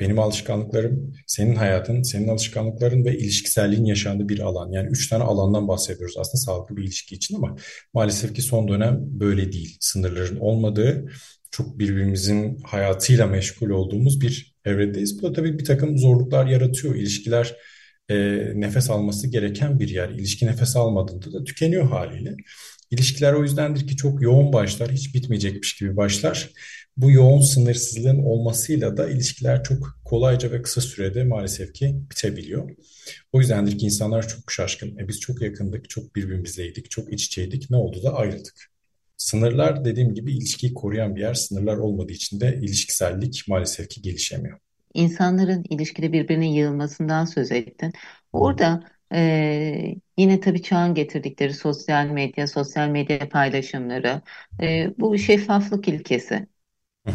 benim 0.00 0.18
alışkanlıklarım, 0.18 1.14
senin 1.26 1.54
hayatın, 1.54 2.02
senin 2.02 2.28
alışkanlıkların 2.28 3.04
ve 3.04 3.18
ilişkiselliğin 3.18 3.84
yaşandığı 3.84 4.28
bir 4.28 4.40
alan. 4.40 4.72
Yani 4.72 4.88
üç 4.90 5.08
tane 5.08 5.24
alandan 5.24 5.68
bahsediyoruz 5.68 6.16
aslında 6.18 6.36
sağlıklı 6.36 6.76
bir 6.76 6.82
ilişki 6.82 7.14
için 7.14 7.36
ama 7.36 7.56
maalesef 7.94 8.34
ki 8.34 8.42
son 8.42 8.68
dönem 8.68 8.98
böyle 9.00 9.52
değil. 9.52 9.76
Sınırların 9.80 10.36
olmadığı, 10.36 11.12
çok 11.50 11.78
birbirimizin 11.78 12.58
hayatıyla 12.62 13.26
meşgul 13.26 13.70
olduğumuz 13.70 14.20
bir 14.20 14.54
evredeyiz. 14.64 15.22
Bu 15.22 15.26
da 15.26 15.32
tabii 15.32 15.58
bir 15.58 15.64
takım 15.64 15.98
zorluklar 15.98 16.46
yaratıyor. 16.46 16.94
İlişkiler 16.94 17.56
e, 18.08 18.16
nefes 18.54 18.90
alması 18.90 19.26
gereken 19.28 19.80
bir 19.80 19.88
yer. 19.88 20.08
İlişki 20.08 20.46
nefes 20.46 20.76
almadığında 20.76 21.32
da 21.32 21.44
tükeniyor 21.44 21.88
haliyle. 21.88 22.36
İlişkiler 22.90 23.32
o 23.32 23.42
yüzdendir 23.42 23.86
ki 23.86 23.96
çok 23.96 24.22
yoğun 24.22 24.52
başlar, 24.52 24.90
hiç 24.92 25.14
bitmeyecekmiş 25.14 25.76
gibi 25.76 25.96
başlar. 25.96 26.50
Bu 26.96 27.10
yoğun 27.10 27.40
sınırsızlığın 27.40 28.18
olmasıyla 28.18 28.96
da 28.96 29.10
ilişkiler 29.10 29.64
çok 29.64 30.00
kolayca 30.04 30.52
ve 30.52 30.62
kısa 30.62 30.80
sürede 30.80 31.24
maalesef 31.24 31.72
ki 31.72 31.96
bitebiliyor. 32.10 32.70
O 33.32 33.40
yüzdendir 33.40 33.78
ki 33.78 33.86
insanlar 33.86 34.28
çok 34.28 34.52
şaşkın. 34.52 34.98
E 34.98 35.08
biz 35.08 35.20
çok 35.20 35.42
yakındık, 35.42 35.90
çok 35.90 36.16
birbirimizleydik, 36.16 36.90
çok 36.90 37.12
iç 37.12 37.26
içeydik. 37.26 37.70
Ne 37.70 37.76
oldu 37.76 38.02
da 38.02 38.14
ayrıldık. 38.14 38.70
Sınırlar 39.16 39.84
dediğim 39.84 40.14
gibi 40.14 40.32
ilişkiyi 40.32 40.74
koruyan 40.74 41.16
bir 41.16 41.20
yer. 41.20 41.34
Sınırlar 41.34 41.76
olmadığı 41.76 42.12
için 42.12 42.40
de 42.40 42.58
ilişkisellik 42.62 43.44
maalesef 43.48 43.88
ki 43.88 44.02
gelişemiyor. 44.02 44.58
İnsanların 44.94 45.64
ilişkide 45.70 46.12
birbirine 46.12 46.54
yığılmasından 46.54 47.24
söz 47.24 47.52
ettin. 47.52 47.92
Orada 48.32 48.84
e, 49.12 49.94
yine 50.16 50.40
tabii 50.40 50.62
çağın 50.62 50.94
getirdikleri 50.94 51.54
sosyal 51.54 52.06
medya, 52.06 52.46
sosyal 52.46 52.88
medya 52.88 53.28
paylaşımları, 53.28 54.22
e, 54.60 54.94
bu 54.98 55.18
şeffaflık 55.18 55.88
ilkesi. 55.88 56.46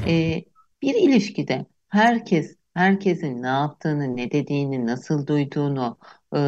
E, 0.07 0.43
bir 0.81 0.95
ilişkide 0.95 1.65
herkes 1.89 2.55
herkesin 2.73 3.41
ne 3.41 3.47
yaptığını, 3.47 4.17
ne 4.17 4.31
dediğini, 4.31 4.85
nasıl 4.85 5.27
duyduğunu 5.27 5.97
e, 6.35 6.39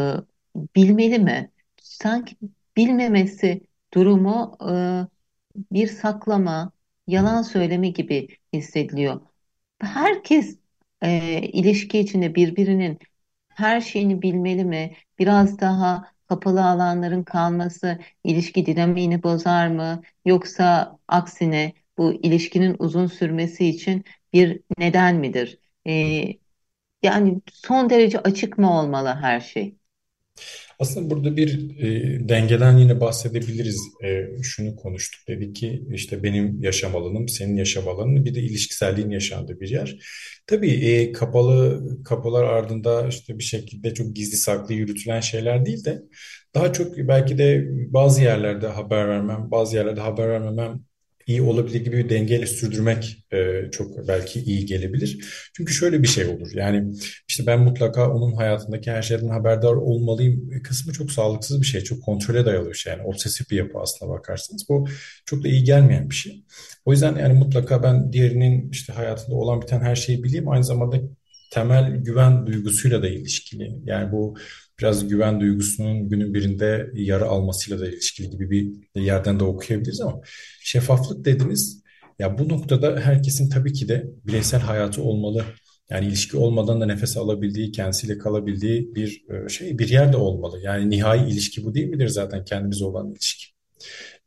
bilmeli 0.75 1.19
mi? 1.19 1.51
Sanki 1.81 2.35
bilmemesi 2.77 3.61
durumu 3.93 4.57
e, 4.69 4.73
bir 5.71 5.87
saklama, 5.87 6.71
yalan 7.07 7.41
söyleme 7.41 7.89
gibi 7.89 8.27
hissediliyor. 8.53 9.21
Herkes 9.79 10.57
e, 11.01 11.41
ilişki 11.41 11.99
içinde 11.99 12.35
birbirinin 12.35 12.99
her 13.57 13.81
şeyini 13.81 14.21
bilmeli 14.21 14.65
mi? 14.65 14.93
Biraz 15.19 15.59
daha 15.59 16.11
kapalı 16.29 16.65
alanların 16.69 17.23
kalması 17.23 17.99
ilişki 18.23 18.65
dinamiğini 18.65 19.23
bozar 19.23 19.67
mı? 19.67 20.01
Yoksa 20.25 20.97
aksine 21.07 21.73
bu 21.97 22.13
ilişkinin 22.13 22.75
uzun 22.79 23.07
sürmesi 23.07 23.65
için 23.67 24.03
bir 24.33 24.61
neden 24.77 25.15
midir? 25.15 25.59
E, 25.87 26.23
yani 27.03 27.41
son 27.53 27.89
derece 27.89 28.19
açık 28.19 28.57
mı 28.57 28.79
olmalı 28.79 29.09
her 29.21 29.39
şey? 29.39 29.77
Aslında 30.79 31.09
burada 31.09 31.37
bir 31.37 31.79
e, 31.79 32.29
dengeden 32.29 32.77
yine 32.77 33.01
bahsedebiliriz. 33.01 33.81
E, 34.03 34.25
şunu 34.43 34.75
konuştuk 34.75 35.27
dedik 35.27 35.55
ki 35.55 35.83
işte 35.91 36.23
benim 36.23 36.63
yaşam 36.63 36.95
alanım, 36.95 37.27
senin 37.29 37.55
yaşam 37.55 37.87
alanın 37.87 38.25
bir 38.25 38.35
de 38.35 38.41
ilişkiselliğin 38.41 39.09
yaşandığı 39.09 39.59
bir 39.59 39.69
yer. 39.69 39.99
Tabii 40.47 40.71
e, 40.71 41.11
kapalı 41.11 41.83
kapılar 42.05 42.43
ardında 42.43 43.07
işte 43.07 43.37
bir 43.39 43.43
şekilde 43.43 43.93
çok 43.93 44.15
gizli 44.15 44.37
saklı 44.37 44.73
yürütülen 44.73 45.19
şeyler 45.19 45.65
değil 45.65 45.85
de 45.85 46.03
daha 46.55 46.73
çok 46.73 46.97
belki 46.97 47.37
de 47.37 47.67
bazı 47.93 48.21
yerlerde 48.23 48.67
haber 48.67 49.07
vermem, 49.07 49.51
bazı 49.51 49.75
yerlerde 49.75 50.01
haber 50.01 50.29
vermemem 50.29 50.86
iyi 51.27 51.41
olabilir 51.41 51.83
gibi 51.83 51.97
bir 51.97 52.09
dengeyle 52.09 52.47
sürdürmek 52.47 53.25
e, 53.31 53.71
çok 53.71 54.07
belki 54.07 54.39
iyi 54.39 54.65
gelebilir. 54.65 55.25
Çünkü 55.53 55.73
şöyle 55.73 56.03
bir 56.03 56.07
şey 56.07 56.25
olur. 56.25 56.51
Yani 56.53 56.93
işte 57.27 57.45
ben 57.47 57.59
mutlaka 57.59 58.11
onun 58.11 58.35
hayatındaki 58.35 58.91
her 58.91 59.01
şeyden 59.01 59.29
haberdar 59.29 59.73
olmalıyım 59.73 60.61
kısmı 60.63 60.93
çok 60.93 61.11
sağlıksız 61.11 61.61
bir 61.61 61.65
şey. 61.65 61.81
Çok 61.81 62.03
kontrole 62.03 62.45
dayalı 62.45 62.69
bir 62.69 62.73
şey. 62.77 62.93
Yani 62.93 63.03
obsesif 63.03 63.51
bir 63.51 63.57
yapı 63.57 63.79
aslına 63.79 64.11
bakarsanız. 64.11 64.69
Bu 64.69 64.87
çok 65.25 65.43
da 65.43 65.47
iyi 65.47 65.63
gelmeyen 65.63 66.09
bir 66.09 66.15
şey. 66.15 66.43
O 66.85 66.91
yüzden 66.91 67.15
yani 67.15 67.33
mutlaka 67.33 67.83
ben 67.83 68.13
diğerinin 68.13 68.69
işte 68.71 68.93
hayatında 68.93 69.35
olan 69.35 69.61
biten 69.61 69.81
her 69.81 69.95
şeyi 69.95 70.23
bileyim. 70.23 70.49
Aynı 70.49 70.63
zamanda 70.63 70.97
temel 71.51 71.95
güven 71.95 72.47
duygusuyla 72.47 73.03
da 73.03 73.07
ilişkili. 73.09 73.71
Yani 73.85 74.11
bu 74.11 74.37
biraz 74.79 75.07
güven 75.07 75.39
duygusunun 75.39 76.09
günün 76.09 76.33
birinde 76.33 76.91
yara 76.93 77.25
almasıyla 77.25 77.79
da 77.79 77.87
ilişkili 77.87 78.29
gibi 78.29 78.49
bir 78.51 79.01
yerden 79.01 79.39
de 79.39 79.43
okuyabiliriz 79.43 80.01
ama 80.01 80.21
şeffaflık 80.61 81.25
dediniz. 81.25 81.83
Ya 82.19 82.37
bu 82.37 82.49
noktada 82.49 82.99
herkesin 82.99 83.49
tabii 83.49 83.73
ki 83.73 83.87
de 83.87 84.07
bireysel 84.27 84.59
hayatı 84.61 85.01
olmalı. 85.01 85.45
Yani 85.89 86.05
ilişki 86.05 86.37
olmadan 86.37 86.81
da 86.81 86.85
nefes 86.85 87.17
alabildiği, 87.17 87.71
kendisiyle 87.71 88.17
kalabildiği 88.17 88.95
bir 88.95 89.25
e, 89.29 89.49
şey, 89.49 89.79
bir 89.79 89.89
yerde 89.89 90.17
olmalı. 90.17 90.59
Yani 90.61 90.89
nihai 90.89 91.29
ilişki 91.31 91.63
bu 91.65 91.73
değil 91.73 91.87
midir 91.87 92.07
zaten 92.07 92.45
kendimize 92.45 92.85
olan 92.85 93.11
ilişki? 93.11 93.45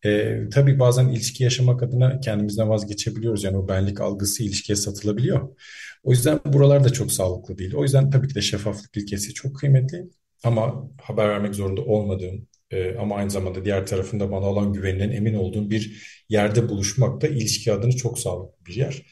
E, 0.04 0.40
tabii 0.52 0.78
bazen 0.78 1.08
ilişki 1.08 1.44
yaşamak 1.44 1.82
adına 1.82 2.20
kendimizden 2.20 2.68
vazgeçebiliyoruz. 2.68 3.44
Yani 3.44 3.56
o 3.58 3.68
benlik 3.68 4.00
algısı 4.00 4.42
ilişkiye 4.42 4.76
satılabiliyor. 4.76 5.56
O 6.02 6.10
yüzden 6.12 6.40
buralar 6.44 6.84
da 6.84 6.90
çok 6.90 7.12
sağlıklı 7.12 7.58
değil. 7.58 7.74
O 7.74 7.82
yüzden 7.82 8.10
tabii 8.10 8.28
ki 8.28 8.34
de 8.34 8.42
şeffaflık 8.42 8.96
ilkesi 8.96 9.34
çok 9.34 9.56
kıymetli. 9.56 10.10
Ama 10.44 10.90
haber 11.02 11.28
vermek 11.28 11.54
zorunda 11.54 11.80
olmadığım 11.82 12.48
e, 12.70 12.94
ama 12.96 13.16
aynı 13.16 13.30
zamanda 13.30 13.64
diğer 13.64 13.86
tarafında 13.86 14.30
bana 14.32 14.46
olan 14.46 14.72
güvenilen 14.72 15.10
emin 15.10 15.34
olduğum 15.34 15.70
bir 15.70 16.02
yerde 16.28 16.68
buluşmak 16.68 17.20
da 17.20 17.28
ilişki 17.28 17.72
adına 17.72 17.92
çok 17.92 18.18
sağlıklı 18.18 18.66
bir 18.66 18.74
yer. 18.76 19.02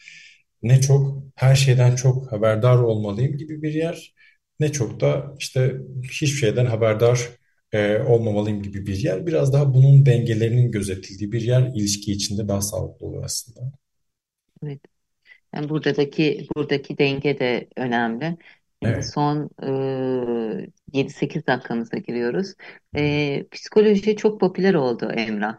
Ne 0.62 0.80
çok 0.80 1.22
her 1.36 1.54
şeyden 1.56 1.96
çok 1.96 2.32
haberdar 2.32 2.78
olmalıyım 2.78 3.36
gibi 3.36 3.62
bir 3.62 3.74
yer 3.74 4.14
ne 4.60 4.72
çok 4.72 5.00
da 5.00 5.34
işte 5.38 5.76
hiçbir 6.02 6.26
şeyden 6.26 6.66
haberdar 6.66 7.28
e, 7.72 7.98
olmamalıyım 7.98 8.62
gibi 8.62 8.86
bir 8.86 8.96
yer. 8.96 9.26
Biraz 9.26 9.52
daha 9.52 9.74
bunun 9.74 10.06
dengelerinin 10.06 10.72
gözetildiği 10.72 11.32
bir 11.32 11.40
yer 11.42 11.70
ilişki 11.74 12.12
içinde 12.12 12.48
daha 12.48 12.60
sağlıklı 12.62 13.06
oluyor 13.06 13.24
aslında. 13.24 13.72
Evet. 14.62 14.80
Yani 15.54 15.68
buradaki 15.68 16.48
buradaki 16.56 16.98
denge 16.98 17.38
de 17.38 17.68
önemli. 17.76 18.38
Şimdi 18.82 19.02
Evet. 19.02 19.04
son 19.04 19.50
e, 19.62 20.70
7-8 20.92 21.46
dakikamıza 21.46 21.96
giriyoruz. 21.98 22.54
E, 22.96 23.46
psikoloji 23.52 24.16
çok 24.16 24.40
popüler 24.40 24.74
oldu 24.74 25.12
Emrah. 25.12 25.58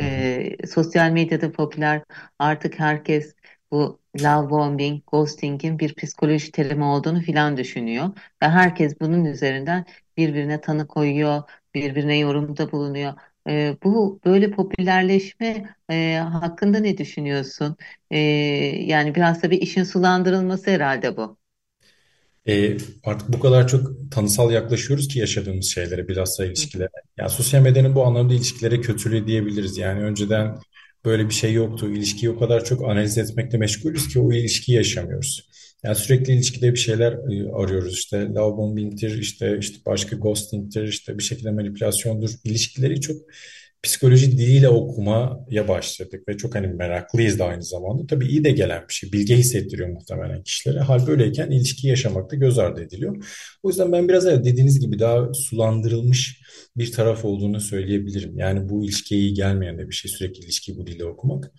E, 0.00 0.56
sosyal 0.68 1.10
medyada 1.12 1.52
popüler. 1.52 2.02
Artık 2.38 2.80
herkes 2.80 3.34
bu 3.72 4.00
love 4.22 4.50
bombing, 4.50 5.04
ghosting'in 5.06 5.78
bir 5.78 5.94
psikoloji 5.94 6.52
terimi 6.52 6.84
olduğunu 6.84 7.20
filan 7.22 7.56
düşünüyor. 7.56 8.06
Ve 8.42 8.48
herkes 8.48 9.00
bunun 9.00 9.24
üzerinden 9.24 9.86
birbirine 10.16 10.60
tanı 10.60 10.86
koyuyor, 10.88 11.42
birbirine 11.74 12.18
yorumda 12.18 12.72
bulunuyor. 12.72 13.14
E, 13.48 13.76
bu 13.84 14.20
böyle 14.24 14.50
popülerleşme 14.50 15.76
e, 15.90 16.16
hakkında 16.18 16.78
ne 16.78 16.98
düşünüyorsun? 16.98 17.76
E, 18.10 18.18
yani 18.86 19.14
biraz 19.14 19.42
da 19.42 19.50
bir 19.50 19.62
işin 19.62 19.84
sulandırılması 19.84 20.70
herhalde 20.70 21.16
bu. 21.16 21.38
E, 22.48 22.76
artık 23.04 23.32
bu 23.32 23.40
kadar 23.40 23.68
çok 23.68 24.10
tanısal 24.10 24.50
yaklaşıyoruz 24.52 25.08
ki 25.08 25.18
yaşadığımız 25.18 25.66
şeylere, 25.66 26.08
bilhassa 26.08 26.44
ilişkilere. 26.44 26.88
Yani 27.18 27.30
sosyal 27.30 27.62
medyanın 27.62 27.94
bu 27.94 28.04
anlamda 28.04 28.34
ilişkilere 28.34 28.80
kötülüğü 28.80 29.26
diyebiliriz. 29.26 29.78
Yani 29.78 30.00
önceden 30.00 30.58
böyle 31.04 31.28
bir 31.28 31.34
şey 31.34 31.52
yoktu. 31.52 31.90
İlişkiyi 31.90 32.30
o 32.30 32.38
kadar 32.38 32.64
çok 32.64 32.84
analiz 32.90 33.18
etmekle 33.18 33.58
meşgulüz 33.58 34.08
ki 34.08 34.20
o 34.20 34.32
ilişkiyi 34.32 34.76
yaşamıyoruz. 34.76 35.48
Yani 35.84 35.96
sürekli 35.96 36.32
ilişkide 36.32 36.72
bir 36.72 36.78
şeyler 36.78 37.12
e, 37.12 37.52
arıyoruz. 37.52 37.94
İşte 37.94 38.16
love 38.20 38.56
bombing'tir, 38.56 39.18
işte 39.18 39.58
işte 39.60 39.78
başka 39.86 40.16
ghosting'tir, 40.16 40.88
işte 40.88 41.18
bir 41.18 41.22
şekilde 41.22 41.50
manipülasyondur. 41.50 42.30
İlişkileri 42.44 43.00
çok 43.00 43.16
psikoloji 43.84 44.32
diliyle 44.38 44.68
okumaya 44.68 45.68
başladık 45.68 46.28
ve 46.28 46.36
çok 46.36 46.54
hani 46.54 46.66
meraklıyız 46.66 47.38
da 47.38 47.44
aynı 47.44 47.62
zamanda. 47.62 48.06
Tabii 48.06 48.26
iyi 48.26 48.44
de 48.44 48.50
gelen 48.50 48.84
bir 48.88 48.94
şey. 48.94 49.12
Bilge 49.12 49.36
hissettiriyor 49.36 49.88
muhtemelen 49.88 50.42
kişilere. 50.42 50.80
Hal 50.80 51.06
böyleyken 51.06 51.50
ilişki 51.50 51.88
yaşamakta 51.88 52.36
göz 52.36 52.58
ardı 52.58 52.82
ediliyor. 52.82 53.24
O 53.62 53.68
yüzden 53.68 53.92
ben 53.92 54.08
biraz 54.08 54.26
evet 54.26 54.44
dediğiniz 54.44 54.80
gibi 54.80 54.98
daha 54.98 55.34
sulandırılmış 55.34 56.44
bir 56.76 56.92
taraf 56.92 57.24
olduğunu 57.24 57.60
söyleyebilirim. 57.60 58.38
Yani 58.38 58.68
bu 58.68 58.84
ilişkiye 58.84 59.20
iyi 59.20 59.34
gelmeyen 59.34 59.78
de 59.78 59.88
bir 59.88 59.94
şey 59.94 60.10
sürekli 60.10 60.44
ilişkiyi 60.44 60.78
bu 60.78 60.86
dille 60.86 61.04
okumak. 61.04 61.52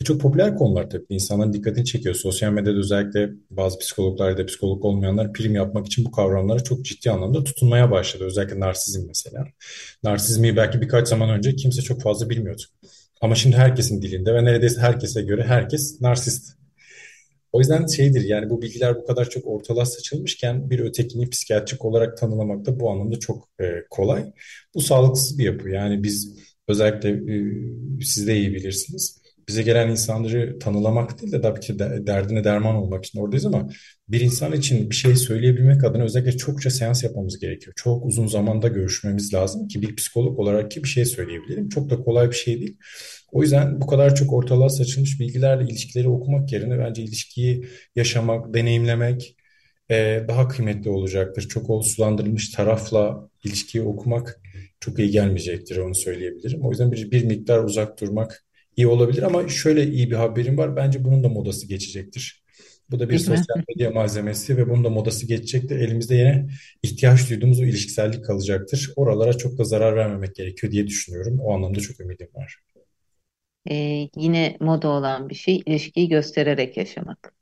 E 0.00 0.04
çok 0.04 0.20
popüler 0.20 0.56
konular 0.56 0.90
tabii. 0.90 1.04
İnsanların 1.08 1.52
dikkatini 1.52 1.84
çekiyor. 1.84 2.14
Sosyal 2.14 2.52
medyada 2.52 2.78
özellikle 2.78 3.30
bazı 3.50 3.78
psikologlar 3.78 4.30
ya 4.30 4.38
da 4.38 4.46
psikolog 4.46 4.84
olmayanlar 4.84 5.32
prim 5.32 5.54
yapmak 5.54 5.86
için 5.86 6.04
bu 6.04 6.10
kavramlara 6.10 6.60
çok 6.64 6.84
ciddi 6.84 7.10
anlamda 7.10 7.44
tutunmaya 7.44 7.90
başladı. 7.90 8.24
Özellikle 8.24 8.60
narsizm 8.60 9.06
mesela. 9.06 9.44
Narsizmi 10.02 10.56
belki 10.56 10.80
birkaç 10.80 11.08
zaman 11.08 11.30
önce 11.30 11.56
kimse 11.70 11.82
çok 11.82 12.02
fazla 12.02 12.30
bilmiyordu. 12.30 12.62
Ama 13.20 13.34
şimdi 13.34 13.56
herkesin 13.56 14.02
dilinde 14.02 14.34
ve 14.34 14.44
neredeyse 14.44 14.80
herkese 14.80 15.22
göre 15.22 15.44
herkes 15.44 16.00
narsist. 16.00 16.60
O 17.52 17.58
yüzden 17.58 17.86
şeydir 17.86 18.24
yani 18.24 18.50
bu 18.50 18.62
bilgiler 18.62 18.96
bu 18.96 19.06
kadar 19.06 19.30
çok 19.30 19.46
ortalığa 19.46 19.84
saçılmışken 19.86 20.70
bir 20.70 20.78
ötekini 20.78 21.30
psikiyatrik 21.30 21.84
olarak 21.84 22.18
tanımlamak 22.18 22.66
da 22.66 22.80
bu 22.80 22.90
anlamda 22.90 23.18
çok 23.18 23.48
e, 23.60 23.64
kolay. 23.90 24.32
Bu 24.74 24.80
sağlıksız 24.80 25.38
bir 25.38 25.44
yapı. 25.44 25.68
Yani 25.70 26.02
biz 26.02 26.38
özellikle 26.68 27.10
e, 27.10 28.04
siz 28.04 28.26
de 28.26 28.36
iyi 28.36 28.54
bilirsiniz. 28.54 29.19
Bize 29.50 29.62
gelen 29.62 29.88
insanları 29.88 30.58
tanılamak 30.58 31.22
değil 31.22 31.32
de 31.32 31.40
tabii 31.40 31.60
ki 31.60 31.78
de, 31.78 32.06
derdine 32.06 32.44
derman 32.44 32.76
olmak 32.76 33.04
için 33.04 33.20
oradayız 33.20 33.46
ama 33.46 33.68
bir 34.08 34.20
insan 34.20 34.52
için 34.52 34.90
bir 34.90 34.94
şey 34.94 35.16
söyleyebilmek 35.16 35.84
adına 35.84 36.02
özellikle 36.02 36.36
çokça 36.36 36.70
seans 36.70 37.04
yapmamız 37.04 37.38
gerekiyor. 37.38 37.72
Çok 37.76 38.06
uzun 38.06 38.26
zamanda 38.26 38.68
görüşmemiz 38.68 39.34
lazım 39.34 39.68
ki 39.68 39.82
bir 39.82 39.96
psikolog 39.96 40.38
olarak 40.38 40.70
ki 40.70 40.82
bir 40.82 40.88
şey 40.88 41.04
söyleyebilelim. 41.04 41.68
Çok 41.68 41.90
da 41.90 41.96
kolay 42.02 42.30
bir 42.30 42.34
şey 42.34 42.60
değil. 42.60 42.76
O 43.32 43.42
yüzden 43.42 43.80
bu 43.80 43.86
kadar 43.86 44.14
çok 44.14 44.32
ortalığa 44.32 44.68
saçılmış 44.68 45.20
bilgilerle 45.20 45.64
ilişkileri 45.64 46.08
okumak 46.08 46.52
yerine 46.52 46.78
bence 46.78 47.02
ilişkiyi 47.02 47.64
yaşamak, 47.96 48.54
deneyimlemek 48.54 49.36
e, 49.90 50.24
daha 50.28 50.48
kıymetli 50.48 50.90
olacaktır. 50.90 51.48
Çok 51.48 51.70
o 51.70 51.82
sulandırılmış 51.82 52.50
tarafla 52.50 53.28
ilişkiyi 53.44 53.82
okumak 53.82 54.40
çok 54.80 54.98
iyi 54.98 55.10
gelmeyecektir 55.10 55.76
onu 55.76 55.94
söyleyebilirim. 55.94 56.60
O 56.62 56.70
yüzden 56.70 56.92
bir, 56.92 57.10
bir 57.10 57.24
miktar 57.24 57.64
uzak 57.64 58.00
durmak 58.00 58.44
iyi 58.76 58.86
olabilir 58.86 59.22
ama 59.22 59.48
şöyle 59.48 59.86
iyi 59.86 60.10
bir 60.10 60.16
haberim 60.16 60.58
var. 60.58 60.76
Bence 60.76 61.04
bunun 61.04 61.24
da 61.24 61.28
modası 61.28 61.66
geçecektir. 61.68 62.44
Bu 62.90 63.00
da 63.00 63.10
bir 63.10 63.18
Değil 63.18 63.26
mi? 63.28 63.46
sosyal 63.46 63.56
medya 63.68 63.90
malzemesi 63.90 64.56
ve 64.56 64.68
bunun 64.70 64.84
da 64.84 64.90
modası 64.90 65.26
geçecektir. 65.26 65.76
Elimizde 65.76 66.14
yine 66.14 66.48
ihtiyaç 66.82 67.30
duyduğumuz 67.30 67.60
o 67.60 67.64
ilişkisellik 67.64 68.24
kalacaktır. 68.24 68.92
Oralara 68.96 69.32
çok 69.38 69.58
da 69.58 69.64
zarar 69.64 69.96
vermemek 69.96 70.34
gerekiyor 70.34 70.72
diye 70.72 70.86
düşünüyorum. 70.86 71.38
O 71.40 71.54
anlamda 71.54 71.80
çok 71.80 72.00
ümidim 72.00 72.28
var. 72.34 72.56
E, 73.70 74.08
yine 74.16 74.56
moda 74.60 74.88
olan 74.88 75.28
bir 75.28 75.34
şey 75.34 75.62
ilişkiyi 75.66 76.08
göstererek 76.08 76.76
yaşamak. 76.76 77.34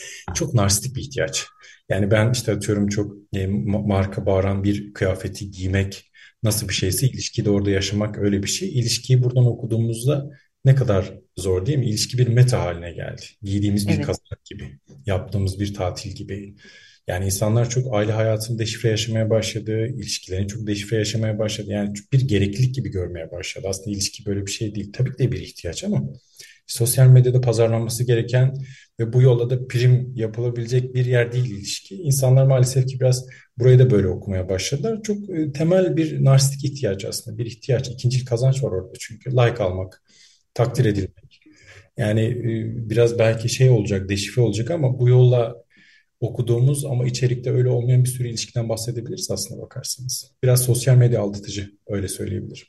Çok 0.34 0.54
narsistik 0.54 0.96
bir 0.96 1.00
ihtiyaç. 1.02 1.46
Yani 1.88 2.10
ben 2.10 2.30
işte 2.32 2.52
atıyorum 2.52 2.88
çok 2.88 3.12
e, 3.32 3.44
ma- 3.46 3.88
marka 3.88 4.26
bağıran 4.26 4.64
bir 4.64 4.92
kıyafeti 4.94 5.50
giymek 5.50 6.11
nasıl 6.42 6.68
bir 6.68 6.74
şeyse 6.74 7.06
ilişkide 7.06 7.50
orada 7.50 7.70
yaşamak 7.70 8.18
öyle 8.18 8.42
bir 8.42 8.48
şey. 8.48 8.68
İlişkiyi 8.78 9.22
buradan 9.22 9.46
okuduğumuzda 9.46 10.30
ne 10.64 10.74
kadar 10.74 11.14
zor 11.36 11.66
değil 11.66 11.78
mi? 11.78 11.86
İlişki 11.86 12.18
bir 12.18 12.28
meta 12.28 12.60
haline 12.60 12.92
geldi. 12.92 13.22
Giydiğimiz 13.42 13.88
bir 13.88 13.94
Evet. 13.94 14.06
kazak 14.06 14.44
gibi, 14.44 14.78
yaptığımız 15.06 15.60
bir 15.60 15.74
tatil 15.74 16.10
gibi. 16.10 16.54
Yani 17.06 17.24
insanlar 17.24 17.70
çok 17.70 17.94
aile 17.94 18.12
hayatını 18.12 18.58
deşifre 18.58 18.88
yaşamaya 18.88 19.30
başladı, 19.30 19.86
ilişkilerini 19.86 20.48
çok 20.48 20.66
deşifre 20.66 20.96
yaşamaya 20.96 21.38
başladı. 21.38 21.70
Yani 21.70 21.92
bir 22.12 22.20
gereklilik 22.28 22.74
gibi 22.74 22.88
görmeye 22.90 23.30
başladı. 23.30 23.66
Aslında 23.70 23.90
ilişki 23.90 24.26
böyle 24.26 24.46
bir 24.46 24.50
şey 24.50 24.74
değil. 24.74 24.92
Tabii 24.92 25.12
ki 25.12 25.18
de 25.18 25.32
bir 25.32 25.40
ihtiyaç 25.40 25.84
ama 25.84 26.02
sosyal 26.66 27.06
medyada 27.06 27.40
pazarlanması 27.40 28.04
gereken 28.04 28.54
ve 29.00 29.12
bu 29.12 29.22
yolla 29.22 29.50
da 29.50 29.66
prim 29.68 30.12
yapılabilecek 30.16 30.94
bir 30.94 31.04
yer 31.06 31.32
değil 31.32 31.44
ilişki. 31.50 31.94
İnsanlar 31.96 32.46
maalesef 32.46 32.86
ki 32.86 33.00
biraz 33.00 33.26
burayı 33.62 33.78
da 33.78 33.90
böyle 33.90 34.08
okumaya 34.08 34.48
başladılar. 34.48 35.02
Çok 35.02 35.30
e, 35.30 35.52
temel 35.52 35.96
bir 35.96 36.24
narsistik 36.24 36.64
ihtiyaç 36.64 37.04
aslında. 37.04 37.38
Bir 37.38 37.46
ihtiyaç, 37.46 37.88
ikinci 37.88 38.24
kazanç 38.24 38.62
var 38.64 38.70
orada 38.70 38.92
çünkü. 38.98 39.30
Like 39.30 39.62
almak, 39.62 40.02
takdir 40.54 40.84
edilmek. 40.84 41.40
Yani 41.96 42.20
e, 42.20 42.90
biraz 42.90 43.18
belki 43.18 43.48
şey 43.48 43.70
olacak, 43.70 44.08
deşifre 44.08 44.42
olacak 44.42 44.70
ama 44.70 44.98
bu 44.98 45.08
yolla 45.08 45.56
okuduğumuz 46.20 46.84
ama 46.84 47.06
içerikte 47.06 47.50
öyle 47.50 47.68
olmayan 47.68 48.04
bir 48.04 48.08
sürü 48.08 48.28
ilişkiden 48.28 48.68
bahsedebiliriz 48.68 49.30
aslında 49.30 49.62
bakarsanız. 49.62 50.32
Biraz 50.42 50.62
sosyal 50.62 50.96
medya 50.96 51.20
aldatıcı, 51.20 51.70
öyle 51.86 52.08
söyleyebilirim. 52.08 52.66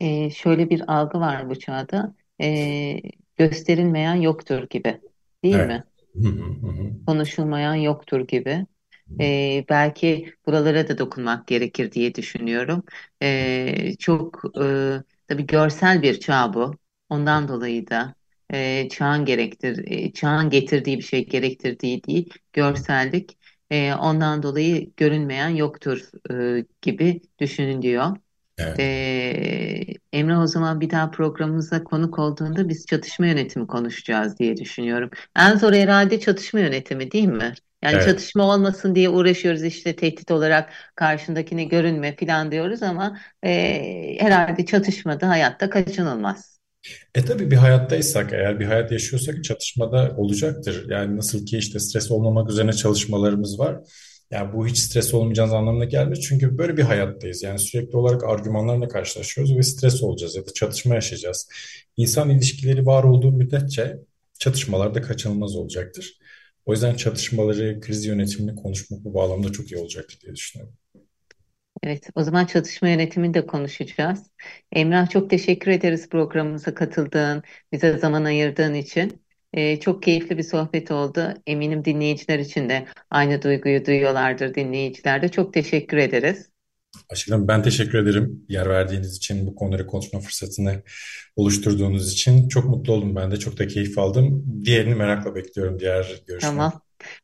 Ee, 0.00 0.30
şöyle 0.30 0.70
bir 0.70 0.94
algı 0.94 1.20
var 1.20 1.50
bu 1.50 1.58
çağda. 1.58 2.14
Ee, 2.40 3.00
gösterilmeyen 3.36 4.14
yoktur 4.14 4.66
gibi, 4.70 5.00
değil 5.44 5.54
Evet. 5.54 5.68
mi? 5.68 5.84
Hı 6.22 6.28
hı 6.28 6.44
hı. 6.44 6.66
hı. 6.66 6.90
Konuşulmayan 7.06 7.74
yoktur 7.74 8.20
gibi. 8.20 8.66
Ee, 9.20 9.64
belki 9.68 10.34
buralara 10.46 10.88
da 10.88 10.98
dokunmak 10.98 11.46
gerekir 11.46 11.92
diye 11.92 12.14
düşünüyorum. 12.14 12.84
Ee, 13.22 13.94
çok 13.98 14.42
e, 14.62 14.92
tabii 15.28 15.46
görsel 15.46 16.02
bir 16.02 16.20
çağ 16.20 16.54
bu. 16.54 16.74
Ondan 17.08 17.48
dolayı 17.48 17.88
da 17.88 18.14
e, 18.52 18.88
çağın 18.88 19.24
gerektir, 19.24 19.84
e, 19.90 20.12
çağın 20.12 20.50
getirdiği 20.50 20.98
bir 20.98 21.02
şey 21.02 21.26
gerektirdiği 21.28 22.04
değil, 22.04 22.34
görsellik. 22.52 23.38
E, 23.70 23.94
ondan 23.94 24.42
dolayı 24.42 24.92
görünmeyen 24.96 25.48
yoktur 25.48 26.00
e, 26.60 26.64
gibi 26.82 27.20
düşünülüyor. 27.38 28.16
Evet. 28.58 28.80
Ee, 28.80 29.84
Emre 30.12 30.36
o 30.38 30.46
zaman 30.46 30.80
bir 30.80 30.90
daha 30.90 31.10
programımıza 31.10 31.84
konuk 31.84 32.18
olduğunda 32.18 32.68
biz 32.68 32.86
çatışma 32.86 33.26
yönetimi 33.26 33.66
konuşacağız 33.66 34.38
diye 34.38 34.56
düşünüyorum. 34.56 35.10
En 35.36 35.56
zor 35.56 35.72
herhalde 35.72 36.20
çatışma 36.20 36.60
yönetimi 36.60 37.10
değil 37.12 37.28
mi? 37.28 37.54
Yani 37.82 37.94
Evet. 37.96 38.04
çatışma 38.04 38.44
olmasın 38.54 38.94
diye 38.94 39.08
uğraşıyoruz 39.08 39.62
işte 39.64 39.96
tehdit 39.96 40.30
olarak 40.30 40.70
karşındakine 40.94 41.64
görünme 41.64 42.16
falan 42.16 42.52
diyoruz 42.52 42.82
ama 42.82 43.18
e, 43.44 44.16
herhalde 44.20 44.66
çatışmada 44.66 45.28
hayatta 45.28 45.70
kaçınılmaz. 45.70 46.58
E 47.14 47.24
tabii 47.24 47.50
bir 47.50 47.56
hayattaysak 47.56 48.32
eğer 48.32 48.60
bir 48.60 48.64
hayat 48.66 48.92
yaşıyorsak 48.92 49.44
çatışmada 49.44 50.14
olacaktır. 50.16 50.90
Yani 50.90 51.16
nasıl 51.16 51.46
ki 51.46 51.58
işte 51.58 51.78
stres 51.78 52.10
olmamak 52.10 52.50
üzerine 52.50 52.72
çalışmalarımız 52.72 53.58
var. 53.58 53.76
Yani 54.30 54.52
bu 54.52 54.66
hiç 54.66 54.78
stres 54.78 55.14
olmayacağınız 55.14 55.54
anlamına 55.54 55.84
gelmiyor. 55.84 56.16
Çünkü 56.28 56.58
böyle 56.58 56.76
bir 56.76 56.82
hayattayız. 56.82 57.42
Yani 57.42 57.58
sürekli 57.58 57.96
olarak 57.96 58.24
argümanlarla 58.24 58.88
karşılaşıyoruz 58.88 59.56
ve 59.56 59.62
stres 59.62 60.02
olacağız 60.02 60.36
ya 60.36 60.46
da 60.46 60.52
çatışma 60.54 60.94
yaşayacağız. 60.94 61.48
İnsan 61.96 62.30
ilişkileri 62.30 62.86
var 62.86 63.04
olduğu 63.04 63.32
müddetçe 63.32 63.96
çatışmalar 64.38 64.94
da 64.94 65.02
kaçınılmaz 65.02 65.56
olacaktır. 65.56 66.18
O 66.68 66.72
yüzden 66.72 66.94
çatışmaları, 66.96 67.80
kriz 67.80 68.06
yönetimini 68.06 68.56
konuşmak 68.56 69.04
bu 69.04 69.14
bağlamda 69.14 69.52
çok 69.52 69.72
iyi 69.72 69.78
olacaktır 69.78 70.20
diye 70.20 70.34
düşünüyorum. 70.34 70.74
Evet, 71.82 72.08
o 72.14 72.22
zaman 72.22 72.46
çatışma 72.46 72.88
yönetimini 72.88 73.34
de 73.34 73.46
konuşacağız. 73.46 74.30
Emrah 74.72 75.10
çok 75.10 75.30
teşekkür 75.30 75.70
ederiz 75.70 76.08
programımıza 76.08 76.74
katıldığın, 76.74 77.42
bize 77.72 77.98
zaman 77.98 78.24
ayırdığın 78.24 78.74
için. 78.74 79.22
Ee, 79.52 79.80
çok 79.80 80.02
keyifli 80.02 80.38
bir 80.38 80.42
sohbet 80.42 80.90
oldu. 80.90 81.34
Eminim 81.46 81.84
dinleyiciler 81.84 82.38
için 82.38 82.68
de 82.68 82.86
aynı 83.10 83.42
duyguyu 83.42 83.86
duyuyorlardır 83.86 84.54
dinleyiciler 84.54 85.22
de. 85.22 85.28
Çok 85.28 85.54
teşekkür 85.54 85.96
ederiz. 85.96 86.50
Aşkım 87.10 87.48
ben 87.48 87.62
teşekkür 87.62 87.98
ederim. 87.98 88.44
Yer 88.48 88.68
verdiğiniz 88.68 89.16
için, 89.16 89.46
bu 89.46 89.54
konuları 89.54 89.86
konuşma 89.86 90.20
fırsatını 90.20 90.82
oluşturduğunuz 91.36 92.12
için 92.12 92.48
çok 92.48 92.64
mutlu 92.64 92.92
oldum 92.92 93.16
ben 93.16 93.30
de. 93.30 93.36
Çok 93.36 93.58
da 93.58 93.66
keyif 93.66 93.98
aldım. 93.98 94.44
Diğerini 94.64 94.94
merakla 94.94 95.34
bekliyorum, 95.34 95.78
diğer 95.80 96.22
görüşmeyi. 96.26 96.40
Tamam. 96.40 96.80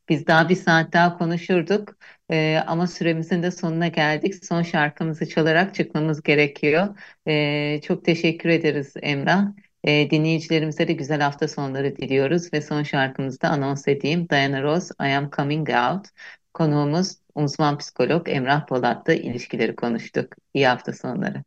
Biz 0.09 0.27
daha 0.27 0.49
bir 0.49 0.57
saat 0.57 0.93
daha 0.93 1.19
konuşurduk. 1.19 1.97
Ee, 2.31 2.63
ama 2.67 2.87
süremizin 2.87 3.43
de 3.43 3.51
sonuna 3.51 3.89
geldik. 3.89 4.45
Son 4.45 4.63
şarkımızı 4.63 5.29
çalarak 5.29 5.75
çıkmamız 5.75 6.23
gerekiyor. 6.23 6.99
Ee, 7.29 7.81
çok 7.85 8.05
teşekkür 8.05 8.49
ederiz 8.49 8.93
Emrah. 9.03 9.47
Ee, 9.85 10.11
dinleyicilerimize 10.11 10.89
de 10.89 10.93
güzel 10.93 11.21
hafta 11.21 11.49
sonları 11.49 11.97
diliyoruz 11.97 12.53
ve 12.53 12.63
son 12.63 12.83
şarkımızı 12.83 13.41
da 13.41 13.49
anons 13.49 13.89
edeyim. 13.89 14.29
Diana 14.29 14.63
Ross, 14.63 14.91
I 15.01 15.05
Am 15.05 15.31
Coming 15.37 15.69
Out. 15.71 16.07
Konuğumuz 16.55 17.24
uzman 17.35 17.79
psikolog 17.79 18.29
Emrah 18.29 18.67
Polat'la 18.67 19.15
ilişkileri 19.15 19.77
konuştuk. 19.77 20.35
İyi 20.55 20.67
hafta 20.67 20.93
sonları. 20.93 21.45